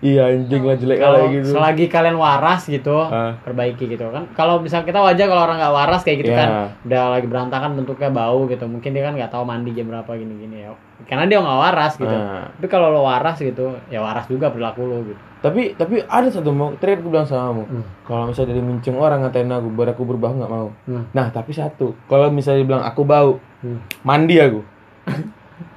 iya 0.00 0.28
anjing 0.28 0.60
lah 0.60 0.76
jelek 0.76 0.98
kalau 0.98 1.32
gitu. 1.32 1.48
selagi 1.48 1.84
kalian 1.86 2.18
waras 2.18 2.66
gitu 2.66 2.92
Ah. 3.00 3.40
perbaiki 3.40 3.86
gitu 3.86 4.04
kan 4.10 4.28
kalau 4.32 4.60
misal 4.60 4.82
kita 4.82 5.00
wajar 5.00 5.24
kalau 5.24 5.42
orang 5.42 5.56
nggak 5.56 5.72
waras 5.72 6.02
kayak 6.02 6.20
gitu 6.20 6.28
Iya. 6.28 6.38
kan 6.38 6.48
udah 6.84 7.02
lagi 7.08 7.24
berantakan 7.24 7.70
bentuknya 7.72 8.10
bau 8.10 8.44
gitu 8.44 8.66
mungkin 8.66 8.92
dia 8.92 9.00
kan 9.00 9.14
nggak 9.14 9.30
tahu 9.30 9.44
mandi 9.44 9.72
jam 9.72 9.88
berapa 9.88 10.10
gini 10.12 10.34
gini 10.38 10.56
ya 10.60 10.76
karena 11.04 11.24
dia 11.24 11.38
nggak 11.38 11.58
waras 11.60 11.92
gitu 11.94 12.08
Ah. 12.08 12.48
tapi 12.50 12.66
kalau 12.66 12.88
lo 12.88 13.02
waras 13.02 13.36
gitu 13.36 13.76
ya 13.86 13.98
waras 13.98 14.24
juga 14.24 14.48
perilaku 14.48 14.82
lo 14.82 14.98
gitu 15.04 15.20
Tapi 15.40 15.74
tapi 15.74 16.00
ada 16.00 16.24
satu 16.26 16.48
mau 16.50 16.72
terakhir 16.72 17.04
gue 17.04 17.10
bilang 17.10 17.28
sama 17.28 17.52
kamu. 17.52 17.64
Hmm. 17.68 17.84
Kalau 18.02 18.24
misalnya 18.26 18.48
dari 18.48 18.62
mincing 18.64 18.96
orang 18.96 19.20
ngatain 19.20 19.44
aku, 19.46 19.68
biar 19.68 19.92
aku 19.92 20.02
berubah 20.02 20.32
nggak 20.32 20.48
mau. 20.48 20.72
Hmm. 20.88 21.04
Nah 21.12 21.28
tapi 21.28 21.52
satu, 21.52 21.92
kalau 22.06 22.32
misalnya 22.32 22.64
bilang 22.64 22.80
aku 22.80 23.04
bau, 23.04 23.36
Hmm. 23.60 23.76
mandi 24.00 24.40
aku. 24.40 24.64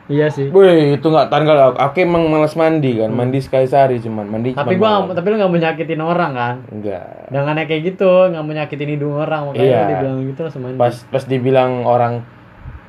iya 0.08 0.32
sih 0.32 0.48
Wih 0.48 0.96
itu 0.96 1.04
nggak 1.04 1.28
tahan 1.28 1.44
kalau 1.44 1.64
aku, 1.68 1.78
aku 1.78 1.96
emang 2.00 2.24
malas 2.26 2.56
mandi 2.56 2.96
kan, 2.96 3.12
mandi 3.12 3.44
sekali 3.44 3.68
sehari 3.68 4.00
cuman 4.00 4.24
mandi. 4.26 4.50
Hmm. 4.50 4.64
tapi 4.64 4.80
cuman 4.80 5.04
gua 5.04 5.14
tapi 5.14 5.28
lo 5.28 5.36
nggak 5.36 5.52
mau 5.52 5.60
nyakitin 5.60 6.00
orang 6.02 6.32
kan 6.32 6.56
enggak. 6.70 7.06
jangan 7.28 7.60
kayak 7.62 7.82
gitu 7.86 8.12
nggak 8.32 8.40
mau 8.42 8.54
nyakitin 8.56 8.90
hidung 8.90 9.16
orang 9.18 9.42
makanya 9.46 9.68
Iya. 9.68 9.80
dia 9.84 9.98
bilang 10.00 10.18
gitu 10.24 10.40
langsung 10.42 10.64
mandi 10.64 10.78
Pas 10.78 10.96
pas 11.06 11.24
dibilang 11.24 11.72
orang 11.84 12.14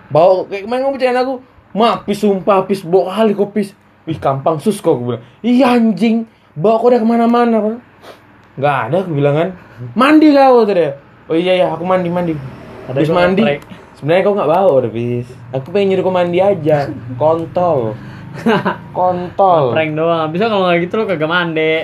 bau 0.09 0.47
kayak 0.47 0.63
kemarin 0.63 0.81
kamu 0.81 0.95
percaya 0.95 1.13
aku, 1.19 1.35
ma 1.79 2.03
pis 2.03 2.19
sumpah 2.19 2.67
pis 2.67 2.83
bau 2.83 3.07
kali 3.07 3.33
kok 3.33 3.55
pis. 3.55 3.71
Wih 4.03 4.19
gampang 4.19 4.59
sus 4.59 4.83
kok 4.83 4.99
aku 4.99 5.03
bilang. 5.07 5.23
Iya 5.41 5.79
anjing, 5.79 6.27
bau 6.53 6.77
kok 6.77 6.91
udah 6.91 6.99
ke 6.99 7.07
mana-mana 7.07 7.57
kan. 7.59 7.75
Nggak 8.59 8.77
ada 8.91 8.97
aku 8.99 9.11
bilang 9.15 9.35
kan. 9.37 9.49
Mandi 9.95 10.35
kau 10.35 10.67
tadi. 10.67 10.91
Oh 11.29 11.37
iya 11.37 11.55
ya 11.57 11.67
aku 11.71 11.85
mandi 11.85 12.09
mandi. 12.09 12.35
Ada 12.91 13.07
mandi. 13.09 13.43
Sebenarnya 13.95 14.23
kau 14.23 14.35
nggak 14.35 14.51
bau 14.51 14.71
udah 14.77 14.91
bis. 14.91 15.29
Aku 15.51 15.71
pengen 15.71 15.95
nyuruh 15.95 16.05
kau 16.05 16.15
mandi 16.15 16.39
aja. 16.41 16.91
Kontol. 17.15 17.95
Kontol. 18.97 19.73
prank 19.73 19.93
doang 19.95 20.29
bisa 20.31 20.47
kalau 20.47 20.69
nggak 20.69 20.85
gitu 20.85 20.95
lo 20.95 21.05
kagak 21.07 21.27
mandi 21.27 21.75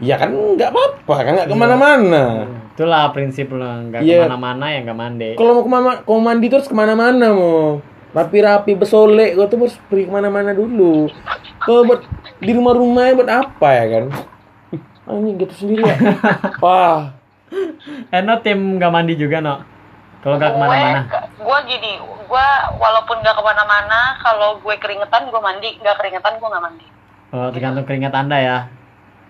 Ya 0.00 0.16
kan 0.16 0.32
nggak 0.32 0.70
apa-apa 0.70 1.14
kan 1.20 1.32
nggak 1.34 1.48
ke 1.50 1.56
mana-mana. 1.56 2.24
itulah 2.72 3.12
prinsip 3.12 3.50
lo 3.50 3.64
nggak 3.88 4.00
Iya. 4.00 4.24
ke 4.24 4.28
mana-mana 4.28 4.64
ya 4.70 4.80
nggak 4.80 4.96
mandi 4.96 5.30
Kalau 5.34 5.52
mau 5.52 5.64
ke 5.64 5.70
mana, 5.70 5.90
kalau 6.00 6.20
mandi 6.22 6.46
terus 6.48 6.64
ke 6.64 6.72
mana-mana 6.72 7.26
mau 7.30 7.80
rapi-rapi 8.10 8.74
besole, 8.74 9.34
gue 9.34 9.46
tuh 9.46 9.56
harus 9.60 9.76
pergi 9.86 10.04
ke 10.06 10.12
mana-mana 10.12 10.50
dulu. 10.50 11.06
Kalau 11.60 11.86
buat 11.86 12.02
di 12.38 12.52
rumah-rumah 12.52 13.14
buat 13.14 13.30
apa 13.30 13.68
ya 13.70 13.84
kan? 13.86 14.04
Ah, 15.06 15.14
ini 15.18 15.38
gitu 15.38 15.54
sendiri 15.54 15.82
ya. 15.86 15.96
Wah, 16.64 17.20
eh 18.10 18.22
no 18.22 18.38
tim 18.40 18.78
nggak 18.78 18.92
mandi 18.92 19.14
juga 19.18 19.42
no 19.42 19.62
kalau 20.20 20.36
nggak 20.36 20.52
ke 20.52 20.58
mana-mana 20.60 21.00
Gue, 21.08 21.20
gue 21.42 21.58
gini, 21.66 21.92
gue 22.00 22.46
walaupun 22.76 23.16
nggak 23.24 23.34
ke 23.34 23.42
mana-mana, 23.42 24.00
kalau 24.20 24.60
gue 24.60 24.74
keringetan 24.78 25.32
gue 25.32 25.40
mandi, 25.40 25.68
nggak 25.80 25.96
keringetan 25.98 26.32
gue 26.38 26.48
nggak 26.48 26.64
mandi. 26.64 26.86
oh 27.32 27.48
tergantung 27.50 27.84
keringat 27.86 28.14
anda 28.14 28.38
ya 28.38 28.58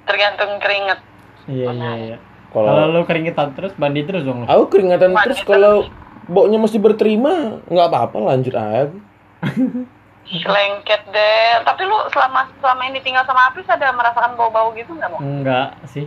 Tergantung 0.05 0.59
keringet. 0.59 0.99
iya 1.47 1.71
iya 1.73 1.91
iya 1.97 2.17
kalau 2.51 2.67
kalau 2.67 2.85
lu 2.91 3.01
keringetan 3.07 3.55
terus 3.55 3.73
mandi 3.79 4.03
terus 4.03 4.27
dong 4.27 4.43
lu. 4.43 4.47
aku 4.51 4.65
keringatan 4.75 5.15
Mandi 5.15 5.25
terus 5.31 5.41
kalau 5.47 5.87
baunya 6.31 6.63
masih 6.63 6.79
berterima, 6.79 7.59
nggak 7.67 7.89
apa-apa 7.91 8.17
lanjut 8.31 8.55
aja. 8.55 8.95
Lengket 10.31 11.03
deh. 11.11 11.51
Tapi 11.67 11.83
lu 11.85 11.99
selama 12.15 12.47
selama 12.63 12.83
ini 12.87 13.03
tinggal 13.03 13.27
sama 13.27 13.51
Apis 13.51 13.67
ada 13.67 13.91
merasakan 13.91 14.39
bau-bau 14.39 14.71
gitu 14.79 14.95
nggak 14.95 15.11
mau? 15.11 15.19
enggak 15.19 15.75
sih 15.91 16.07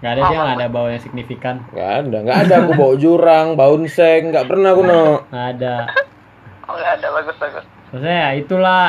nggak 0.00 0.12
ada 0.16 0.20
dia 0.32 0.38
nggak 0.40 0.56
ada 0.56 0.68
bau 0.72 0.88
yang 0.88 1.02
signifikan 1.04 1.60
Nggak 1.76 1.90
ada, 2.02 2.16
nggak 2.24 2.38
ada 2.48 2.54
aku 2.64 2.72
bau 2.72 2.94
jurang, 2.96 3.52
bau 3.52 3.76
seng, 3.84 4.32
nggak 4.32 4.48
pernah 4.48 4.72
aku 4.72 4.82
no. 4.82 5.04
nggak 5.28 5.46
ada 5.54 5.74
Oh 6.72 6.74
nggak 6.74 6.92
ada 6.98 7.06
bagus 7.20 7.36
bagus. 7.36 7.64
maksudnya 7.92 8.16
ya 8.16 8.30
itulah 8.32 8.82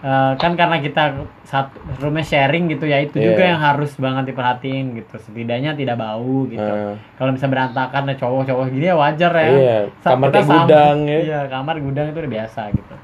eh, 0.00 0.32
kan 0.34 0.52
karena 0.52 0.78
kita 0.78 1.02
satu 1.42 1.74
rumah 1.98 2.20
sharing 2.20 2.68
gitu 2.68 2.84
ya 2.84 2.98
itu 2.98 3.16
Iya. 3.16 3.26
juga 3.28 3.42
yang 3.44 3.58
harus 3.58 3.92
banget 3.94 4.24
diperhatiin 4.26 4.94
gitu. 4.94 5.14
Setidaknya 5.16 5.72
tidak 5.72 5.96
bau 5.96 6.46
gitu. 6.46 6.62
Nah, 6.62 6.94
kalau 7.14 7.30
bisa 7.30 7.46
berantakan 7.46 8.02
ada 8.04 8.14
cowok-cowok 8.14 8.66
gini 8.68 8.86
ya 8.86 8.94
wajar 8.94 9.32
ya. 9.32 9.46
Iya, 9.48 9.78
Sa- 9.98 10.12
kamar 10.12 10.26
kita 10.26 10.34
kayak 10.34 10.46
sama- 10.46 10.58
gudang 10.64 10.98
ya. 11.04 11.18
iya 11.20 11.40
kamar 11.46 11.76
gudang 11.78 12.06
itu 12.06 12.18
udah 12.18 12.32
biasa 12.32 12.60
gitu. 12.70 12.94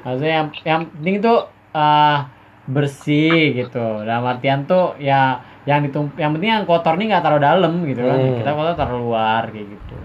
Maksudnya 0.00 0.32
yang 0.34 0.46
yang 0.62 0.80
penting 0.90 1.14
itu 1.18 1.34
eh, 1.72 2.18
bersih 2.64 3.42
gitu. 3.54 3.86
Dalam 4.02 4.24
artian 4.24 4.64
tuh 4.64 4.94
ya 4.96 5.36
yang 5.62 5.78
ditum 5.80 6.10
yang 6.16 6.32
penting 6.32 6.50
yang 6.50 6.64
kotor 6.64 6.94
nih 6.94 7.06
nggak 7.06 7.22
taruh 7.22 7.38
dalam 7.38 7.82
gitu 7.82 8.00
kan. 8.00 8.16
Hmm. 8.16 8.36
kita 8.36 8.50
kotor 8.50 8.74
taruh 8.74 8.98
luar 8.98 9.46
kayak 9.48 9.68
gitu. 9.68 9.96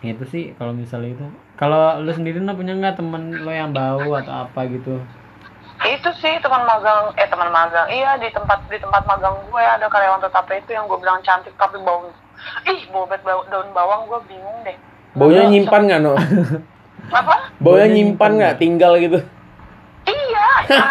Ya. 0.00 0.10
itu 0.10 0.24
sih 0.24 0.44
kalau 0.56 0.72
misalnya 0.72 1.12
itu 1.12 1.26
kalau 1.60 2.00
lu 2.00 2.08
sendiri 2.16 2.40
no 2.40 2.56
punya 2.56 2.72
nggak 2.72 2.96
temen 2.96 3.44
lo 3.44 3.52
yang 3.52 3.76
bau 3.76 4.16
atau 4.16 4.48
apa 4.48 4.64
gitu 4.72 4.96
Itu 5.80 6.12
sih 6.20 6.36
teman 6.44 6.68
magang, 6.68 7.08
eh 7.16 7.24
teman 7.24 7.48
magang. 7.48 7.88
Iya 7.88 8.20
di 8.20 8.28
tempat 8.36 8.68
di 8.68 8.76
tempat 8.76 9.00
magang 9.08 9.32
gue 9.48 9.64
ada 9.64 9.88
karyawan 9.88 10.20
tetap 10.20 10.44
itu 10.52 10.76
yang 10.76 10.84
gue 10.84 11.00
bilang 11.00 11.24
cantik 11.24 11.56
tapi 11.56 11.80
bau. 11.80 12.04
Ih 12.68 12.84
bau 12.92 13.08
banget 13.08 13.24
bau 13.24 13.44
daun 13.48 13.68
bawang 13.72 14.04
gue 14.04 14.20
bingung 14.28 14.60
deh. 14.64 14.76
baunya 15.16 15.48
nyimpan 15.48 15.82
nggak 15.88 16.00
no? 16.04 16.16
Apa? 17.20 17.34
Baunya 17.64 17.88
nyimpan 17.96 18.30
nggak? 18.36 18.54
Tinggal 18.60 18.92
gitu. 19.00 19.18
Iya, 20.04 20.46
ya. 20.68 20.84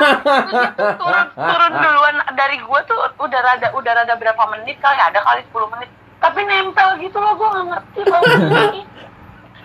turun, 0.98 1.26
turun 1.38 1.74
duluan 1.82 2.16
dari 2.38 2.58
gua 2.66 2.82
tuh 2.86 3.00
udah 3.18 3.40
rada 3.42 3.68
udah 3.74 3.94
rada 3.94 4.14
berapa 4.18 4.44
menit 4.58 4.78
kali 4.82 4.98
ada 4.98 5.22
kali 5.22 5.46
10 5.54 5.74
menit. 5.78 5.90
Tapi 6.18 6.40
nempel 6.44 6.98
gitu 6.98 7.18
loh 7.22 7.34
gua 7.38 7.50
nggak 7.54 7.66
ngerti 7.72 8.00
bau 8.10 8.24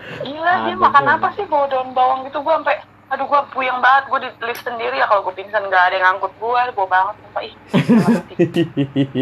ini. 0.05 0.37
Gila 0.37 0.53
dia 0.65 0.73
Ada 0.73 0.81
makan 0.81 1.05
apa 1.09 1.27
sih 1.33 1.45
bawa 1.49 1.65
daun 1.67 1.89
bawang 1.97 2.19
gitu 2.29 2.39
gua 2.45 2.61
sampai 2.61 2.77
aduh 3.05 3.25
gua 3.29 3.45
puyeng 3.53 3.77
banget 3.85 4.03
gua 4.09 4.17
di 4.17 4.29
lift 4.41 4.65
sendiri 4.65 4.97
ya 4.97 5.05
kalau 5.05 5.21
gua 5.21 5.35
pingsan 5.37 5.61
nggak 5.69 5.83
ada 5.87 5.93
yang 5.93 6.05
ngangkut 6.09 6.33
gua 6.41 6.65
bau 6.73 6.89
banget 6.89 7.13
sumpah 7.21 7.41
ih 7.45 7.53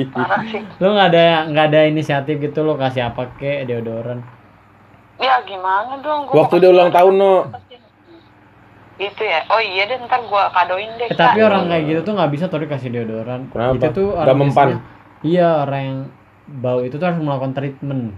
parah 0.15 0.41
sih 0.47 0.63
lo 0.79 0.87
nggak 0.95 1.09
ada 1.11 1.25
nggak 1.51 1.65
ada 1.67 1.79
inisiatif 1.91 2.39
gitu 2.39 2.63
lo 2.63 2.79
kasih 2.79 3.11
apa 3.11 3.27
ke 3.35 3.67
deodoran 3.67 4.23
ya 5.19 5.35
gimana 5.43 5.99
dong 5.99 6.31
gua 6.31 6.47
Waktu 6.47 6.63
dia 6.63 6.71
ulang 6.71 6.95
tahun 6.95 7.13
no. 7.19 7.33
gitu 8.95 9.23
ya 9.27 9.43
oh 9.51 9.59
iya 9.59 9.83
deh 9.83 9.99
ntar 10.07 10.21
gua 10.31 10.47
kadoin 10.55 10.87
deh 10.95 11.11
Eh, 11.11 11.17
tapi 11.19 11.43
orang 11.43 11.67
kayak 11.67 11.83
gitu 11.83 11.99
tuh 12.07 12.13
nggak 12.15 12.31
bisa 12.31 12.45
tuh 12.47 12.61
dikasih 12.63 12.89
deodoran. 12.93 13.51
Kenapa? 13.51 13.73
Itu 13.83 13.87
tuh 13.91 14.07
Nggak 14.15 14.37
mempan? 14.37 14.67
Iya 15.25 15.65
orang 15.67 15.81
yang 15.83 15.99
bau 16.47 16.79
itu 16.85 16.95
tuh 16.95 17.07
harus 17.09 17.19
melakukan 17.19 17.51
treatment. 17.51 18.15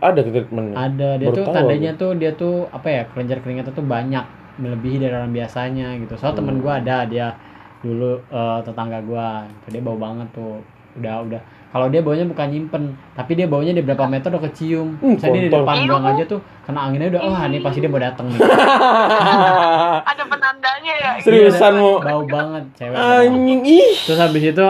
Ada 0.00 0.20
treatmentnya. 0.20 0.74
Ada 0.76 1.08
dia 1.16 1.28
Baru 1.28 1.36
tuh 1.36 1.44
tandanya 1.48 1.92
tuh 1.94 2.10
dia 2.14 2.30
tuh 2.32 2.66
apa 2.68 2.88
ya 2.88 3.02
kelenjar 3.06 3.38
keringetnya 3.38 3.70
tuh 3.70 3.84
banyak 3.84 4.24
melebihi 4.56 4.96
dari 4.98 5.12
orang 5.12 5.30
biasanya 5.30 5.94
gitu. 5.96 6.14
Soal 6.14 6.32
Hmm. 6.32 6.40
temen 6.42 6.56
gua 6.58 6.78
ada 6.78 7.02
dia 7.04 7.30
dulu 7.78 8.18
eh, 8.20 8.58
tetangga 8.60 8.98
gua, 9.00 9.28
gitu. 9.46 9.66
dia 9.70 9.80
bau 9.80 9.94
banget 9.94 10.26
tuh. 10.32 10.58
Udah 10.94 11.22
udah. 11.22 11.38
Kalau 11.68 11.86
dia 11.86 12.00
baunya 12.00 12.24
bukan 12.24 12.48
nyimpen, 12.48 12.82
tapi 13.12 13.36
dia 13.36 13.44
baunya 13.44 13.70
di 13.70 13.84
berapa 13.84 14.02
meter 14.04 14.32
udah 14.32 14.40
kecium. 14.42 14.96
Hmm, 14.96 15.14
Misalnya 15.14 15.40
di 15.42 15.50
depan 15.52 15.74
Iya. 15.76 15.86
gang 15.86 16.06
aja 16.08 16.24
tuh 16.26 16.40
kena 16.64 16.80
anginnya 16.82 17.08
udah, 17.12 17.20
wah 17.22 17.42
ini 17.44 17.58
pasti 17.60 17.78
dia 17.78 17.88
mau 17.88 18.00
datang 18.00 18.26
nih. 18.26 18.40
ada 20.10 20.22
penandanya 20.24 20.92
ya 20.96 21.10
Seriusan 21.20 21.72
mau 21.76 22.00
bau 22.00 22.24
banget 22.24 22.64
cewek. 22.74 22.96
anjing 22.96 23.62
ih. 23.62 23.92
terus 24.00 24.18
habis 24.18 24.42
itu 24.42 24.66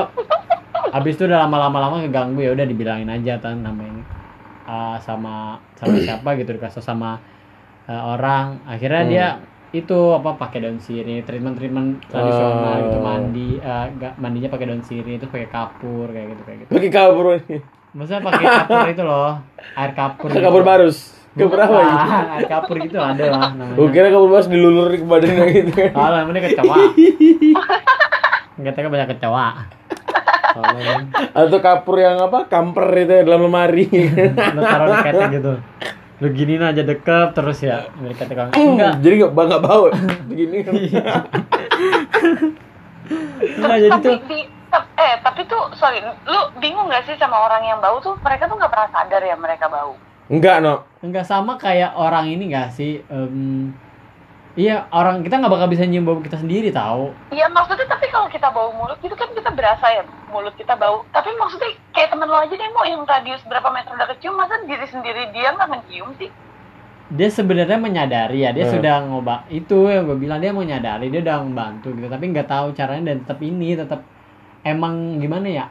habis 0.90 1.12
itu 1.14 1.24
udah 1.24 1.38
lama-lama 1.40 1.78
lama 1.78 1.96
keganggu 2.02 2.40
ya 2.40 2.50
udah 2.50 2.66
dibilangin 2.66 3.06
aja 3.06 3.38
tan 3.38 3.62
namanya 3.62 4.02
uh, 4.68 4.96
sama 4.98 5.34
sama 5.74 5.96
siapa 6.04 6.36
gitu 6.36 6.52
dikasih 6.52 6.78
sama 6.80 7.16
uh, 7.84 8.02
orang 8.12 8.60
akhirnya 8.64 9.02
Hmm. 9.02 9.10
dia 9.10 9.26
itu 9.68 9.92
apa 10.10 10.32
pakai 10.38 10.60
daun 10.60 10.76
sirih 10.78 11.20
treatment 11.22 11.52
treatment 11.54 12.00
tradisional 12.06 12.56
Oh. 12.70 12.80
gitu 12.82 12.98
mandi 12.98 13.50
uh, 13.58 13.84
nggak- 13.90 14.16
mandinya 14.16 14.48
pakai 14.48 14.66
daun 14.66 14.80
sirih 14.80 15.16
terus 15.16 15.28
pakai 15.28 15.44
kapur 15.46 16.08
kayak 16.08 16.26
gitu 16.30 16.42
kayak 16.42 16.58
gitu 16.58 16.70
Pakai 16.70 16.90
kabur 16.90 17.24
ini. 17.34 17.58
maksudnya 17.90 18.20
pakai 18.22 18.44
kapur 18.46 18.86
itu 18.86 19.02
loh 19.02 19.32
air 19.74 19.92
kapur 19.92 20.28
gitu. 20.28 20.40
Kabur 20.42 20.62
barus. 20.62 20.98
Kabur 21.30 21.54
apa 21.56 21.76
ini? 21.76 21.92
Bukan, 21.94 22.24
air 22.30 22.46
kapur 22.46 22.76
gitu 22.78 22.96
ada 22.98 23.24
lah 23.26 23.48
namanya 23.50 23.76
Gue 23.76 23.88
kira 23.90 24.08
kabur 24.08 24.28
barus 24.30 24.48
dilulur 24.48 24.88
ke 24.90 25.04
badannya 25.04 25.44
gitu 25.54 25.70
kan. 25.72 25.90
Kalau 25.92 26.16
namanya 26.18 26.40
kecoa. 26.46 26.76
Katanya 28.58 28.88
banyak 28.88 29.08
kecoa. 29.14 29.48
Atau 31.34 31.58
kapur 31.62 31.96
yang 32.00 32.18
apa? 32.18 32.48
Kamper 32.50 32.86
itu 32.96 33.12
ya, 33.12 33.22
dalam 33.22 33.46
lemari. 33.46 33.86
lu 33.88 34.60
taruh 34.62 34.86
di 34.90 34.98
ketek 35.04 35.28
gitu. 35.38 35.52
Lu 36.18 36.26
giniin 36.34 36.64
aja 36.66 36.82
deket 36.82 37.28
terus 37.36 37.58
ya. 37.62 37.86
Dari 37.94 38.14
ketek 38.16 38.36
orang. 38.36 38.52
Enggak. 38.56 38.92
Jadi 39.00 39.14
nggak 39.22 39.32
nggak 39.34 39.62
bau. 39.62 39.84
Begini 40.26 40.56
kan. 40.66 40.72
Enggak 43.38 43.76
jadi 43.80 43.90
tapi 43.90 44.10
tuh 44.28 44.40
eh 44.98 45.14
tapi 45.24 45.40
tuh 45.48 45.72
sorry 45.80 46.04
lu 46.04 46.40
bingung 46.60 46.92
gak 46.92 47.08
sih 47.08 47.16
sama 47.16 47.40
orang 47.40 47.64
yang 47.64 47.80
bau 47.80 47.96
tuh 48.04 48.20
mereka 48.20 48.44
tuh 48.44 48.60
nggak 48.60 48.68
pernah 48.68 48.88
sadar 48.92 49.22
ya 49.24 49.32
mereka 49.32 49.64
bau 49.64 49.96
Enggak 50.28 50.60
no. 50.60 50.84
enggak 51.00 51.24
sama 51.24 51.56
kayak 51.56 51.96
orang 51.96 52.28
ini 52.28 52.52
enggak 52.52 52.76
sih? 52.76 53.00
Em, 53.08 53.72
iya, 54.58 54.90
orang 54.90 55.22
kita 55.22 55.38
nggak 55.38 55.52
bakal 55.52 55.68
bisa 55.68 55.84
nyium 55.84 56.02
bau 56.02 56.18
kita 56.18 56.34
sendiri 56.34 56.68
tahu. 56.68 57.14
Iya 57.30 57.46
maksudnya 57.48 57.86
tapi 57.86 58.06
kalau 58.08 58.26
kita 58.26 58.50
bau 58.50 58.74
mulut 58.74 58.98
gitu 58.98 59.14
kan 59.14 59.30
kita 59.30 59.48
berasa 59.48 59.86
ya 59.88 60.02
mulut 60.28 60.52
kita 60.52 60.74
bau 60.74 61.06
tapi 61.08 61.30
maksudnya 61.32 61.70
kayak 61.90 62.10
temen 62.10 62.26
lo 62.26 62.36
aja 62.36 62.50
deh 62.50 62.70
mau 62.70 62.82
yang 62.82 63.02
radius 63.02 63.40
berapa 63.44 63.68
meter 63.68 63.88
udah 63.88 64.08
kecium 64.08 64.34
masa 64.34 64.58
diri 64.60 64.84
sendiri 64.84 65.30
dia 65.30 65.50
nggak 65.50 65.68
mencium 65.68 66.10
sih 66.14 66.28
Dia 67.08 67.30
sebenarnya 67.30 67.78
menyadari 67.78 68.44
ya, 68.44 68.52
dia 68.52 68.66
Hmm. 68.66 68.74
sudah 68.74 68.94
ngoba 69.00 69.48
itu 69.48 69.88
yang 69.88 70.04
gue 70.04 70.18
bilang 70.18 70.38
dia 70.38 70.52
menyadari, 70.52 71.08
dia 71.08 71.22
udah 71.22 71.40
membantu 71.40 71.88
gitu, 71.90 72.04
tapi 72.04 72.28
nggak 72.28 72.44
tahu 72.44 72.76
caranya 72.76 73.08
dan 73.08 73.24
tetap 73.24 73.40
ini 73.40 73.72
tetap 73.72 74.04
emang 74.60 75.16
gimana 75.16 75.48
ya? 75.48 75.64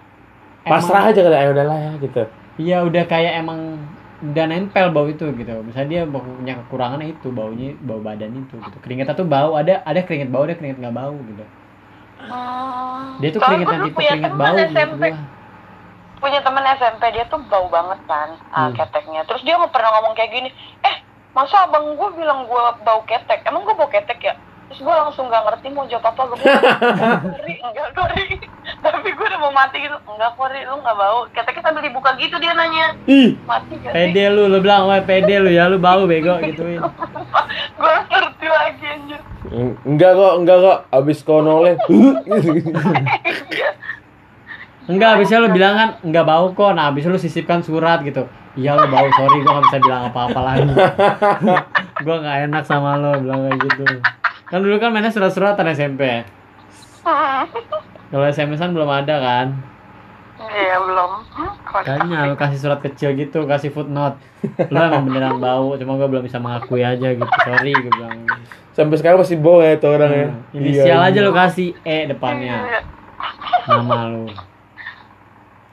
Emang- 0.63 0.81
Pasrah 0.81 1.03
aja 1.05 1.19
kata 1.21 1.37
ayo 1.37 1.53
udahlah 1.53 1.77
ya 1.77 1.91
gitu. 1.99 2.21
Iya 2.57 2.77
udah 2.81 3.03
kayak 3.05 3.37
emang 3.37 3.77
udah 4.17 4.45
nempel 4.49 4.89
bau 4.89 5.05
itu 5.05 5.25
gitu. 5.33 5.53
Misalnya 5.61 5.89
dia 5.89 6.01
punya 6.05 6.53
kekurangannya 6.65 7.07
itu 7.13 7.29
baunya 7.29 7.77
bau 7.77 8.01
badan 8.01 8.33
itu 8.33 8.57
gitu. 8.57 8.77
Keringetnya 8.81 9.13
tuh 9.13 9.25
bau 9.25 9.53
ada 9.53 9.85
ada 9.85 10.01
keringet 10.01 10.29
bau 10.29 10.43
ada 10.43 10.57
keringet 10.57 10.81
nggak 10.81 10.95
bau 10.95 11.15
gitu. 11.21 11.45
Hmm. 12.17 13.21
Dia 13.21 13.29
tuh 13.29 13.41
Soalnya 13.41 13.65
keringet 13.65 13.67
gue 13.67 13.73
yang 13.73 13.81
dulu 13.81 13.87
tipe 13.87 13.95
punya 13.95 14.09
keringet 14.09 14.33
bau 14.33 14.55
SMP 14.57 15.03
gua. 15.13 15.21
punya 16.17 16.39
temen 16.41 16.65
SMP 16.65 17.03
dia 17.13 17.25
tuh 17.29 17.41
bau 17.45 17.69
banget 17.69 17.99
kan 18.09 18.29
ah, 18.49 18.69
Hmm. 18.69 18.73
keteknya 18.73 19.21
terus 19.23 19.45
dia 19.45 19.53
nggak 19.53 19.69
pernah 19.69 20.01
ngomong 20.01 20.17
kayak 20.17 20.33
gini 20.33 20.49
eh 20.81 20.95
masa 21.31 21.69
abang 21.69 21.93
gue 21.93 22.09
bilang 22.17 22.49
gue 22.49 22.63
bau 22.81 23.05
ketek 23.05 23.45
emang 23.45 23.61
gue 23.61 23.75
bau 23.77 23.85
ketek 23.85 24.17
ya 24.19 24.33
terus 24.67 24.79
gue 24.83 24.95
langsung 24.95 25.31
nggak 25.31 25.43
ngerti 25.47 25.67
mau 25.71 25.87
jawab 25.87 26.11
apa 26.11 26.21
gue 26.27 26.37
kori 26.43 27.53
enggak 27.63 27.89
kori 27.95 28.23
tapi 28.83 29.07
gue 29.15 29.25
udah 29.31 29.39
mau 29.39 29.53
mati 29.55 29.77
gitu 29.79 29.97
enggak 30.03 30.31
kori 30.35 30.59
lu 30.67 30.75
nggak 30.83 30.97
bau 30.99 31.19
keteknya 31.31 31.61
sambil 31.63 31.83
dibuka 31.87 32.11
gitu 32.19 32.35
dia 32.35 32.51
nanya 32.51 32.85
Ih, 33.07 33.39
mati 33.47 33.73
gak 33.79 33.95
Pede 33.95 34.23
lu, 34.27 34.51
lu 34.51 34.59
bilang 34.59 34.91
wah 34.91 34.99
pede 34.99 35.35
lu 35.39 35.49
ya, 35.49 35.71
lu 35.71 35.79
bau 35.79 36.03
bego 36.03 36.35
gituin. 36.47 36.83
gue 37.79 37.95
ngerti 38.11 38.47
lagi 38.51 38.85
anjir 38.85 39.21
enggak 39.87 40.11
kok, 40.11 40.33
enggak 40.43 40.57
kok. 40.59 40.77
Abis 40.91 41.23
kau 41.23 41.39
noleh. 41.39 41.79
Enggak, 44.87 45.09
habisnya 45.19 45.43
lu 45.43 45.49
bilang 45.51 45.73
kan 45.75 45.89
enggak 46.03 46.25
bau 46.27 46.51
kok. 46.51 46.71
Nah, 46.75 46.91
habis 46.91 47.07
lu 47.07 47.19
sisipkan 47.19 47.63
surat 47.63 48.03
gitu. 48.03 48.27
Iya 48.57 48.73
lu 48.73 48.89
bau, 48.89 49.05
sorry 49.13 49.37
gua 49.45 49.61
nggak 49.61 49.65
bisa 49.69 49.77
bilang 49.85 50.01
apa-apa 50.09 50.39
lagi. 50.41 50.73
gua 52.01 52.15
nggak 52.25 52.37
enak 52.49 52.63
sama 52.65 52.97
lo 52.97 53.21
bilang 53.21 53.45
kayak 53.45 53.57
gitu. 53.69 53.83
Kan 54.47 54.59
dulu 54.59 54.75
kan 54.77 54.89
mainnya 54.89 55.11
surat-suratan 55.11 55.67
SMP. 55.71 56.23
Kalau 58.07 58.25
SMS-an 58.25 58.71
belum 58.71 58.87
ada 58.87 59.15
kan? 59.17 59.47
Iya 60.37 60.77
belum? 60.79 61.11
Kayaknya 61.77 62.17
lu 62.25 62.35
kasih 62.35 62.59
surat 62.59 62.79
kecil 62.79 63.11
gitu, 63.13 63.43
kasih 63.43 63.67
footnote. 63.67 64.15
Lu 64.69 64.77
emang 64.77 65.03
beneran 65.03 65.37
bau, 65.37 65.75
cuma 65.75 65.97
gue 65.97 66.07
belum 66.07 66.23
bisa 66.23 66.37
mengakui 66.37 66.79
aja 66.79 67.07
gitu. 67.09 67.27
Sorry 67.43 67.73
gue 67.73 67.91
bilang. 67.91 68.23
Sampai 68.71 68.95
sekarang 68.95 69.19
masih 69.19 69.35
bawa 69.35 69.65
ya 69.65 69.75
tuh 69.75 69.89
orang 69.91 70.11
ya. 70.13 70.27
Hmm, 70.29 70.55
Inisial 70.55 70.99
Iya. 71.01 71.09
aja 71.09 71.19
lu 71.19 71.33
kasih 71.33 71.73
E 71.81 71.97
depannya. 72.05 72.55
Nama 73.65 73.97
lu. 74.07 74.29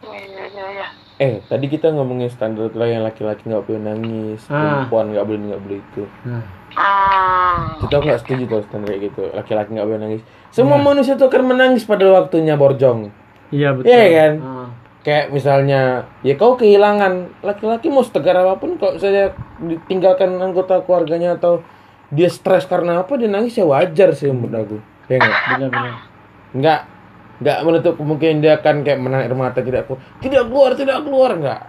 Iya, 0.02 0.42
iya, 0.48 0.64
iya. 0.72 0.86
Eh, 1.14 1.38
tadi 1.46 1.66
kita 1.68 1.94
ngomongin 1.94 2.26
standar 2.26 2.72
lah 2.72 2.88
yang 2.88 3.06
laki-laki 3.06 3.46
nggak 3.46 3.62
boleh 3.62 3.80
nangis, 3.80 4.42
Ah. 4.48 4.82
perempuan 4.82 5.14
nggak 5.14 5.22
boleh 5.22 5.40
nggak 5.46 5.62
boleh 5.62 5.78
itu. 5.78 6.02
Nah, 6.24 6.42
Hmm. 6.74 7.78
Kita 7.86 8.02
nggak 8.02 8.18
setuju 8.26 8.42
tuh 8.50 8.60
standar 8.66 8.90
kayak 8.90 9.00
gitu. 9.10 9.22
Laki-laki 9.30 9.70
nggak 9.78 9.86
boleh 9.86 10.00
nangis. 10.02 10.22
Semua 10.50 10.78
manusia 10.78 11.14
tuh 11.14 11.30
akan 11.30 11.54
menangis 11.54 11.86
pada 11.86 12.06
waktunya 12.10 12.58
borjong. 12.58 13.10
iya 13.54 13.70
betul. 13.70 13.90
Iya 13.90 14.04
kan? 14.10 14.32
Ah. 14.42 14.68
Kayak 15.04 15.26
misalnya, 15.36 16.08
ya 16.24 16.34
kau 16.40 16.56
kehilangan 16.56 17.44
laki-laki 17.44 17.92
mau 17.92 18.00
setegar 18.00 18.40
apa 18.40 18.56
pun 18.56 18.80
kok 18.80 18.96
saya 18.96 19.36
ditinggalkan 19.60 20.32
anggota 20.40 20.80
keluarganya 20.80 21.36
atau 21.36 21.60
dia 22.08 22.32
stres 22.32 22.64
karena 22.64 23.04
apa 23.04 23.12
dia 23.20 23.28
nangis 23.28 23.52
ya 23.54 23.68
wajar 23.68 24.16
sih 24.16 24.32
menurut 24.32 24.54
aku. 24.54 24.76
Ya 25.12 25.16
nggak? 25.20 25.40
Bener-bener. 25.54 25.94
Nggak 26.56 26.80
nggak 27.34 27.58
menutup 27.66 27.94
kemungkinan 27.98 28.38
dia 28.40 28.52
akan 28.62 28.86
kayak 28.86 28.98
menahan 29.02 29.26
air 29.26 29.34
mata 29.34 29.60
tidak 29.60 29.90
keluar, 29.90 30.00
tidak 30.22 30.44
keluar, 30.48 30.70
tidak 30.78 30.98
keluar 31.02 31.30
nggak. 31.36 31.60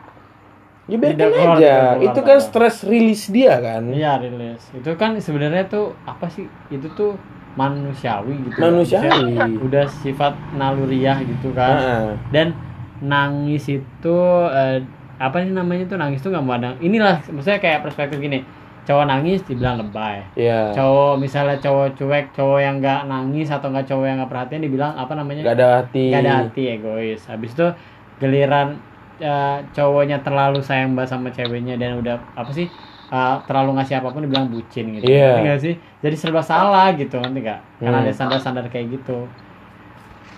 Ya 0.85 1.01
biarkan 1.01 1.17
Tidak 1.17 1.29
keluar, 1.33 1.57
aja. 1.57 1.75
keluar, 1.97 2.05
Itu 2.05 2.19
kan 2.21 2.37
stress 2.37 2.77
release 2.85 3.25
dia 3.33 3.57
kan. 3.57 3.89
Iya 3.89 4.21
rilis. 4.21 4.61
Itu 4.69 4.93
kan 5.01 5.17
sebenarnya 5.17 5.65
tuh 5.65 5.97
apa 6.05 6.29
sih? 6.29 6.45
Itu 6.69 6.93
tuh 6.93 7.17
manusiawi 7.57 8.35
gitu. 8.45 8.57
Manusiawi. 8.61 9.33
Maksudnya 9.33 9.65
Udah 9.65 9.85
sifat 9.89 10.33
naluriah 10.53 11.17
gitu 11.25 11.49
kan. 11.57 11.75
Heeh. 11.81 12.07
Dan 12.29 12.47
nangis 13.01 13.65
itu 13.65 14.17
eh, 14.53 14.85
apa 15.17 15.41
sih 15.41 15.51
namanya 15.51 15.89
tuh 15.89 15.97
nangis 15.97 16.21
tuh 16.21 16.29
nggak 16.29 16.45
ada. 16.61 16.69
Inilah 16.77 17.23
maksudnya 17.33 17.57
kayak 17.57 17.81
perspektif 17.81 18.21
gini. 18.21 18.45
Cowok 18.85 19.09
nangis 19.09 19.41
dibilang 19.41 19.81
lebay. 19.81 20.21
Iya. 20.37 20.69
Cowok 20.77 21.17
misalnya 21.17 21.57
cowok 21.57 21.97
cuek, 21.97 22.25
cowok 22.37 22.59
yang 22.61 22.77
nggak 22.77 23.09
nangis 23.09 23.49
atau 23.49 23.73
nggak 23.73 23.89
cowok 23.89 24.05
yang 24.05 24.21
nggak 24.21 24.29
perhatian 24.29 24.61
dibilang 24.61 24.93
apa 24.93 25.17
namanya? 25.17 25.41
Gak 25.41 25.57
ada 25.57 25.69
hati. 25.81 26.13
Gak 26.13 26.21
ada 26.21 26.33
hati 26.45 26.63
egois. 26.69 27.25
Habis 27.25 27.57
itu 27.57 27.67
giliran 28.21 28.77
eh, 29.19 29.57
cowoknya 29.71 30.21
terlalu 30.21 30.59
sayang 30.59 30.93
banget 30.95 31.15
sama 31.15 31.29
ceweknya 31.31 31.75
dan 31.75 31.99
udah 31.99 32.19
apa 32.35 32.51
sih 32.51 32.67
eh, 33.11 33.35
terlalu 33.45 33.77
ngasih 33.79 34.01
apa 34.01 34.09
pun 34.11 34.21
dibilang 34.25 34.49
bucin 34.49 34.97
gitu. 34.99 35.05
Iya. 35.05 35.41
Nggak 35.45 35.59
sih? 35.61 35.73
Jadi 36.01 36.15
serba 36.17 36.41
salah 36.41 36.93
gitu 36.97 37.17
nanti 37.21 37.41
gak? 37.45 37.61
Karena 37.81 38.01
Hmm. 38.01 38.05
ada 38.05 38.13
standar-standar 38.13 38.65
kayak 38.69 38.97
gitu. 38.99 39.25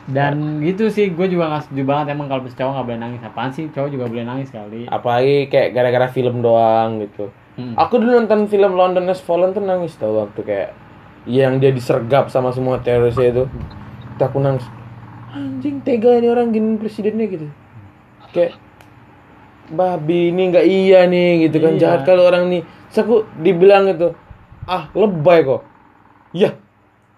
Dan 0.07 0.63
gitu 0.63 0.88
sih, 0.88 1.11
gue 1.11 1.28
juga 1.28 1.51
gak 1.51 1.67
setuju 1.67 1.84
banget 1.84 2.15
emang 2.15 2.32
kalau 2.32 2.47
cowok 2.47 2.71
gak 2.80 2.86
boleh 2.88 2.99
nangis. 3.03 3.19
Apaan 3.28 3.51
sih? 3.51 3.67
Cowok 3.75 3.89
juga 3.91 4.05
boleh 4.07 4.23
nangis 4.23 4.47
kali. 4.47 4.88
Apalagi 4.88 5.51
kayak 5.51 5.75
gara-gara 5.75 6.07
film 6.07 6.39
doang 6.39 7.03
gitu. 7.03 7.28
Hmm. 7.59 7.75
Aku 7.75 7.99
dulu 7.99 8.15
nonton 8.15 8.47
film 8.47 8.80
London 8.80 9.03
Has 9.11 9.19
Fallen 9.19 9.51
tuh 9.51 9.59
nangis 9.65 9.99
tau 9.99 10.23
waktu 10.23 10.39
kayak 10.47 10.69
yang 11.28 11.59
dia 11.59 11.75
disergap 11.75 12.32
sama 12.32 12.55
semua 12.55 12.80
terorisnya 12.80 13.36
itu. 13.36 13.43
Terus 14.15 14.23
aku 14.32 14.39
nangis. 14.39 14.63
Anjing 15.36 15.84
tega 15.84 16.15
ini 16.15 16.32
orang 16.32 16.55
gini 16.55 16.80
presidennya 16.80 17.28
gitu. 17.28 17.47
Kayak 18.32 18.55
babi 19.70 20.30
ini 20.30 20.49
nggak 20.49 20.65
iya 20.65 21.03
nih 21.03 21.47
gitu 21.47 21.57
kan 21.59 21.74
Iya. 21.74 21.80
jahat 21.80 22.01
kali 22.03 22.22
orang 22.22 22.43
nih. 22.47 22.61
Terus 22.88 22.99
aku 23.03 23.15
dibilang 23.38 23.88
gitu, 23.88 24.15
ah 24.63 24.88
lebay 24.91 25.43
kok. 25.43 25.61
Ya. 26.32 26.55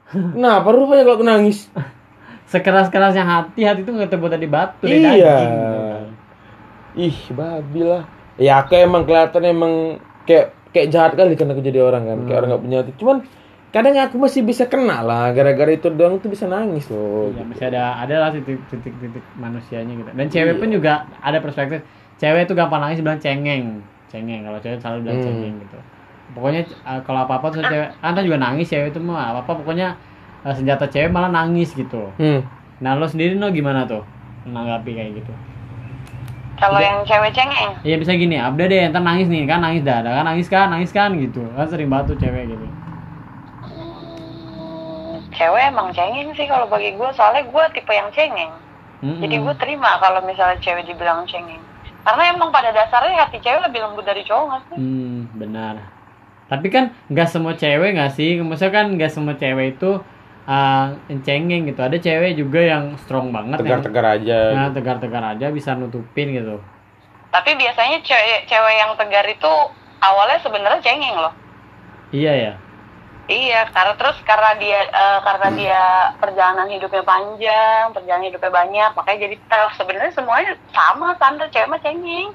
Kenapa 0.35 0.69
rupanya 0.69 1.05
kalau 1.05 1.17
aku 1.17 1.25
nangis? 1.25 1.69
Sekeras-kerasnya 2.45 3.21
hati, 3.21 3.61
hati 3.61 3.85
itu 3.85 3.93
gak 3.93 4.09
terbuat 4.09 4.33
dari 4.33 4.49
batu, 4.49 4.83
Iya. 4.83 4.97
daging. 5.13 5.51
gitu 5.53 5.77
kan. 5.77 6.05
Ih, 6.97 7.17
babi 7.29 7.81
lah. 7.85 8.03
Ya 8.35 8.53
aku 8.57 8.73
emang 8.73 9.05
kelihatan 9.05 9.43
emang 9.45 9.73
kayak 10.25 10.57
kayak 10.69 10.87
jahat 10.89 11.13
kali 11.13 11.33
kan 11.33 11.45
aku 11.45 11.61
jadi 11.61 11.77
orang 11.79 12.05
kan, 12.05 12.17
kayak 12.25 12.37
orang 12.39 12.49
nggak 12.49 12.63
punya 12.63 12.77
hati. 12.81 12.91
Cuman 12.97 13.17
kadang 13.69 13.93
aku 13.99 14.17
masih 14.17 14.41
bisa 14.41 14.65
kena 14.65 15.05
lah, 15.05 15.29
gara-gara 15.29 15.69
itu 15.69 15.93
doang 15.93 16.17
tuh 16.17 16.33
bisa 16.33 16.49
nangis 16.49 16.89
loh. 16.89 17.29
Iya, 17.29 17.45
masih 17.45 17.65
ada 17.69 18.01
ada 18.01 18.15
lah 18.17 18.29
titik-titik 18.33 19.21
manusianya 19.35 19.93
gitu. 19.93 20.09
Dan 20.09 20.25
cewek 20.25 20.55
pun 20.57 20.69
juga 20.71 21.05
ada 21.21 21.37
perspektif. 21.37 21.85
Cewek 22.19 22.45
itu 22.45 22.53
gampang 22.53 22.83
nangis 22.83 22.99
bilang 22.99 23.17
cengeng, 23.17 23.79
cengeng. 24.11 24.43
Kalau 24.43 24.59
cewek 24.59 24.77
selalu 24.83 24.99
bilang 25.07 25.17
Hmm. 25.17 25.25
cengeng 25.25 25.55
gitu. 25.63 25.77
Pokoknya 26.35 26.61
uh, 26.85 26.99
kalau 27.07 27.25
apa 27.25 27.41
apa 27.41 27.47
tuh 27.49 27.63
cewek, 27.63 27.89
anda 28.03 28.19
juga 28.21 28.37
nangis 28.37 28.67
cewek 28.69 28.91
itu 28.91 28.99
mah 28.99 29.33
apa 29.33 29.47
apa 29.47 29.51
pokoknya 29.55 29.97
uh, 30.43 30.53
senjata 30.53 30.85
cewek 30.91 31.09
malah 31.09 31.31
nangis 31.31 31.71
gitu. 31.73 32.11
Hmm. 32.19 32.43
Nah 32.83 32.99
lo 32.99 33.07
sendiri 33.07 33.39
lo 33.39 33.49
gimana 33.49 33.87
tuh 33.87 34.03
menanggapi 34.45 34.91
kayak 34.93 35.11
gitu? 35.23 35.33
Kalau 36.59 36.75
yang 36.83 37.07
cewek 37.07 37.31
cengeng, 37.31 37.71
Iya 37.87 37.95
bisa 37.95 38.11
gini, 38.19 38.35
abda 38.35 38.67
deh 38.67 38.91
ntar 38.91 38.99
nangis 38.99 39.31
nih 39.31 39.47
kan 39.47 39.63
nangis 39.63 39.79
dah, 39.79 40.03
kan 40.03 40.27
nangis 40.27 40.51
kan 40.51 40.67
nangis 40.67 40.91
kan 40.91 41.15
gitu. 41.15 41.39
Kan 41.55 41.71
sering 41.71 41.87
banget 41.87 42.11
tuh 42.11 42.17
cewek 42.19 42.51
gitu. 42.51 42.67
cewek 45.39 45.71
emang 45.71 45.87
cengeng 45.95 46.35
sih 46.35 46.43
kalau 46.51 46.67
bagi 46.67 46.99
gue. 46.99 47.09
Soalnya 47.15 47.47
gue 47.47 47.63
tipe 47.71 47.95
yang 47.95 48.11
cengeng. 48.11 48.51
Mm-mm. 48.99 49.23
Jadi 49.23 49.35
gue 49.39 49.53
terima 49.55 49.95
kalau 50.03 50.19
misalnya 50.27 50.59
cewek 50.59 50.83
dibilang 50.83 51.23
cengeng. 51.23 51.63
Karena 52.03 52.23
emang 52.31 52.49
pada 52.49 52.71
dasarnya 52.71 53.27
hati 53.27 53.37
cewek 53.43 53.61
lebih 53.69 53.79
lembut 53.83 54.05
dari 54.07 54.23
cowok 54.23 54.45
nggak 54.49 54.61
sih? 54.71 54.77
Hmm, 54.79 55.17
benar. 55.35 55.75
Tapi 56.49 56.67
kan 56.73 56.95
nggak 57.11 57.29
semua 57.29 57.53
cewek 57.53 57.93
nggak 57.93 58.11
sih? 58.15 58.39
Maksudnya 58.41 58.73
kan 58.73 58.87
nggak 58.95 59.11
semua 59.13 59.35
cewek 59.37 59.77
itu 59.77 60.01
uh, 60.49 60.85
cengeng 61.21 61.69
gitu. 61.69 61.81
Ada 61.83 61.97
cewek 62.01 62.39
juga 62.39 62.59
yang 62.63 62.97
strong 62.97 63.29
banget, 63.29 63.61
yang 63.61 63.83
Tegar-tegar 63.83 64.05
aja. 64.17 64.39
nah, 64.55 64.69
tegar-tegar 64.73 65.23
aja 65.37 65.47
bisa 65.53 65.77
nutupin 65.77 66.33
gitu. 66.33 66.57
Tapi 67.29 67.53
biasanya 67.53 68.01
cewek 68.01 68.49
cewek 68.49 68.75
yang 68.81 68.91
tegar 68.97 69.25
itu 69.29 69.51
awalnya 70.01 70.39
sebenarnya 70.41 70.81
cengeng 70.81 71.17
loh. 71.19 71.33
Iya 72.09 72.33
ya. 72.33 72.53
Iya, 73.29 73.69
karena 73.69 73.93
terus 73.93 74.17
karena 74.25 74.57
dia 74.57 74.79
eh, 74.83 75.19
karena 75.21 75.47
dia 75.53 75.81
perjalanan 76.17 76.65
hidupnya 76.65 77.05
panjang, 77.05 77.93
perjalanan 77.93 78.25
hidupnya 78.25 78.49
banyak, 78.51 78.89
makanya 78.91 79.19
jadi 79.23 79.35
tough. 79.45 79.73
Sebenarnya 79.77 80.11
semuanya 80.11 80.57
sama 80.69 81.13
standar 81.13 81.45
cewek 81.47 81.69
mah 81.69 81.77
cengeng. 81.77 82.33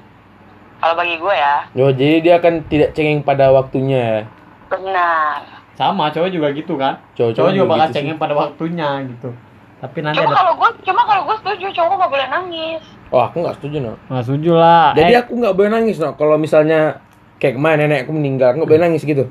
Kalau 0.75 0.95
bagi 0.95 1.15
gue 1.15 1.33
ya, 1.33 1.55
Yo, 1.71 1.87
jadi 1.89 2.15
dia 2.19 2.33
akan 2.37 2.63
tidak 2.67 2.91
cengeng 2.91 3.21
pada 3.21 3.47
waktunya. 3.49 4.23
ya. 4.23 4.27
benar. 4.67 5.39
Sama 5.73 6.07
cowok 6.07 6.31
juga 6.31 6.47
gitu 6.51 6.75
kan. 6.75 6.95
Cowok, 7.13 7.31
Cowok 7.33 7.51
juga 7.51 7.67
bakal 7.69 7.75
gitu 7.77 7.91
sih. 7.91 7.95
cengeng 7.97 8.17
pada 8.17 8.33
waktunya 8.33 8.89
gitu. 9.05 9.29
Tapi 9.77 9.97
nanti 9.99 10.17
Cuma 10.17 10.31
ada 10.31 10.35
kalau 10.37 10.53
gue, 10.55 10.69
cuma 10.81 11.01
kalau 11.03 11.21
gue 11.27 11.35
setuju 11.37 11.67
cowok 11.75 11.93
nggak 11.97 12.11
boleh 12.11 12.27
nangis. 12.29 12.83
Oh, 13.07 13.21
aku 13.21 13.43
nggak 13.43 13.55
setuju 13.59 13.77
no. 13.81 13.93
Nggak 14.07 14.23
setuju 14.23 14.51
lah. 14.55 14.95
Jadi 14.95 15.11
Eh, 15.11 15.19
aku 15.19 15.31
nggak 15.35 15.55
boleh 15.55 15.69
nangis 15.69 15.95
no. 15.99 16.15
Kalau 16.15 16.35
misalnya 16.35 17.03
kayak 17.37 17.59
kemarin 17.59 17.77
nenek 17.83 18.07
aku 18.07 18.11
meninggal, 18.15 18.47
aku 18.51 18.63
nggak 18.63 18.71
boleh 18.71 18.83
nangis 18.87 19.03
gitu. 19.03 19.27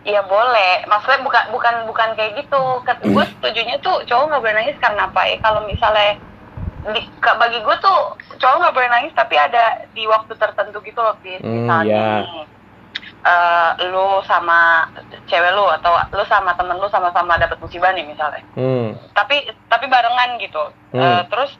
Iya 0.00 0.24
boleh, 0.24 0.88
maksudnya 0.88 1.20
bukan 1.20 1.44
bukan 1.52 1.74
bukan 1.84 2.08
kayak 2.16 2.32
gitu. 2.40 2.62
Gue 3.12 3.24
setujunya 3.36 3.76
tuh 3.84 4.00
cowok 4.08 4.24
nggak 4.32 4.42
boleh 4.42 4.56
nangis 4.56 4.80
karena 4.80 5.12
apa? 5.12 5.28
Ya 5.28 5.36
kalau 5.44 5.60
misalnya 5.68 6.16
di, 6.88 7.00
bagi 7.20 7.60
gue 7.60 7.76
tuh 7.84 7.98
cowok 8.40 8.56
nggak 8.64 8.74
boleh 8.80 8.88
nangis 8.88 9.12
tapi 9.12 9.36
ada 9.36 9.84
di 9.92 10.08
waktu 10.08 10.32
tertentu 10.40 10.80
gitu 10.80 11.00
loh, 11.04 11.20
Fis. 11.20 11.44
Hmm, 11.44 11.68
Misalnya 11.68 11.92
ya. 11.92 12.24
nih, 12.24 12.44
eh, 13.28 13.70
lu 13.92 14.24
sama 14.24 14.88
cewek 15.28 15.52
lu 15.52 15.68
atau 15.68 15.92
lu 16.16 16.24
sama 16.24 16.56
temen 16.56 16.80
lu 16.80 16.88
sama-sama 16.88 17.36
dapat 17.36 17.60
musibah 17.60 17.92
nih 17.92 18.08
misalnya. 18.08 18.40
Hmm. 18.56 18.96
Tapi 19.12 19.52
tapi 19.68 19.84
barengan 19.84 20.40
gitu. 20.40 20.64
Hmm. 20.96 21.00
Eh, 21.04 21.22
terus 21.28 21.52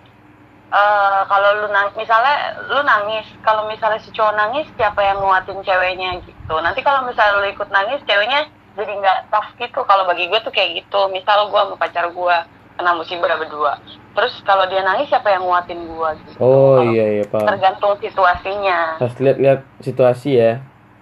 eh, 0.70 1.20
kalau 1.26 1.50
lu 1.58 1.68
nang 1.68 1.90
misalnya 1.94 2.34
lu 2.66 2.80
nangis, 2.80 3.26
kalau 3.42 3.66
misalnya 3.66 3.98
si 3.98 4.10
cowok 4.10 4.34
nangis 4.34 4.66
siapa 4.74 5.00
yang 5.00 5.18
nguatin 5.18 5.60
ceweknya 5.60 6.22
gitu. 6.22 6.54
Nanti 6.58 6.80
kalau 6.80 7.02
misalnya 7.02 7.38
lu 7.38 7.46
ikut 7.46 7.68
nangis 7.68 8.00
ceweknya 8.04 8.46
jadi 8.78 8.92
nggak 8.96 9.18
tough 9.28 9.50
gitu. 9.58 9.82
Kalau 9.82 10.06
bagi 10.06 10.30
gue 10.30 10.40
tuh 10.40 10.50
kayak 10.50 10.86
gitu. 10.86 11.00
Misal 11.10 11.50
gue 11.50 11.60
sama 11.60 11.74
pacar 11.74 12.06
gue 12.08 12.36
kena 12.78 12.94
musibah 12.94 13.36
berdua. 13.36 13.76
Terus 14.16 14.32
kalau 14.42 14.64
dia 14.66 14.80
nangis 14.80 15.06
siapa 15.06 15.28
yang 15.28 15.44
nguatin 15.44 15.84
gue 15.84 16.08
gitu. 16.24 16.38
Oh 16.38 16.80
iya 16.80 17.20
iya 17.20 17.24
paham. 17.26 17.46
Tergantung 17.46 17.98
situasinya. 18.00 18.96
Harus 18.98 19.16
lihat-lihat 19.18 19.60
situasi 19.82 20.30
ya. 20.34 20.52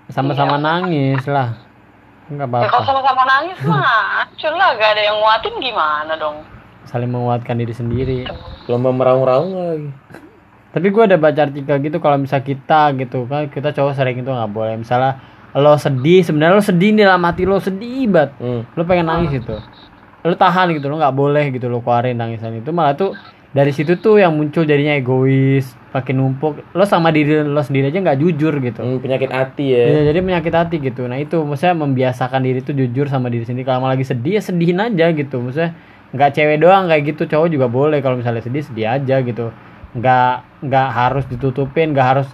sama-sama 0.09 0.57
Iya. 0.57 0.65
nangis 0.65 1.23
lah. 1.29 1.53
Enggak 2.33 2.49
Ya 2.49 2.69
kalau 2.69 2.81
apa-apa. 2.81 2.89
sama-sama 2.89 3.23
nangis 3.29 3.59
mah, 3.65 4.25
lah 4.57 4.69
gak 4.77 4.91
ada 4.97 5.03
yang 5.05 5.17
nguatin 5.21 5.55
gimana 5.61 6.13
dong. 6.17 6.37
Saling 6.89 7.13
menguatkan 7.13 7.61
diri 7.61 7.77
sendiri. 7.77 8.19
Lomba 8.69 8.93
meraung-raung 8.93 9.53
lagi. 9.57 9.89
Tapi 10.69 10.87
gue 10.93 11.03
ada 11.03 11.17
baca 11.17 11.41
artikel 11.49 11.77
gitu 11.81 11.97
kalau 11.99 12.21
misal 12.21 12.45
kita 12.45 12.93
gitu 13.01 13.25
kan 13.25 13.49
kita 13.49 13.73
cowok 13.73 13.97
sering 13.97 14.21
itu 14.21 14.29
nggak 14.29 14.53
boleh. 14.53 14.77
Misalnya 14.77 15.17
lo 15.57 15.75
sedih 15.81 16.21
sebenarnya 16.21 16.55
lo 16.55 16.63
sedih 16.63 16.93
di 16.93 17.03
dalam 17.03 17.25
hati 17.25 17.49
lo 17.49 17.57
sedih 17.57 18.05
banget. 18.07 18.37
Hmm. 18.37 18.63
Lo 18.77 18.85
pengen 18.85 19.09
nangis 19.09 19.41
gitu. 19.41 19.57
Lo 20.23 20.37
tahan 20.37 20.77
gitu 20.77 20.93
lo 20.93 21.01
nggak 21.01 21.17
boleh 21.17 21.49
gitu 21.57 21.73
lo 21.73 21.81
keluarin 21.81 22.21
tangisan 22.21 22.61
itu 22.61 22.69
malah 22.69 22.93
tuh 22.93 23.17
dari 23.49 23.73
situ 23.73 23.97
tuh 23.97 24.21
yang 24.21 24.37
muncul 24.37 24.69
jadinya 24.69 24.93
egois, 24.93 25.73
makin 25.97 26.21
numpuk. 26.21 26.61
Lo 26.77 26.85
sama 26.85 27.09
diri 27.09 27.41
lo 27.41 27.65
sendiri 27.65 27.89
aja 27.89 28.05
nggak 28.05 28.21
jujur 28.21 28.53
gitu. 28.61 28.85
Hmm, 28.85 29.01
penyakit 29.01 29.33
hati 29.33 29.73
ya. 29.73 29.85
Iya, 29.89 30.01
jadi 30.13 30.19
penyakit 30.21 30.53
hati 30.53 30.77
gitu. 30.85 31.09
Nah 31.09 31.17
itu 31.17 31.41
maksudnya 31.41 31.73
membiasakan 31.81 32.45
diri 32.45 32.61
tuh 32.61 32.77
jujur 32.77 33.09
sama 33.09 33.33
diri 33.33 33.49
sendiri. 33.49 33.65
Kalau 33.65 33.89
lagi 33.89 34.05
sedih 34.05 34.37
ya 34.37 34.43
sedihin 34.45 34.85
aja 34.85 35.09
gitu. 35.17 35.41
Maksudnya 35.41 35.73
nggak 36.11 36.31
cewek 36.33 36.59
doang 36.59 36.87
kayak 36.87 37.05
gitu, 37.07 37.23
cowok 37.27 37.49
juga 37.49 37.67
boleh. 37.67 37.99
Kalau 37.99 38.17
misalnya 38.17 38.41
sedih 38.41 38.63
sedih 38.63 38.87
aja 38.89 39.21
gitu. 39.21 39.51
nggak 39.89 40.33
nggak 40.69 40.89
harus 40.93 41.25
ditutupin 41.27 41.97
nggak 41.97 42.07
harus 42.07 42.29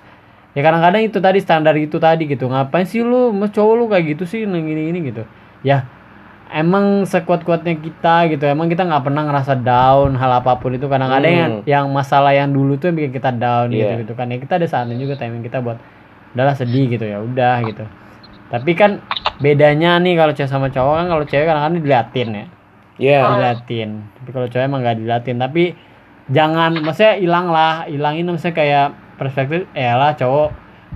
ya 0.53 0.61
kadang-kadang 0.61 1.07
itu 1.07 1.23
tadi 1.23 1.39
standar 1.39 1.79
itu 1.79 2.03
tadi 2.03 2.27
gitu 2.27 2.51
ngapain 2.51 2.83
sih 2.83 2.99
lu 2.99 3.31
mas 3.31 3.55
cowok 3.55 3.75
lu 3.79 3.85
kayak 3.87 4.05
gitu 4.11 4.27
sih 4.27 4.43
gini 4.43 4.59
gini 4.91 4.99
gitu 5.07 5.23
ya 5.63 5.87
emang 6.51 7.07
sekuat-kuatnya 7.07 7.79
kita 7.79 8.27
gitu 8.29 8.43
emang 8.45 8.67
kita 8.67 8.83
nggak 8.83 9.03
pernah 9.03 9.23
ngerasa 9.25 9.55
down 9.57 10.15
hal 10.15 10.35
apa 10.35 10.59
pun 10.59 10.75
itu 10.75 10.87
kadang-kadang 10.87 11.31
Hmm. 11.31 11.41
yang 11.41 11.55
yang 11.65 11.87
masalah 11.91 12.35
yang 12.35 12.51
dulu 12.51 12.75
tuh 12.75 12.91
yang 12.91 12.99
bikin 12.99 13.13
kita 13.15 13.31
down 13.33 13.71
gitu 13.71 13.87
Iya. 13.87 14.03
gitu 14.03 14.13
kan 14.15 14.27
ya 14.27 14.37
kita 14.37 14.59
ada 14.59 14.67
saatnya 14.67 14.99
juga 14.99 15.15
timing 15.15 15.47
kita 15.47 15.63
buat 15.63 15.79
udahlah 16.35 16.59
sedih 16.59 16.91
gitu 16.91 17.07
ya 17.07 17.23
udah 17.23 17.63
gitu 17.65 17.87
tapi 18.51 18.75
kan 18.75 18.99
bedanya 19.39 19.99
nih 19.99 20.15
kalau 20.15 20.31
cewek 20.31 20.51
sama 20.51 20.69
cowok 20.69 20.95
kan 20.97 21.07
kalau 21.09 21.25
cewek 21.25 21.47
kadang-kadang 21.47 21.81
diliatin 21.81 22.29
ya 22.35 22.47
Iya. 22.95 23.27
diliatin 23.27 23.91
tapi 24.17 24.31
kalau 24.31 24.47
cowok 24.47 24.65
emang 24.65 24.81
nggak 24.83 24.97
diliatin 25.03 25.37
tapi 25.37 25.75
jangan 26.31 26.79
maksudnya 26.79 27.15
hilang 27.19 27.47
lah 27.51 27.85
hilangin 27.85 28.25
maksudnya 28.27 28.55
kayak 28.55 28.87
perspektif 29.15 29.67
ya 29.75 29.99
lah 29.99 30.15
cowok 30.15 30.49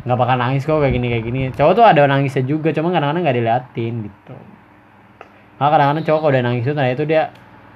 nggak 0.07 0.19
bakal 0.19 0.37
nangis 0.39 0.63
kok 0.63 0.79
kayak 0.79 0.95
gini 0.95 1.07
kayak 1.11 1.25
gini 1.27 1.41
cowok 1.53 1.73
tuh 1.75 1.85
ada 1.85 2.07
nangisnya 2.07 2.43
juga 2.47 2.71
cuma 2.71 2.95
kadang-kadang 2.95 3.23
nggak 3.27 3.37
diliatin 3.37 3.95
gitu 4.07 4.37
nah 5.59 5.69
kadang-kadang 5.69 6.05
cowok 6.07 6.21
kalau 6.23 6.33
udah 6.33 6.43
nangis 6.47 6.63
tuh 6.65 6.75
nah 6.79 6.87
itu 6.87 7.03
dia 7.03 7.23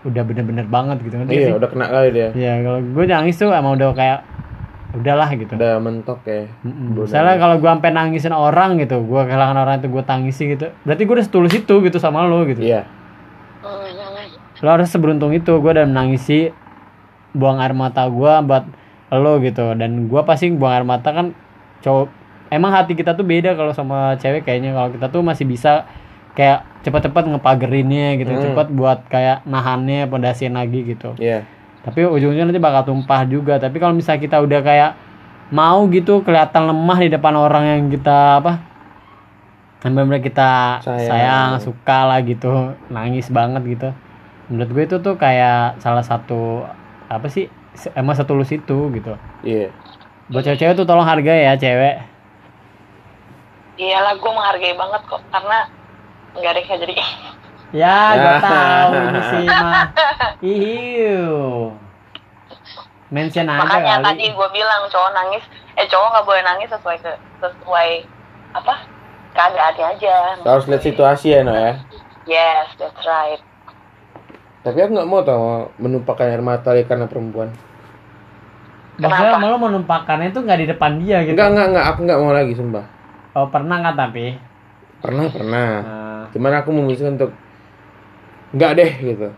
udah 0.02 0.22
bener-bener 0.22 0.66
banget 0.66 0.98
gitu 1.02 1.14
ngerti 1.14 1.34
Iya, 1.34 1.46
sih 1.46 1.54
udah 1.58 1.68
kena 1.70 1.86
kali 1.86 2.08
dia. 2.10 2.28
ya 2.34 2.52
kalau 2.62 2.78
gue 2.82 3.04
nangis 3.06 3.34
tuh 3.38 3.50
emang 3.50 3.74
udah 3.74 3.90
kayak 3.94 4.18
udahlah 4.92 5.28
gitu 5.32 5.56
Udah 5.56 5.80
mentok 5.80 6.20
ya. 6.28 6.44
Udah 6.62 7.08
Misalnya 7.08 7.34
kalau 7.40 7.56
gue 7.56 7.70
sampai 7.70 7.90
nangisin 7.96 8.34
orang 8.36 8.76
gitu, 8.76 9.00
gue 9.00 9.20
kehilangan 9.24 9.56
orang 9.56 9.80
itu 9.80 9.88
gue 9.88 10.04
tangisi 10.04 10.42
gitu. 10.52 10.68
Berarti 10.84 11.02
gue 11.08 11.14
udah 11.16 11.24
setulus 11.24 11.52
itu 11.56 11.74
gitu 11.80 11.96
sama 11.96 12.28
lo 12.28 12.44
gitu. 12.44 12.60
Iya. 12.60 12.84
Lo 14.62 14.70
harus 14.70 14.88
seberuntung 14.88 15.30
itu, 15.30 15.50
gue 15.52 15.70
udah 15.72 15.84
menangisi 15.84 16.54
buang 17.32 17.58
air 17.58 17.72
mata 17.72 18.06
gue 18.06 18.32
buat 18.40 18.64
lo 19.10 19.36
gitu. 19.38 19.74
Dan 19.74 20.06
gue 20.06 20.22
pasti 20.22 20.48
buang 20.48 20.72
air 20.72 20.86
mata 20.86 21.10
kan 21.10 21.34
cowok. 21.80 22.08
Emang 22.48 22.70
hati 22.70 22.92
kita 22.92 23.12
tuh 23.12 23.24
beda 23.24 23.52
kalau 23.52 23.72
sama 23.72 24.14
cewek 24.16 24.44
kayaknya 24.44 24.72
kalau 24.72 24.88
kita 24.88 25.06
tuh 25.08 25.20
masih 25.20 25.44
bisa 25.44 25.88
kayak 26.32 26.64
cepat-cepat 26.80 27.28
ngepagerinnya 27.28 28.16
gitu, 28.16 28.30
Hmm. 28.30 28.44
cepat 28.46 28.68
buat 28.70 28.98
kayak 29.06 29.44
nahannya, 29.44 30.08
pondasiin 30.08 30.52
lagi 30.52 30.80
gitu 30.82 31.12
Iya. 31.16 31.44
tapi 31.82 32.06
ujungnya 32.06 32.46
nanti 32.46 32.56
bakal 32.56 32.86
tumpah 32.86 33.26
juga 33.26 33.58
tapi 33.58 33.76
kalau 33.76 33.92
misalnya 33.92 34.22
kita 34.22 34.38
udah 34.38 34.60
kayak 34.62 34.90
mau 35.50 35.84
gitu 35.88 36.22
kelihatan 36.22 36.64
lemah 36.64 36.98
di 36.98 37.08
depan 37.10 37.34
orang 37.34 37.64
yang 37.66 37.82
kita 37.90 38.38
apa 38.38 38.64
yang 39.82 39.92
benar 39.92 40.22
kita 40.22 40.80
Sayang. 40.80 41.04
sayang. 41.04 41.50
suka 41.58 41.98
lah 42.06 42.18
gitu 42.22 42.48
nangis 42.88 43.28
banget 43.28 43.62
gitu 43.68 43.88
menurut 44.46 44.70
gue 44.70 44.84
itu 44.84 44.96
tuh 44.98 45.14
kayak 45.14 45.78
salah 45.78 46.02
satu 46.02 46.66
apa 47.06 47.26
sih 47.26 47.46
emang 47.92 48.14
setulus 48.14 48.50
itu 48.50 48.88
gitu. 48.90 49.12
Iya. 49.42 49.70
buat 50.26 50.42
cewek-cewek 50.42 50.74
tuh 50.74 50.86
tolong 50.86 51.04
hargai 51.04 51.44
ya 51.44 51.54
cewek. 51.54 52.00
Iyalah 53.76 54.14
gue 54.16 54.30
menghargai 54.30 54.74
banget 54.74 55.02
kok 55.04 55.20
karena 55.28 55.58
nggak 56.32 56.50
ada 56.50 56.58
yang 56.58 56.66
kayak 56.66 56.80
jadi. 56.82 56.94
Ya 57.72 57.96
gue 58.12 58.28
Ya. 58.28 58.40
tahu 58.40 58.90
ini 58.92 59.20
sih 59.26 59.44
mah 59.48 59.72
ihiu. 60.40 61.32
Mention 63.08 63.44
aja 63.44 63.60
makanya 63.60 63.94
kali. 63.98 64.04
tadi 64.08 64.24
gue 64.28 64.48
bilang 64.50 64.82
cowok 64.88 65.10
nangis 65.12 65.44
eh 65.76 65.84
cowok 65.84 66.08
nggak 66.10 66.26
boleh 66.26 66.42
nangis 66.42 66.68
sesuai 66.68 66.96
ke 67.00 67.12
sesuai 67.40 67.90
apa 68.52 68.74
keadaannya 69.32 69.84
aja. 69.96 70.14
Harus 70.40 70.64
lihat 70.66 70.82
situasi 70.82 71.32
ya, 71.32 71.40
no 71.40 71.52
ya. 71.52 71.80
yes 72.24 72.68
that's 72.76 73.02
right 73.02 73.40
Tapi 74.62 74.78
aku 74.78 74.90
nggak 74.94 75.10
mau 75.10 75.20
tau 75.26 75.74
menumpahkan 75.78 76.26
air 76.30 76.42
mata 76.42 76.70
dia 76.70 76.86
karena 76.86 77.06
perempuan. 77.10 77.50
maksudnya 79.00 79.34
Kenapa? 79.34 79.42
malu 79.42 79.56
menumpahkannya 79.58 80.28
tuh 80.30 80.42
nggak 80.46 80.60
di 80.62 80.66
depan 80.70 80.92
dia 81.02 81.16
gitu 81.26 81.34
Enggak, 81.34 81.48
enggak, 81.50 81.66
enggak. 81.74 81.84
Aku 81.90 81.98
nggak 82.06 82.20
mau 82.22 82.32
lagi, 82.32 82.52
sumpah. 82.54 82.84
Oh 83.34 83.46
pernah 83.48 83.76
nggak 83.82 83.96
tapi? 83.96 84.26
Pernah, 85.02 85.26
pernah. 85.32 85.70
Nah, 85.82 86.22
Cuman 86.30 86.52
aku 86.54 86.68
memutuskan 86.70 87.18
untuk 87.18 87.32
nggak 88.54 88.72
deh 88.78 88.92
gitu. 89.02 89.28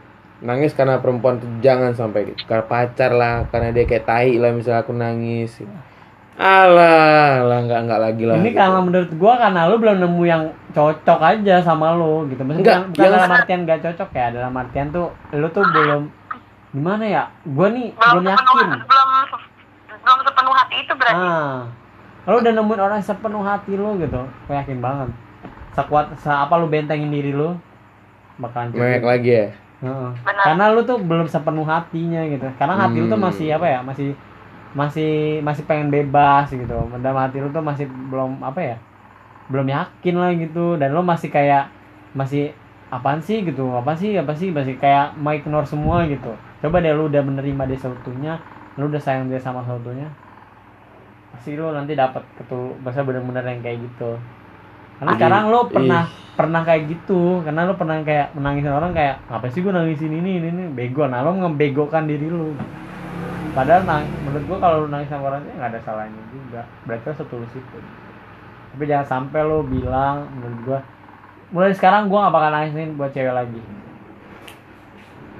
Nangis 0.45 0.77
karena 0.77 1.01
perempuan 1.01 1.41
tuh 1.41 1.49
jangan 1.65 1.97
sampai 1.97 2.35
gitu. 2.35 2.45
Karena 2.45 2.65
pacar 2.69 3.11
lah, 3.15 3.49
karena 3.49 3.73
dia 3.73 3.85
kayak 3.89 4.05
tai 4.05 4.37
lah 4.37 4.53
misalnya 4.53 4.85
aku 4.85 4.93
nangis. 4.93 5.57
Alah, 6.35 7.47
lah 7.47 7.59
nggak 7.63 7.81
nggak 7.87 8.01
lagi 8.01 8.23
lah. 8.25 8.35
ini 8.37 8.51
gitu. 8.51 8.59
karena 8.59 8.79
menurut 8.81 9.11
gua 9.15 9.39
karena 9.39 9.61
lu 9.65 9.79
belum 9.79 9.97
nemu 9.97 10.23
yang 10.25 10.43
cocok 10.71 11.21
aja 11.23 11.55
sama 11.61 11.95
lu 11.95 12.27
gitu. 12.27 12.43
Maksudnya 12.43 12.59
Enggak, 12.59 12.79
bukan, 12.89 12.99
yang- 12.99 13.15
dalam 13.15 13.31
artian 13.33 13.61
gak 13.63 13.81
cocok 13.81 14.11
ya, 14.13 14.27
dalam 14.33 14.53
artian 14.53 14.87
tuh 14.91 15.07
lu 15.31 15.47
tuh 15.49 15.63
belum 15.65 16.03
gimana 16.71 17.05
ya? 17.05 17.23
Gua 17.45 17.69
nih 17.69 17.87
belum 17.93 18.11
belum 18.19 18.25
sepenuh 18.29 18.55
yakin. 18.57 18.69
belum 18.83 19.09
belum 19.97 20.19
sepenuh 20.21 20.55
hati 20.55 20.75
itu 20.77 20.93
berarti 20.93 21.23
Ah, 21.23 21.57
lu 22.25 22.37
udah 22.37 22.53
nemuin 22.53 22.81
orang 22.83 23.01
sepenuh 23.01 23.43
hati 23.43 23.73
lu 23.73 23.91
gitu. 23.97 24.21
Gua 24.45 24.55
yakin 24.57 24.79
banget. 24.81 25.09
Sekuat 25.73 26.07
se 26.17 26.29
apa 26.29 26.55
lu 26.57 26.67
bentengin 26.67 27.09
diri 27.09 27.31
lu 27.31 27.55
bakalan 28.37 28.75
cukup. 28.75 29.07
lagi 29.07 29.31
ya. 29.33 29.47
Heeh. 29.81 30.11
Karena 30.25 30.65
lu 30.69 30.83
tuh 30.83 30.99
belum 30.99 31.25
sepenuh 31.25 31.63
hatinya 31.63 32.27
gitu. 32.27 32.51
Karena 32.57 32.75
hati 32.77 32.99
lu 32.99 33.07
tuh 33.07 33.15
Hmm. 33.15 33.27
masih 33.29 33.47
apa 33.51 33.67
ya? 33.69 33.79
Masih 33.81 34.19
masih 34.75 35.41
masih 35.41 35.65
pengen 35.65 35.89
bebas 35.89 36.51
gitu. 36.51 36.77
Dalam 37.01 37.19
hati 37.19 37.41
lu 37.41 37.49
tuh 37.55 37.65
masih 37.65 37.87
belum 37.87 38.43
apa 38.43 38.61
ya? 38.61 38.77
Belum 39.49 39.67
yakin 39.67 40.15
lah 40.19 40.31
gitu. 40.35 40.77
Dan 40.77 40.93
lu 40.93 41.01
masih 41.01 41.31
kayak 41.31 41.71
masih 42.13 42.53
apaan 42.91 43.23
sih? 43.23 43.43
gitu. 43.43 43.71
Apa 43.75 43.95
sih? 43.95 44.15
Apa 44.19 44.35
sih? 44.35 44.51
Masih 44.51 44.77
kayak 44.77 45.15
mau 45.17 45.33
ignore 45.33 45.67
semua 45.67 46.05
gitu. 46.05 46.35
Coba 46.61 46.83
deh 46.83 46.93
lu 46.93 47.09
udah 47.09 47.23
menerima 47.23 47.63
dia 47.71 47.79
seutuhnya 47.79 48.41
lu 48.75 48.91
udah 48.91 48.99
sayang 48.99 49.31
dia 49.31 49.39
sama 49.39 49.63
seutuhnya 49.63 50.11
pasti 51.35 51.59
lu 51.59 51.67
nanti 51.75 51.99
dapat 51.99 52.23
ketul 52.39 52.79
bahasa 52.83 53.03
bener-bener 53.03 53.43
yang 53.43 53.59
kayak 53.63 53.79
gitu. 53.83 54.15
Karena 55.03 55.13
sekarang 55.19 55.43
lu 55.51 55.61
pernah 55.67 56.07
ih. 56.07 56.39
pernah 56.39 56.63
kayak 56.63 56.83
gitu. 56.87 57.43
Karena 57.43 57.67
lu 57.67 57.75
pernah 57.75 57.99
kayak 58.07 58.39
menangisin 58.39 58.71
orang 58.71 58.95
kayak 58.95 59.19
apa 59.27 59.51
sih 59.51 59.67
gua 59.67 59.83
nangisin 59.83 60.15
ini 60.15 60.39
ini, 60.39 60.49
ini? 60.55 60.65
Bego 60.71 61.11
nah 61.11 61.27
lu 61.27 61.35
ngebegokan 61.43 62.07
diri 62.07 62.31
lu 62.31 62.55
padahal 63.55 63.83
nang, 63.87 64.03
menurut 64.27 64.45
gua 64.51 64.59
kalau 64.61 64.77
lu 64.85 64.89
nangis 64.91 65.07
sama 65.07 65.31
orang 65.31 65.47
itu 65.47 65.55
nggak 65.55 65.71
ada 65.71 65.81
salahnya 65.87 66.23
juga 66.29 66.61
berarti 66.85 67.05
lu 67.07 67.15
setulus 67.15 67.53
itu 67.55 67.79
tapi 68.75 68.85
jangan 68.85 69.07
sampai 69.07 69.41
lu 69.47 69.63
bilang 69.63 70.27
menurut 70.35 70.59
gua 70.67 70.79
mulai 71.55 71.71
sekarang 71.71 72.11
gua 72.11 72.27
nggak 72.27 72.35
bakal 72.35 72.51
nangisin 72.51 72.99
buat 72.99 73.11
cewek 73.15 73.31
lagi 73.31 73.61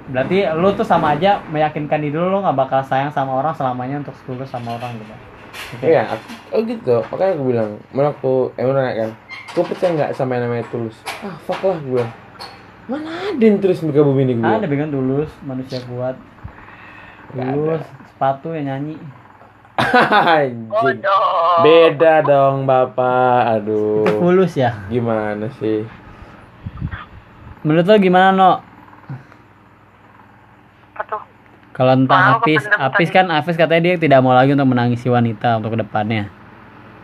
berarti 0.05 0.37
lu 0.53 0.69
tuh 0.77 0.85
sama 0.85 1.17
aja 1.17 1.41
meyakinkan 1.49 1.99
diri 1.99 2.15
lu 2.15 2.39
nggak 2.39 2.55
bakal 2.55 2.79
sayang 2.85 3.09
sama 3.11 3.35
orang 3.41 3.51
selamanya 3.57 4.05
untuk 4.05 4.13
setulus 4.21 4.47
sama 4.47 4.77
orang 4.77 4.93
gitu. 5.01 5.15
Iya, 5.81 6.03
aku- 6.13 6.35
oh 6.51 6.61
gitu. 6.67 6.95
Makanya 7.09 7.31
aku 7.39 7.43
bilang, 7.47 7.69
mana 7.95 8.11
aku 8.11 8.51
emang 8.59 8.75
nanya 8.75 8.93
kan, 9.07 9.11
kau 9.55 9.63
percaya 9.63 9.91
nggak 9.95 10.11
sama 10.13 10.35
yang 10.35 10.51
namanya 10.51 10.67
tulus? 10.67 10.99
Ah, 11.23 11.33
fuck 11.47 11.63
lah 11.63 11.79
gue. 11.79 12.03
Mana 12.85 13.33
ada 13.33 13.41
yang 13.41 13.57
tulus 13.57 13.81
bumi 13.81 14.29
ini 14.29 14.33
gue? 14.37 14.45
ada 14.45 14.67
dengan 14.67 14.93
tulus 14.93 15.31
manusia 15.41 15.81
kuat 15.89 16.19
tulus 17.33 17.81
sepatu 18.15 18.55
yang 18.55 18.71
nyanyi 18.71 18.95
Anjing. 19.75 21.03
Beda 21.59 22.23
dong, 22.23 22.63
Bapak. 22.63 23.59
Aduh. 23.59 24.07
tulus 24.07 24.55
ya 24.55 24.87
Gimana 24.87 25.51
sih? 25.59 25.83
menurut 27.65 27.85
lo 27.89 27.97
gimana 27.97 28.29
no 28.29 28.51
kalau 31.75 31.91
Hafiz 32.07 32.63
kependekan. 32.63 32.79
Hafiz 32.79 33.09
kan 33.11 33.25
Hafiz 33.27 33.57
katanya 33.57 33.81
dia 33.91 33.95
tidak 33.99 34.23
mau 34.23 34.31
lagi 34.31 34.53
untuk 34.53 34.69
menangisi 34.69 35.09
wanita 35.09 35.59
untuk 35.59 35.73
ke 35.73 35.81
depannya 35.81 36.29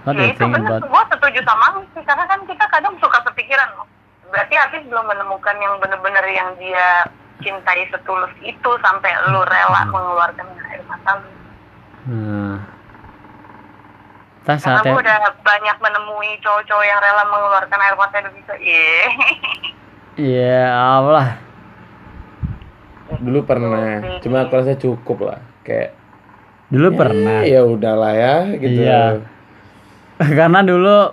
what 0.06 0.14
do 0.14 0.22
ya 0.22 0.30
you 0.30 0.38
itu 0.38 0.40
think 0.46 0.54
benar 0.54 0.78
about 0.80 0.86
gue 0.86 1.04
setuju 1.18 1.40
sama 1.44 1.66
sih 1.98 2.04
karena 2.06 2.24
kan 2.30 2.40
kita 2.46 2.66
kadang 2.70 2.94
suka 3.02 3.20
kepikiran 3.26 3.74
loh 3.74 3.90
berarti 4.30 4.54
Hafiz 4.54 4.86
belum 4.86 5.06
menemukan 5.10 5.58
yang 5.58 5.82
bener-bener 5.82 6.26
yang 6.30 6.54
dia 6.62 7.10
cintai 7.42 7.90
setulus 7.90 8.32
itu 8.46 8.72
sampai 8.86 9.12
lu 9.34 9.42
rela 9.42 9.82
mengeluarkan 9.90 10.46
lu 10.92 11.30
hmm. 12.12 12.54
Entah 14.42 14.58
karena 14.58 14.82
saatnya 14.82 14.92
gue 14.98 15.04
udah 15.06 15.18
banyak 15.46 15.78
menemui 15.86 16.32
cowok-cowok 16.42 16.86
yang 16.86 16.98
rela 16.98 17.24
mengeluarkan 17.30 17.78
air 17.78 17.94
mata 17.94 18.18
dan 18.18 18.34
bisa 18.34 18.54
iya 18.58 19.06
Iya, 20.18 20.62
Allah. 20.98 21.28
Dulu 23.22 23.46
pernah, 23.46 24.02
cuma 24.20 24.44
aku 24.44 24.54
rasa 24.58 24.74
cukup 24.76 25.30
lah. 25.30 25.40
Kayak 25.62 25.94
Dulu 26.72 26.88
pernah. 26.96 27.44
ya 27.44 27.62
udahlah 27.68 28.14
ya 28.16 28.36
gitu. 28.58 28.82
Iya. 28.82 29.22
Karena 30.40 30.64
dulu 30.66 31.12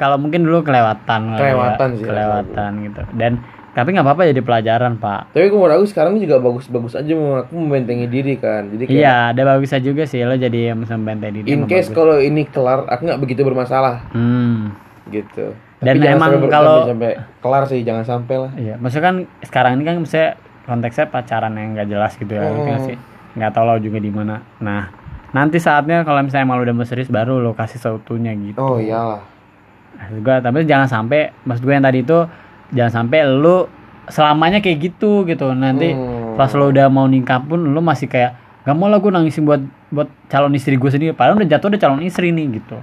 kalau 0.00 0.16
mungkin 0.16 0.46
dulu 0.48 0.64
kelewatan. 0.64 1.34
ya. 1.34 1.38
Kelewatan 1.38 1.88
sih, 1.98 2.06
Kelewatan 2.08 2.70
gitu. 2.88 3.02
Dan 3.20 3.32
tapi 3.70 3.88
nggak 3.90 4.02
apa-apa 4.02 4.26
jadi 4.26 4.40
pelajaran, 4.40 4.96
Pak. 4.96 5.30
Tapi 5.30 5.46
menurut 5.48 5.72
aku 5.72 5.86
sekarang 5.86 6.18
juga 6.18 6.36
bagus-bagus 6.36 6.94
aja 6.94 7.12
mau 7.12 7.38
aku 7.38 7.54
membentengi 7.54 8.06
diri 8.06 8.34
kan. 8.34 8.66
Jadi 8.68 8.86
kayak 8.86 8.96
Iya, 8.96 9.14
ada 9.30 9.42
bagusnya 9.46 9.78
juga 9.78 10.02
sih 10.04 10.20
lo 10.20 10.34
jadi 10.34 10.72
membantai 10.72 11.30
diri. 11.32 11.46
in 11.46 11.64
case 11.64 11.88
kalau 11.88 12.18
ini 12.18 12.44
kelar, 12.44 12.84
aku 12.84 13.06
nggak 13.06 13.20
begitu 13.20 13.40
bermasalah 13.40 14.10
Hmm. 14.10 14.74
gitu. 15.06 15.54
Dan 15.78 15.96
jangan 15.96 16.16
emang 16.18 16.30
sampai 16.34 16.50
kalau- 16.50 16.84
sampai, 16.84 17.12
sampai 17.16 17.40
kelar 17.40 17.64
sih, 17.64 17.80
jangan 17.80 18.04
sampai 18.04 18.36
lah. 18.36 18.50
Iya, 18.54 18.74
maksudnya 18.76 19.04
kan 19.04 19.16
sekarang 19.40 19.72
ini 19.76 19.84
kan 19.84 19.96
misalnya 19.98 20.30
konteksnya 20.60 21.06
pacaran 21.06 21.52
yang 21.52 21.68
nggak 21.72 21.88
jelas 21.88 22.12
gitu 22.14 22.32
ya. 22.32 22.44
Hmm. 22.44 22.84
sih? 22.84 22.98
nggak 23.30 23.54
tahu 23.54 23.62
lo 23.62 23.78
juga 23.78 24.02
di 24.02 24.10
mana 24.10 24.42
nah 24.58 24.90
nanti 25.30 25.62
saatnya 25.62 26.02
kalau 26.02 26.18
misalnya 26.18 26.42
emang 26.44 26.58
lo 26.58 26.66
udah 26.66 26.74
mau 26.74 26.82
serius 26.82 27.06
baru 27.06 27.38
lo 27.38 27.54
kasih 27.54 27.78
seutuhnya 27.78 28.34
gitu 28.34 28.58
oh 28.58 28.74
iyalah 28.74 29.22
maksud 29.94 30.18
gue 30.18 30.36
tapi 30.42 30.66
jangan 30.66 30.90
sampai 30.90 31.30
maksud 31.46 31.62
gue 31.62 31.70
yang 31.70 31.86
tadi 31.86 32.02
itu 32.02 32.18
jangan 32.70 33.04
sampai 33.04 33.26
lu 33.26 33.66
selamanya 34.06 34.58
kayak 34.58 34.90
gitu 34.90 35.22
gitu. 35.24 35.50
Nanti 35.52 35.94
Hmm. 35.94 36.34
pas 36.34 36.50
lo 36.54 36.70
udah 36.70 36.86
mau 36.86 37.06
nikah 37.06 37.38
pun 37.38 37.60
lu 37.60 37.80
masih 37.80 38.06
kayak 38.06 38.34
gak 38.60 38.76
mau 38.76 38.86
lah 38.86 38.98
gue 38.98 39.08
nangisin 39.08 39.44
buat 39.44 39.60
buat 39.88 40.08
calon 40.26 40.54
istri 40.54 40.74
gue 40.74 40.90
sendiri. 40.90 41.12
Padahal 41.12 41.38
udah 41.38 41.48
jatuh 41.48 41.68
udah 41.70 41.80
calon 41.80 42.02
istri 42.02 42.30
nih 42.30 42.60
gitu. 42.60 42.78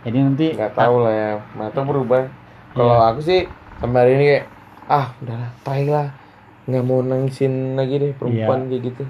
Jadi 0.00 0.16
nanti 0.16 0.46
nggak 0.52 0.72
tahu 0.72 1.04
lah 1.04 1.12
ya. 1.12 1.30
Mata 1.52 1.80
berubah. 1.84 2.24
Kalau 2.72 2.88
Iya. 2.88 3.04
aku 3.12 3.20
sih 3.20 3.40
sampai 3.78 3.98
hari 4.00 4.12
ini 4.16 4.24
kayak 4.26 4.44
ah 4.88 5.06
udahlah 5.20 5.50
tai 5.60 5.84
lah. 5.86 6.08
Nggak 6.64 6.84
mau 6.84 7.00
nangisin 7.00 7.74
lagi 7.74 7.98
deh 7.98 8.12
perempuan 8.14 8.68
kayak 8.68 8.82
gitu. 8.92 9.04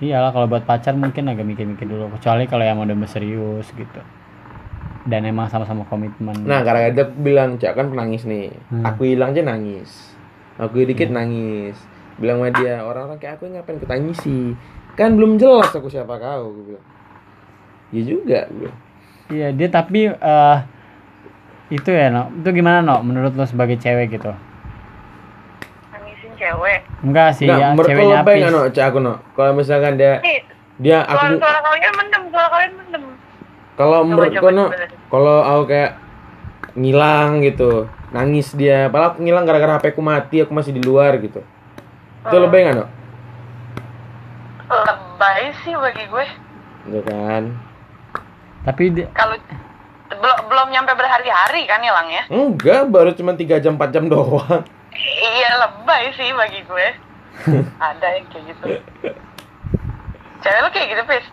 Iyalah 0.00 0.32
kalau 0.32 0.48
buat 0.48 0.64
pacar 0.64 0.96
mungkin 0.96 1.28
agak 1.28 1.44
mikir-mikir 1.44 1.84
dulu. 1.84 2.08
Kecuali 2.16 2.48
kalau 2.48 2.64
yang 2.64 2.80
udah 2.80 2.96
serius 3.04 3.68
gitu 3.72 4.00
dan 5.08 5.24
emang 5.24 5.48
sama-sama 5.48 5.88
komitmen. 5.88 6.44
Nah 6.44 6.60
karena 6.60 6.92
ada 6.92 7.04
bilang 7.08 7.56
cak 7.56 7.72
kan 7.72 7.88
penangis 7.88 8.28
nih. 8.28 8.52
Hmm. 8.68 8.84
aku 8.84 9.08
hilang 9.08 9.32
aja 9.32 9.42
nangis. 9.44 10.12
Aku 10.60 10.76
dikit 10.84 11.08
nangis. 11.08 11.76
Bilang 12.20 12.44
sama 12.44 12.52
dia 12.52 12.84
orang-orang 12.84 13.16
kayak 13.16 13.40
aku 13.40 13.48
ngapain 13.48 13.80
ketangisi 13.80 14.52
kan 14.98 15.16
belum 15.16 15.40
jelas 15.40 15.72
aku 15.72 15.88
siapa 15.88 16.20
kau 16.20 16.52
gue 16.52 16.64
bilang. 16.74 16.86
Ya 17.90 18.02
juga 18.04 18.40
gue 18.52 18.72
iya 19.30 19.48
dia 19.54 19.68
tapi 19.70 20.10
eh 20.10 20.58
itu 21.70 21.86
ya 21.86 22.10
no 22.10 22.34
itu 22.34 22.50
gimana 22.50 22.82
no 22.82 22.98
menurut 23.00 23.32
lo 23.38 23.46
sebagai 23.46 23.78
cewek 23.78 24.18
gitu? 24.18 24.34
Nangisin 25.94 26.32
cewek. 26.34 26.80
enggak 27.06 27.30
sih 27.38 27.46
Nggak, 27.46 27.58
ya 27.62 27.68
ceweknya 27.78 28.18
nggak 28.26 28.50
no 28.52 28.62
cak 28.68 28.84
aku 28.90 28.98
no 28.98 29.14
kalau 29.38 29.54
misalkan 29.54 29.94
dia 29.94 30.18
Nih, 30.20 30.42
dia 30.82 31.06
suara, 31.06 31.30
aku 31.30 31.38
suara 31.38 31.60
kalian 31.62 31.92
mendem, 31.94 32.22
suara 32.28 32.48
kalian 32.50 32.72
mendem. 32.74 33.04
Kalau 33.80 34.04
menurut 34.04 34.28
no 34.28 34.68
coba. 34.68 34.86
kalau 35.08 35.36
aku 35.40 35.62
kayak 35.66 35.92
ngilang 36.76 37.40
gitu 37.40 37.88
nangis 38.12 38.52
dia 38.52 38.86
padahal 38.86 39.16
aku 39.16 39.24
ngilang 39.24 39.42
gara-gara 39.42 39.80
HP 39.80 39.96
ku 39.96 40.04
mati 40.04 40.36
aku 40.38 40.52
masih 40.52 40.70
di 40.70 40.84
luar 40.84 41.16
gitu 41.16 41.40
itu 42.20 42.28
Hmm. 42.30 42.44
lebay 42.44 42.60
nggak 42.62 42.76
no 42.76 42.86
Lebay 44.70 45.50
sih 45.60 45.74
bagi 45.74 46.04
gue. 46.06 46.26
Gitu 46.86 47.00
kan 47.02 47.56
tapi 48.60 48.92
dia, 48.92 49.08
Kalau 49.10 49.34
belum 50.10 50.38
belum 50.46 50.68
nyampe 50.68 50.92
berhari-hari 50.92 51.64
kan 51.64 51.80
hilangnya. 51.80 52.28
enggak 52.28 52.86
baru 52.86 53.10
cuma 53.10 53.32
3 53.32 53.56
jam 53.56 53.74
4 53.74 53.88
jam 53.88 54.04
doang 54.06 54.62
Iya 54.92 55.50
lebay 55.58 56.12
sih 56.12 56.28
bagi 56.30 56.60
gue. 56.62 56.86
Ada 57.80 58.06
yang 58.12 58.26
kayak 58.28 58.44
gitu. 58.46 58.64
Cewek 60.40 60.60
lu 60.60 60.68
kayak 60.68 60.88
gitu, 60.88 61.02
Pis? 61.06 61.26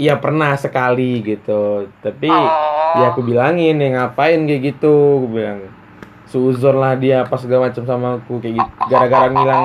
Iya 0.00 0.16
pernah 0.16 0.56
sekali 0.56 1.20
gitu 1.20 1.60
tapi 2.00 2.26
Oh. 2.26 2.48
ya 2.96 3.12
aku 3.12 3.20
bilangin 3.20 3.76
ya 3.76 3.88
ngapain 3.92 4.40
kayak 4.42 4.72
gitu 4.72 4.94
aku 5.20 5.28
bilang 5.30 5.60
suzon 6.24 6.74
lah 6.74 6.94
dia 6.94 7.22
pas 7.22 7.36
segala 7.36 7.68
macam 7.68 7.84
sama 7.84 8.08
aku 8.16 8.38
kayak 8.38 8.56
gitu 8.56 8.70
gara-gara 8.86 9.28
ngilang 9.28 9.64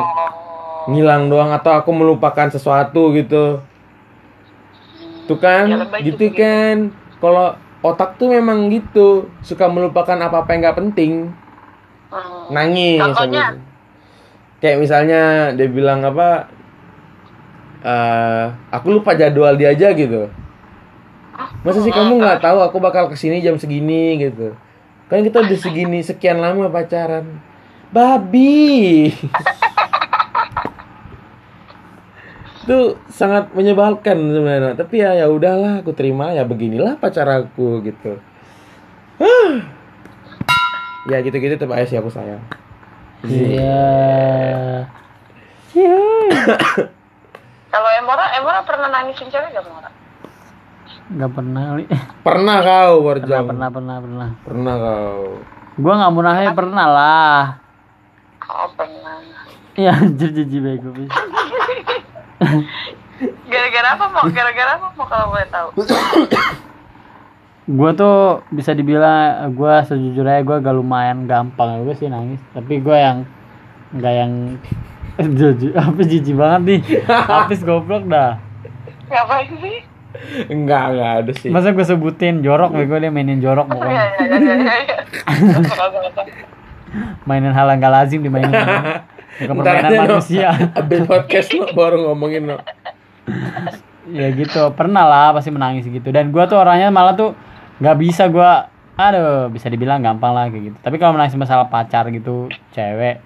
ngilang 0.88 1.24
doang 1.26 1.50
atau 1.50 1.72
aku 1.72 1.90
melupakan 1.90 2.48
sesuatu 2.48 3.10
gitu 3.12 3.64
tuh 5.26 5.38
kan 5.38 5.66
Ya, 5.66 5.78
gitu 6.04 6.20
juga 6.20 6.26
gitu. 6.28 6.28
kan 6.36 6.76
kalau 7.18 7.48
otak 7.82 8.18
tuh 8.18 8.30
memang 8.30 8.68
gitu 8.68 9.08
suka 9.40 9.66
melupakan 9.66 10.20
apa-apa 10.20 10.52
yang 10.52 10.62
nggak 10.62 10.80
penting 10.80 11.14
Hmm. 12.06 12.48
nangis 12.50 13.02
Contohnya? 13.02 13.56
kayak 14.58 14.78
misalnya 14.78 15.22
dia 15.52 15.68
bilang 15.68 16.00
apa 16.02 16.48
eh 17.86 18.46
aku 18.74 18.98
lupa 18.98 19.14
jadwal 19.14 19.54
dia 19.54 19.70
aja 19.70 19.94
gitu. 19.94 20.26
Masa 21.62 21.86
sih 21.86 21.94
kamu 21.94 22.18
nggak 22.18 22.42
tahu 22.42 22.58
aku 22.66 22.82
bakal 22.82 23.06
ke 23.10 23.16
sini 23.18 23.46
jam 23.46 23.62
segini 23.62 24.18
gitu? 24.18 24.58
Kan 25.06 25.22
kita 25.22 25.46
udah 25.46 25.60
segini 25.60 26.02
sekian 26.02 26.42
lama 26.42 26.66
pacaran. 26.74 27.38
Babi. 27.94 29.14
Itu 32.66 32.98
sangat 33.14 33.54
menyebalkan 33.54 34.18
sebenarnya. 34.34 34.74
Tapi 34.74 35.06
ya 35.06 35.14
ya 35.14 35.30
udahlah 35.30 35.86
aku 35.86 35.94
terima. 35.94 36.34
Ya 36.34 36.42
beginilah 36.42 36.98
pacar 36.98 37.30
aku 37.30 37.86
gitu. 37.86 38.18
Hah. 39.22 39.78
ya 41.06 41.22
gitu 41.22 41.38
gitu 41.38 41.54
tetap 41.54 41.70
aja 41.70 41.86
sih 41.86 42.02
aku 42.02 42.10
sayang. 42.10 42.42
Iya. 43.30 43.86
Iya. 45.78 46.02
Kalau 47.76 47.90
Emora, 47.92 48.32
Emora 48.40 48.64
pernah 48.64 48.88
nangisin 48.88 49.28
cewek 49.28 49.52
gak, 49.52 49.68
Emora? 49.68 49.92
nggak 51.06 51.32
pernah 51.38 51.62
kali 51.70 51.86
pernah 52.26 52.58
kau 52.66 52.94
pernah 52.98 53.06
Warjam 53.06 53.44
pernah 53.46 53.70
pernah 53.70 53.96
pernah 54.02 54.30
pernah 54.42 54.74
kau 54.82 55.22
gua 55.78 55.94
nggak 56.02 56.12
mau 56.14 56.22
nanya 56.26 56.52
pernah 56.58 56.86
lah 56.90 57.42
Oh, 58.46 58.70
pernah. 58.74 59.22
ya 59.78 59.94
anjir 59.94 60.34
jijik 60.34 60.62
bego 60.62 60.90
Gara-gara 63.50 63.88
apa, 63.96 64.06
mau? 64.12 64.28
Gara-gara 64.28 64.72
apa, 64.78 64.88
mau 64.94 65.08
kalau 65.08 65.34
boleh 65.34 65.48
tahu? 65.50 65.70
gua 67.66 67.90
tuh 67.94 68.46
bisa 68.50 68.74
dibilang 68.74 69.50
gua 69.54 69.82
sejujurnya 69.82 70.42
gua 70.42 70.58
gak 70.62 70.74
lumayan 70.74 71.26
gampang 71.26 71.86
gue 71.86 71.98
sih 71.98 72.10
nangis 72.10 72.38
tapi 72.54 72.82
gua 72.82 72.98
yang 72.98 73.18
nggak 73.94 74.14
yang 74.14 74.32
jijik 75.20 75.72
apa 75.76 76.02
jijik 76.04 76.36
banget 76.36 76.62
nih? 76.66 76.80
Habis 77.32 77.62
goblok 77.64 78.04
dah. 78.08 78.40
Ngapain 79.08 79.54
sih? 79.62 79.78
enggak 80.48 80.84
enggak 80.96 81.12
ada 81.22 81.32
sih. 81.36 81.50
Masa 81.52 81.76
gue 81.76 81.86
sebutin 81.86 82.40
jorok 82.40 82.72
bego 82.72 82.96
dia 82.96 83.12
mainin 83.12 83.44
jorok 83.44 83.68
Iya, 83.68 83.76
pokoknya. 83.76 83.96
Iya, 84.00 84.08
iya, 84.26 84.54
iya, 84.56 84.76
iya. 84.80 84.98
Nggak. 85.44 85.62
mainin 87.28 87.52
hal 87.52 87.68
yang 87.68 87.80
gak 87.84 87.94
lazim 87.94 88.20
dimainin. 88.24 88.56
Bukan 89.36 89.56
permainan 89.60 89.92
manusia. 90.08 90.56
Abis 90.72 91.04
podcast 91.04 91.52
lo 91.52 91.68
baru 91.76 92.12
ngomongin 92.12 92.56
lo 92.56 92.58
ya 94.06 94.30
gitu 94.38 94.70
pernah 94.78 95.04
lah 95.06 95.28
pasti 95.34 95.50
menangis 95.50 95.90
gitu. 95.90 96.10
Dan 96.14 96.30
gua 96.30 96.46
tuh 96.46 96.62
orangnya 96.62 96.94
malah 96.94 97.18
tuh 97.18 97.34
nggak 97.82 97.98
bisa 97.98 98.30
gua 98.30 98.70
aduh 98.96 99.52
bisa 99.52 99.68
dibilang 99.68 100.00
gampang 100.00 100.32
lah 100.32 100.48
kayak 100.48 100.72
gitu. 100.72 100.78
Tapi 100.80 100.96
kalau 101.02 101.18
menangis 101.18 101.36
masalah 101.36 101.68
pacar 101.68 102.08
gitu 102.14 102.48
cewek 102.72 103.20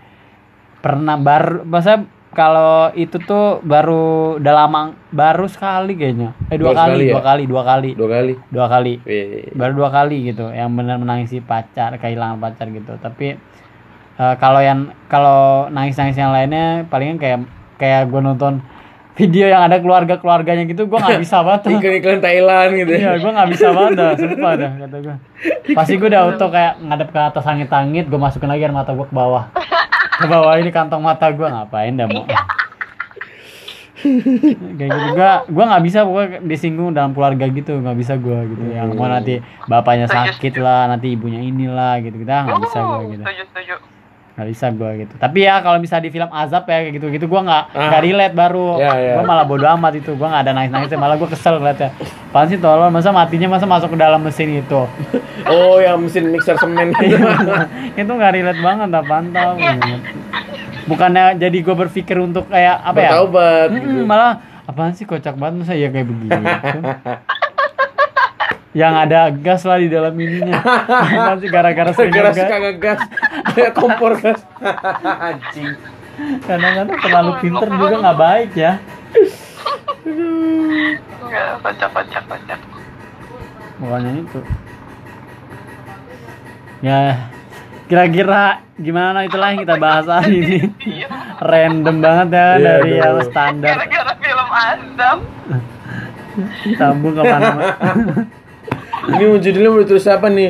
pernah 0.79 1.15
baru 1.19 1.67
masa 1.67 2.03
kalau 2.29 2.93
itu 2.93 3.17
tuh 3.25 3.57
baru 3.65 4.37
udah 4.37 4.53
lama 4.53 4.93
baru 5.09 5.49
sekali 5.49 5.97
kayaknya. 5.97 6.37
Eh 6.53 6.61
dua 6.61 6.71
Baru 6.71 6.77
kali 6.77 6.91
sekali 6.93 7.05
ya? 7.09 7.13
dua 7.13 7.23
kali 7.25 7.43
dua 7.49 7.63
kali. 7.65 7.89
Dua 7.97 8.07
kali? 8.09 8.33
Dua 8.53 8.67
kali. 8.69 8.93
Wih. 9.01 9.49
baru 9.57 9.73
dua 9.73 9.89
kali 9.89 10.15
gitu 10.29 10.45
yang 10.53 10.69
benar 10.77 11.01
menangisi 11.01 11.41
pacar 11.41 11.97
kehilangan 11.97 12.37
pacar 12.37 12.69
gitu. 12.69 12.93
Tapi 13.01 13.33
eh, 14.21 14.35
kalau 14.37 14.61
yang 14.61 14.93
kalau 15.09 15.67
nangis 15.73 15.97
nangis 15.97 16.17
yang 16.21 16.29
lainnya 16.29 16.85
palingan 16.85 17.17
kayak 17.17 17.39
kayak 17.81 18.11
gue 18.13 18.21
nonton 18.21 18.61
video 19.17 19.51
yang 19.51 19.67
ada 19.67 19.83
keluarga 19.83 20.15
keluarganya 20.15 20.63
gitu 20.63 20.85
gue 20.87 20.99
nggak 21.01 21.19
bisa 21.19 21.41
banget. 21.41 21.61
Iklan 21.75 21.95
iklan 21.97 22.19
Thailand 22.23 22.71
gitu 22.77 22.91
iya 22.93 23.11
gue 23.17 23.31
nggak 23.35 23.49
bisa 23.51 23.67
banget 23.73 23.91
dah 23.97 24.11
sumpah 24.15 24.53
dah 24.55 24.71
kata 24.85 24.97
gue 25.01 25.15
pasti 25.75 25.93
gue 25.97 26.07
udah 26.07 26.21
auto 26.29 26.45
kayak 26.47 26.73
ngadep 26.77 27.09
ke 27.09 27.19
atas 27.19 27.43
langit 27.43 27.67
langit 27.73 28.05
gue 28.07 28.19
masukin 28.21 28.47
lagi 28.47 28.63
air 28.63 28.71
mata 28.71 28.93
gue 28.95 29.07
ke 29.07 29.15
bawah 29.17 29.49
ke 30.19 30.27
bawah 30.27 30.53
ini 30.59 30.69
kantong 30.69 30.99
mata 30.99 31.31
gue 31.31 31.47
ngapain 31.47 31.95
dah 31.95 32.07
mau 32.11 32.27
kayak 34.79 34.89
gitu. 34.95 35.07
Gue 35.11 35.31
gue 35.51 35.63
nggak 35.67 35.83
bisa 35.83 35.99
pokoknya 36.07 36.39
disinggung 36.47 36.95
dalam 36.95 37.11
keluarga 37.11 37.45
gitu. 37.51 37.83
Nggak 37.83 37.97
bisa 37.99 38.13
gue 38.15 38.39
gitu. 38.55 38.63
Yang 38.71 38.95
mau 38.95 39.11
nanti 39.11 39.43
bapaknya 39.67 40.07
sakit 40.07 40.55
lah 40.55 40.87
nanti 40.87 41.15
ibunya 41.15 41.43
inilah 41.43 41.99
gitu 41.99 42.15
kita 42.15 42.47
nggak 42.47 42.59
bisa 42.63 42.79
gue 42.79 43.03
gitu. 43.15 43.23
Setuju, 43.27 43.43
setuju. 43.51 43.75
Nggak 44.39 44.49
bisa 44.49 44.65
gue 44.71 44.89
gitu. 44.97 45.13
Tapi 45.15 45.39
ya 45.41 45.59
kalau 45.59 45.75
bisa 45.77 45.99
di 45.99 46.07
film 46.07 46.31
azab 46.31 46.63
ya 46.63 46.79
kayak 46.79 46.95
gitu 46.95 47.11
gitu 47.11 47.25
gue 47.27 47.41
nggak 47.41 47.63
Ah. 47.69 47.91
nggak 47.91 48.01
relate 48.01 48.31
baru. 48.33 48.79
Ya, 48.79 48.91
ya. 48.95 49.13
gue 49.19 49.25
malah 49.25 49.43
bodo 49.43 49.67
amat 49.69 49.93
itu. 49.93 50.15
Gue 50.15 50.23
nggak 50.23 50.41
ada 50.41 50.51
nangis 50.53 50.71
nangisnya 50.71 50.95
malah 50.95 51.15
gue 51.15 51.27
kesel 51.27 51.59
ngeliatnya. 51.59 51.91
Apaan 52.31 52.47
sih 52.47 52.55
tolol 52.55 52.87
masa 52.87 53.11
matinya 53.11 53.51
masa 53.51 53.65
masuk 53.65 53.91
ke 53.91 53.97
dalam 53.97 54.21
mesin 54.21 54.49
itu? 54.57 54.81
Oh 55.45 55.75
yang 55.77 55.99
mesin 55.99 56.29
mixer 56.29 56.55
semen. 56.55 56.95
Iya. 57.01 57.67
itu 57.95 58.07
nggak 58.07 58.31
relate 58.33 58.61
banget 58.61 58.89
apaan 58.89 59.25
tau. 59.29 59.59
Bukannya 60.85 61.35
jadi 61.35 61.57
gue 61.59 61.75
berpikir 61.77 62.15
untuk 62.17 62.47
kayak 62.47 62.79
apa 62.79 62.97
ya? 62.97 63.09
Bertaubat 63.11 63.67
Mm-mm, 63.69 63.83
gitu. 63.83 64.01
malah 64.05 64.31
apaan 64.63 64.93
sih 64.93 65.03
kocak 65.03 65.35
banget 65.35 65.55
masa 65.59 65.73
ya 65.73 65.89
kayak 65.89 66.07
begini? 66.07 66.45
Yang 68.71 68.93
ada 69.01 69.19
gas 69.33 69.61
lah 69.63 69.77
di 69.77 69.89
dalam 69.89 70.13
ininya. 70.13 70.61
Apaan 70.61 71.41
sih 71.41 71.49
gara-gara 71.49 71.89
suka 71.89 72.05
ngegas 72.61 72.99
kayak 73.59 73.73
kompor 73.75 74.11
gas 74.15 74.41
anjing 75.03 75.75
kadang-kadang 76.47 76.89
terlalu 76.99 77.31
pinter 77.43 77.69
juga 77.69 77.95
nggak 77.99 78.19
baik 78.19 78.51
ya 78.55 78.73
Enggak, 80.09 81.61
kocak, 81.61 81.89
kocak, 81.93 82.23
kocak. 82.25 82.59
Pokoknya 83.77 84.11
itu. 84.17 84.39
Ya, 86.81 87.29
kira-kira 87.85 88.65
gimana 88.79 89.27
itulah 89.27 89.53
yang 89.53 89.61
kita 89.61 89.75
bahas 89.77 90.09
hari 90.09 90.41
ini. 90.41 90.59
Random 91.37 91.95
banget 92.01 92.27
ya 92.33 92.39
Iya, 92.39 92.57
dari 92.65 92.91
yang 92.97 93.17
standar. 93.27 93.69
Gara-gara 93.77 94.13
film 94.17 94.49
azam. 94.49 95.17
Sambung 96.79 97.13
ke 97.13 97.23
mana? 97.23 97.49
Ini 99.09 99.25
judulnya 99.41 99.69
mau 99.69 99.81
ditulis 99.83 100.07
apa 100.09 100.27
nih? 100.31 100.49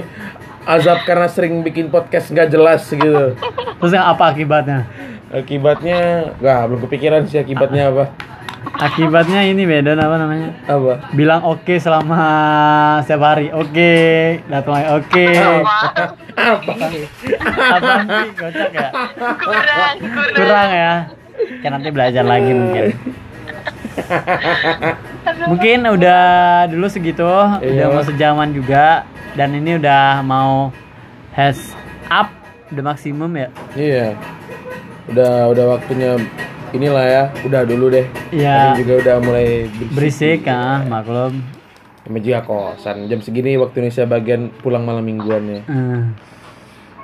Azab 0.68 1.04
karena 1.08 1.28
sering 1.32 1.62
bikin 1.64 1.88
podcast 1.88 2.32
nggak 2.32 2.50
jelas 2.52 2.84
gitu. 2.90 3.36
Terus 3.80 3.92
yang 3.96 4.08
apa 4.12 4.34
akibatnya? 4.34 4.88
Akibatnya, 5.30 6.34
nggak 6.42 6.60
belum 6.68 6.80
kepikiran 6.90 7.22
sih 7.30 7.38
akibatnya 7.38 7.94
apa. 7.94 8.06
Akibatnya 8.80 9.48
ini 9.48 9.64
beda 9.64 9.96
apa 9.96 10.16
namanya? 10.20 10.52
Apa? 10.68 11.16
Bilang 11.16 11.42
oke 11.48 11.80
selama 11.80 12.20
setiap 13.08 13.24
hari. 13.24 13.52
Oke, 13.56 13.94
datang 14.52 14.74
lagi 14.76 14.90
oke. 15.00 15.28
Apa? 15.36 15.76
Apa 16.36 17.92
sih 18.04 18.32
kocak 18.36 18.72
ya? 18.76 18.90
Kurang, 19.40 19.96
kurang. 20.00 20.36
Kurang 20.36 20.70
ya. 20.72 20.94
Kan 21.64 21.70
nanti 21.80 21.90
belajar 21.92 22.24
lagi 22.28 22.52
mungkin. 22.52 22.86
Mungkin 25.50 25.86
udah 25.86 26.22
dulu 26.68 26.88
segitu, 26.88 27.26
udah 27.26 27.62
Iya. 27.62 27.88
mau 27.88 28.04
sejaman 28.04 28.50
juga 28.52 29.06
dan 29.34 29.54
ini 29.54 29.78
udah 29.78 30.20
mau 30.22 30.74
has 31.32 31.74
up 32.08 32.30
udah 32.70 32.84
maksimum 32.86 33.32
ya. 33.34 33.48
Iya. 33.74 34.08
Udah 35.10 35.50
udah 35.50 35.66
waktunya 35.78 36.18
inilah 36.72 37.06
ya. 37.06 37.24
Udah 37.44 37.62
dulu 37.64 37.90
deh. 37.90 38.06
Iya. 38.30 38.74
Tadi 38.74 38.84
juga 38.84 38.94
udah 39.02 39.16
mulai 39.20 39.48
berisik. 39.70 39.96
Berisik 39.96 40.42
ah, 40.48 40.82
maklum. 40.84 41.42
Namanya 42.06 42.24
juga 42.24 42.40
kosan. 42.42 43.06
Jam 43.06 43.20
segini 43.22 43.54
waktu 43.56 43.82
Indonesia 43.82 44.06
bagian 44.06 44.42
pulang 44.60 44.84
malam 44.84 45.06
mingguan 45.06 45.44
ya. 45.46 45.62
Eh. 45.66 46.04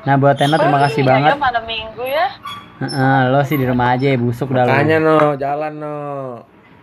Nah 0.05 0.15
buat 0.17 0.37
Tena 0.37 0.57
terima 0.57 0.77
kasih 0.81 1.01
Oh, 1.01 1.05
iya, 1.05 1.09
banget. 1.09 1.31
malam 1.37 1.63
minggu 1.65 2.03
ya. 2.05 2.27
Heeh, 2.75 3.17
lo 3.31 3.39
sih 3.41 3.55
di 3.55 3.63
rumah 3.63 3.95
aja 3.95 4.05
ya 4.05 4.17
busuk 4.19 4.51
dah 4.51 4.67
lo. 4.67 4.69
Makanya 4.69 4.97
no, 4.99 5.17
jalan 5.39 5.73
no. 5.79 5.95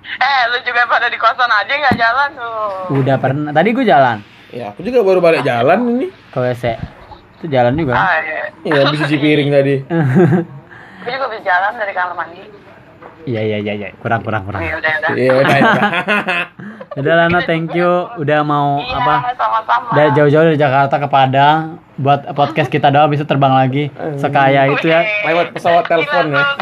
Eh, 0.03 0.41
lu 0.51 0.59
juga 0.63 0.83
pada 0.85 1.07
di 1.07 1.17
kosan 1.17 1.47
aja 1.47 1.73
nggak 1.73 1.97
jalan 1.97 2.31
tuh. 2.35 2.99
Udah 2.99 3.17
pernah. 3.17 3.51
Tadi 3.51 3.69
gue 3.71 3.87
jalan 3.87 4.19
Ya 4.53 4.69
aku 4.69 4.85
juga 4.85 5.01
baru 5.01 5.19
balik 5.19 5.43
jalan 5.43 5.79
ini. 5.89 6.07
ke 6.29 6.39
WC. 6.39 6.65
Itu 7.41 7.47
jalan 7.49 7.73
juga. 7.75 7.97
Ah, 7.97 8.21
iya. 8.21 8.43
Iya 8.63 8.79
habis 8.85 9.01
cuci 9.01 9.17
piring 9.17 9.49
tadi. 9.49 9.77
Gue 11.03 11.11
juga 11.11 11.27
bisa 11.35 11.43
jalan 11.43 11.73
dari 11.75 11.91
kamar 11.91 12.15
mandi. 12.15 12.43
Iya 13.23 13.41
iya 13.41 13.59
iya 13.59 13.73
iya. 13.77 13.89
Kurang 13.97 14.21
kurang 14.21 14.45
kurang. 14.45 14.61
Iya, 14.61 14.77
udah, 14.77 14.93
udah. 14.99 15.11
Iya 15.15 15.33
udah. 15.35 15.57
udah. 15.57 15.91
Udah 16.93 17.17
Lana, 17.17 17.41
thank 17.49 17.73
you 17.73 17.89
udah 18.21 18.45
mau 18.45 18.77
Iya, 18.77 19.01
apa? 19.01 19.33
sama-sama. 19.33 19.97
Dari 19.97 20.13
jauh-jauh 20.13 20.45
dari 20.45 20.61
Jakarta 20.61 21.01
ke 21.01 21.09
Padang 21.09 21.81
buat 21.97 22.21
podcast 22.37 22.69
kita 22.69 22.93
doang 22.93 23.09
bisa 23.09 23.25
terbang 23.25 23.49
lagi. 23.49 23.89
Sekaya 24.21 24.69
itu 24.69 24.93
ya. 24.93 25.01
Lewat 25.25 25.57
pesawat 25.57 25.89
telepon 25.89 26.37
ya. 26.37 26.45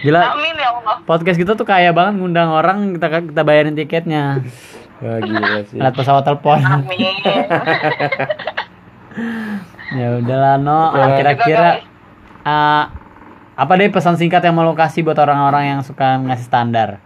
Gila, 0.00 0.20
Amin 0.32 0.56
ya 0.56 0.72
Allah. 0.72 0.96
podcast 1.04 1.36
kita 1.36 1.52
tuh 1.52 1.64
kaya 1.64 1.92
banget 1.92 2.16
ngundang 2.16 2.48
orang 2.48 2.96
kita 2.96 3.28
kita 3.28 3.42
bayarin 3.44 3.76
tiketnya. 3.76 4.40
Wah 5.04 5.20
gila 5.20 5.60
sih. 5.68 5.76
Lewat 5.76 5.92
pesawat 5.92 6.24
telepon. 6.24 6.56
Amin. 6.56 7.12
ya 10.00 10.16
udah 10.16 10.36
lah 10.36 10.56
no, 10.56 10.80
Oke. 10.92 11.20
kira-kira 11.20 11.84
eh, 12.40 12.84
apa 13.56 13.72
deh 13.80 13.88
pesan 13.88 14.20
singkat 14.20 14.44
yang 14.44 14.52
mau 14.52 14.68
kasih 14.76 15.00
buat 15.00 15.16
orang-orang 15.16 15.64
yang 15.72 15.80
suka 15.80 16.20
ngasih 16.20 16.44
standar? 16.44 17.00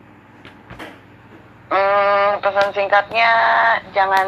Hmm, 1.71 2.43
pesan 2.43 2.75
singkatnya 2.75 3.31
jangan 3.95 4.27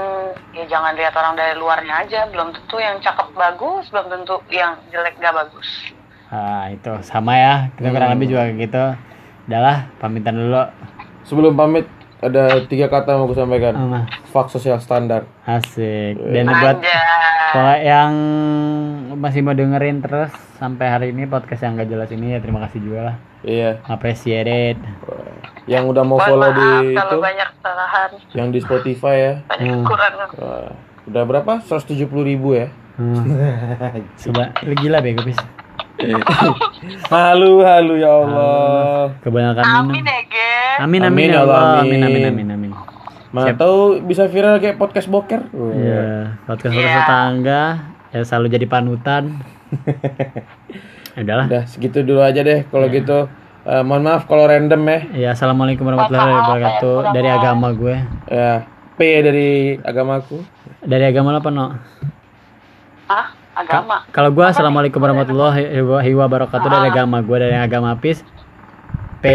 ya 0.55 0.63
jangan 0.71 0.95
lihat 0.95 1.11
orang 1.19 1.35
dari 1.35 1.59
luarnya 1.59 2.07
aja. 2.07 2.31
Belum 2.31 2.55
tentu 2.55 2.79
yang 2.79 3.03
cakep 3.03 3.35
bagus, 3.35 3.91
belum 3.91 4.07
tentu 4.07 4.39
yang 4.55 4.79
jelek 4.95 5.19
gak 5.19 5.35
bagus. 5.35 5.67
Ah, 6.31 6.71
itu 6.71 6.95
sama 7.03 7.35
ya. 7.35 7.55
Kita 7.75 7.91
kurang 7.91 8.15
lebih 8.15 8.31
juga 8.31 8.47
kayak 8.47 8.59
gitu. 8.71 8.85
Udahlah, 9.51 9.91
pamitan 9.99 10.39
dulu. 10.39 10.63
Sebelum 11.27 11.59
pamit 11.59 11.91
ada 12.23 12.43
tiga 12.65 12.87
kata 12.87 13.15
mau 13.15 13.27
aku 13.27 13.35
sampaikan. 13.35 13.75
Sama. 13.75 14.01
Fuck 14.31 14.47
sosial 14.49 14.79
standar. 14.79 15.27
Asik. 15.43 16.15
Dan 16.23 16.47
buat 16.49 16.79
Aja. 16.79 16.99
kalau 17.51 17.77
yang 17.77 18.13
masih 19.13 19.43
mau 19.43 19.53
dengerin 19.53 19.99
terus 19.99 20.31
sampai 20.57 20.87
hari 20.87 21.07
ini 21.11 21.27
podcast 21.27 21.61
yang 21.61 21.75
gak 21.75 21.91
jelas 21.91 22.09
ini 22.09 22.33
ya 22.33 22.39
terima 22.39 22.63
kasih 22.63 22.79
juga 22.79 23.01
lah. 23.05 23.17
Iya. 23.43 23.83
Appreciate 23.85 24.47
it. 24.47 24.79
Yang 25.65 25.85
udah 25.91 26.03
mau 26.03 26.19
follow 26.19 26.47
maaf 26.47 26.57
di 26.57 26.95
kalau 26.95 27.11
itu, 27.13 27.19
banyak 27.21 27.49
kesalahan, 27.53 28.11
yang 28.33 28.49
di 28.49 28.59
Spotify 28.59 29.15
ya. 29.17 29.35
banyak 29.45 29.67
Hmm. 29.69 29.83
kekurangan. 29.83 30.29
Wah, 30.39 30.71
udah 31.05 31.23
berapa? 31.23 31.53
170 31.61 32.03
ribu 32.23 32.55
ya. 32.55 32.67
Hmm. 32.95 33.19
Coba 34.23 34.55
gila 34.77 34.99
bego 35.01 35.23
bis. 35.23 35.39
Halu 37.13 37.53
halu 37.63 37.95
ya 38.01 38.11
Allah. 38.11 39.15
Kebanyakan 39.21 39.63
minum. 39.63 39.79
Amin 39.93 40.05
ya. 40.05 40.21
Amin 40.81 41.01
amin, 41.03 41.03
Amin, 41.09 41.29
ya 41.29 41.35
ya 41.35 41.41
Allah. 41.45 41.61
Amin 41.83 42.01
amin 42.01 42.05
amin. 42.05 42.25
amin 42.33 42.49
amin. 42.51 42.73
Mana 43.33 43.57
tahu 43.57 44.03
bisa 44.05 44.29
viral 44.29 44.61
kayak 44.61 44.77
podcast 44.77 45.09
boker. 45.09 45.49
Iya, 45.53 46.37
podcast 46.45 46.73
podcast 46.73 46.77
Iya. 46.77 46.99
tetangga 47.01 47.63
ya 48.13 48.21
selalu 48.29 48.47
jadi 48.53 48.67
panutan. 48.69 49.41
Ya 51.17 51.21
Udahlah. 51.25 51.47
Udah 51.49 51.63
segitu 51.65 52.05
dulu 52.05 52.21
aja 52.21 52.45
deh 52.45 52.69
kalau 52.69 52.87
gitu. 52.93 53.29
Eh, 53.63 53.83
mohon 53.87 54.03
maaf 54.03 54.27
kalau 54.27 54.45
random 54.51 54.83
ya. 54.85 54.99
Ya, 55.15 55.29
assalamualaikum 55.39 55.87
warahmatullahi 55.87 56.35
wabarakatuh 56.35 57.15
dari 57.15 57.29
agama 57.31 57.71
gue. 57.71 57.95
Ya, 58.27 58.67
P 58.99 59.01
dari 59.23 59.79
agamaku. 59.81 60.43
Dari 60.83 61.05
agama 61.07 61.31
lo 61.31 61.39
apa 61.39 61.51
no? 61.55 61.67
Hah? 63.07 63.42
Agama. 63.53 64.09
Kalau 64.17 64.33
gue 64.33 64.45
assalamualaikum 64.49 64.97
warahmatullahi 64.97 65.77
wabarakatuh 66.17 66.69
dari 66.73 66.89
agama 66.89 67.21
gue 67.21 67.37
dari 67.37 67.57
agama 67.57 67.93
apis. 67.93 68.25
P. 69.21 69.27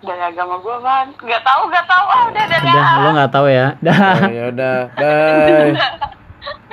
Dari 0.00 0.22
agama 0.32 0.58
gue, 0.58 0.76
Man. 0.82 1.06
Gak 1.14 1.42
tahu, 1.46 1.62
gak 1.70 1.86
tahu. 1.86 2.04
Ah, 2.10 2.22
udah, 2.26 2.44
udah, 2.48 2.60
Udah, 2.60 2.90
lo 2.98 3.08
nggak 3.14 3.32
tahu 3.32 3.46
ya. 3.52 3.66
Dah. 3.78 4.18
Ya 4.26 4.44
udah, 4.50 4.76
bye. 4.96 5.70
udah. 5.76 5.90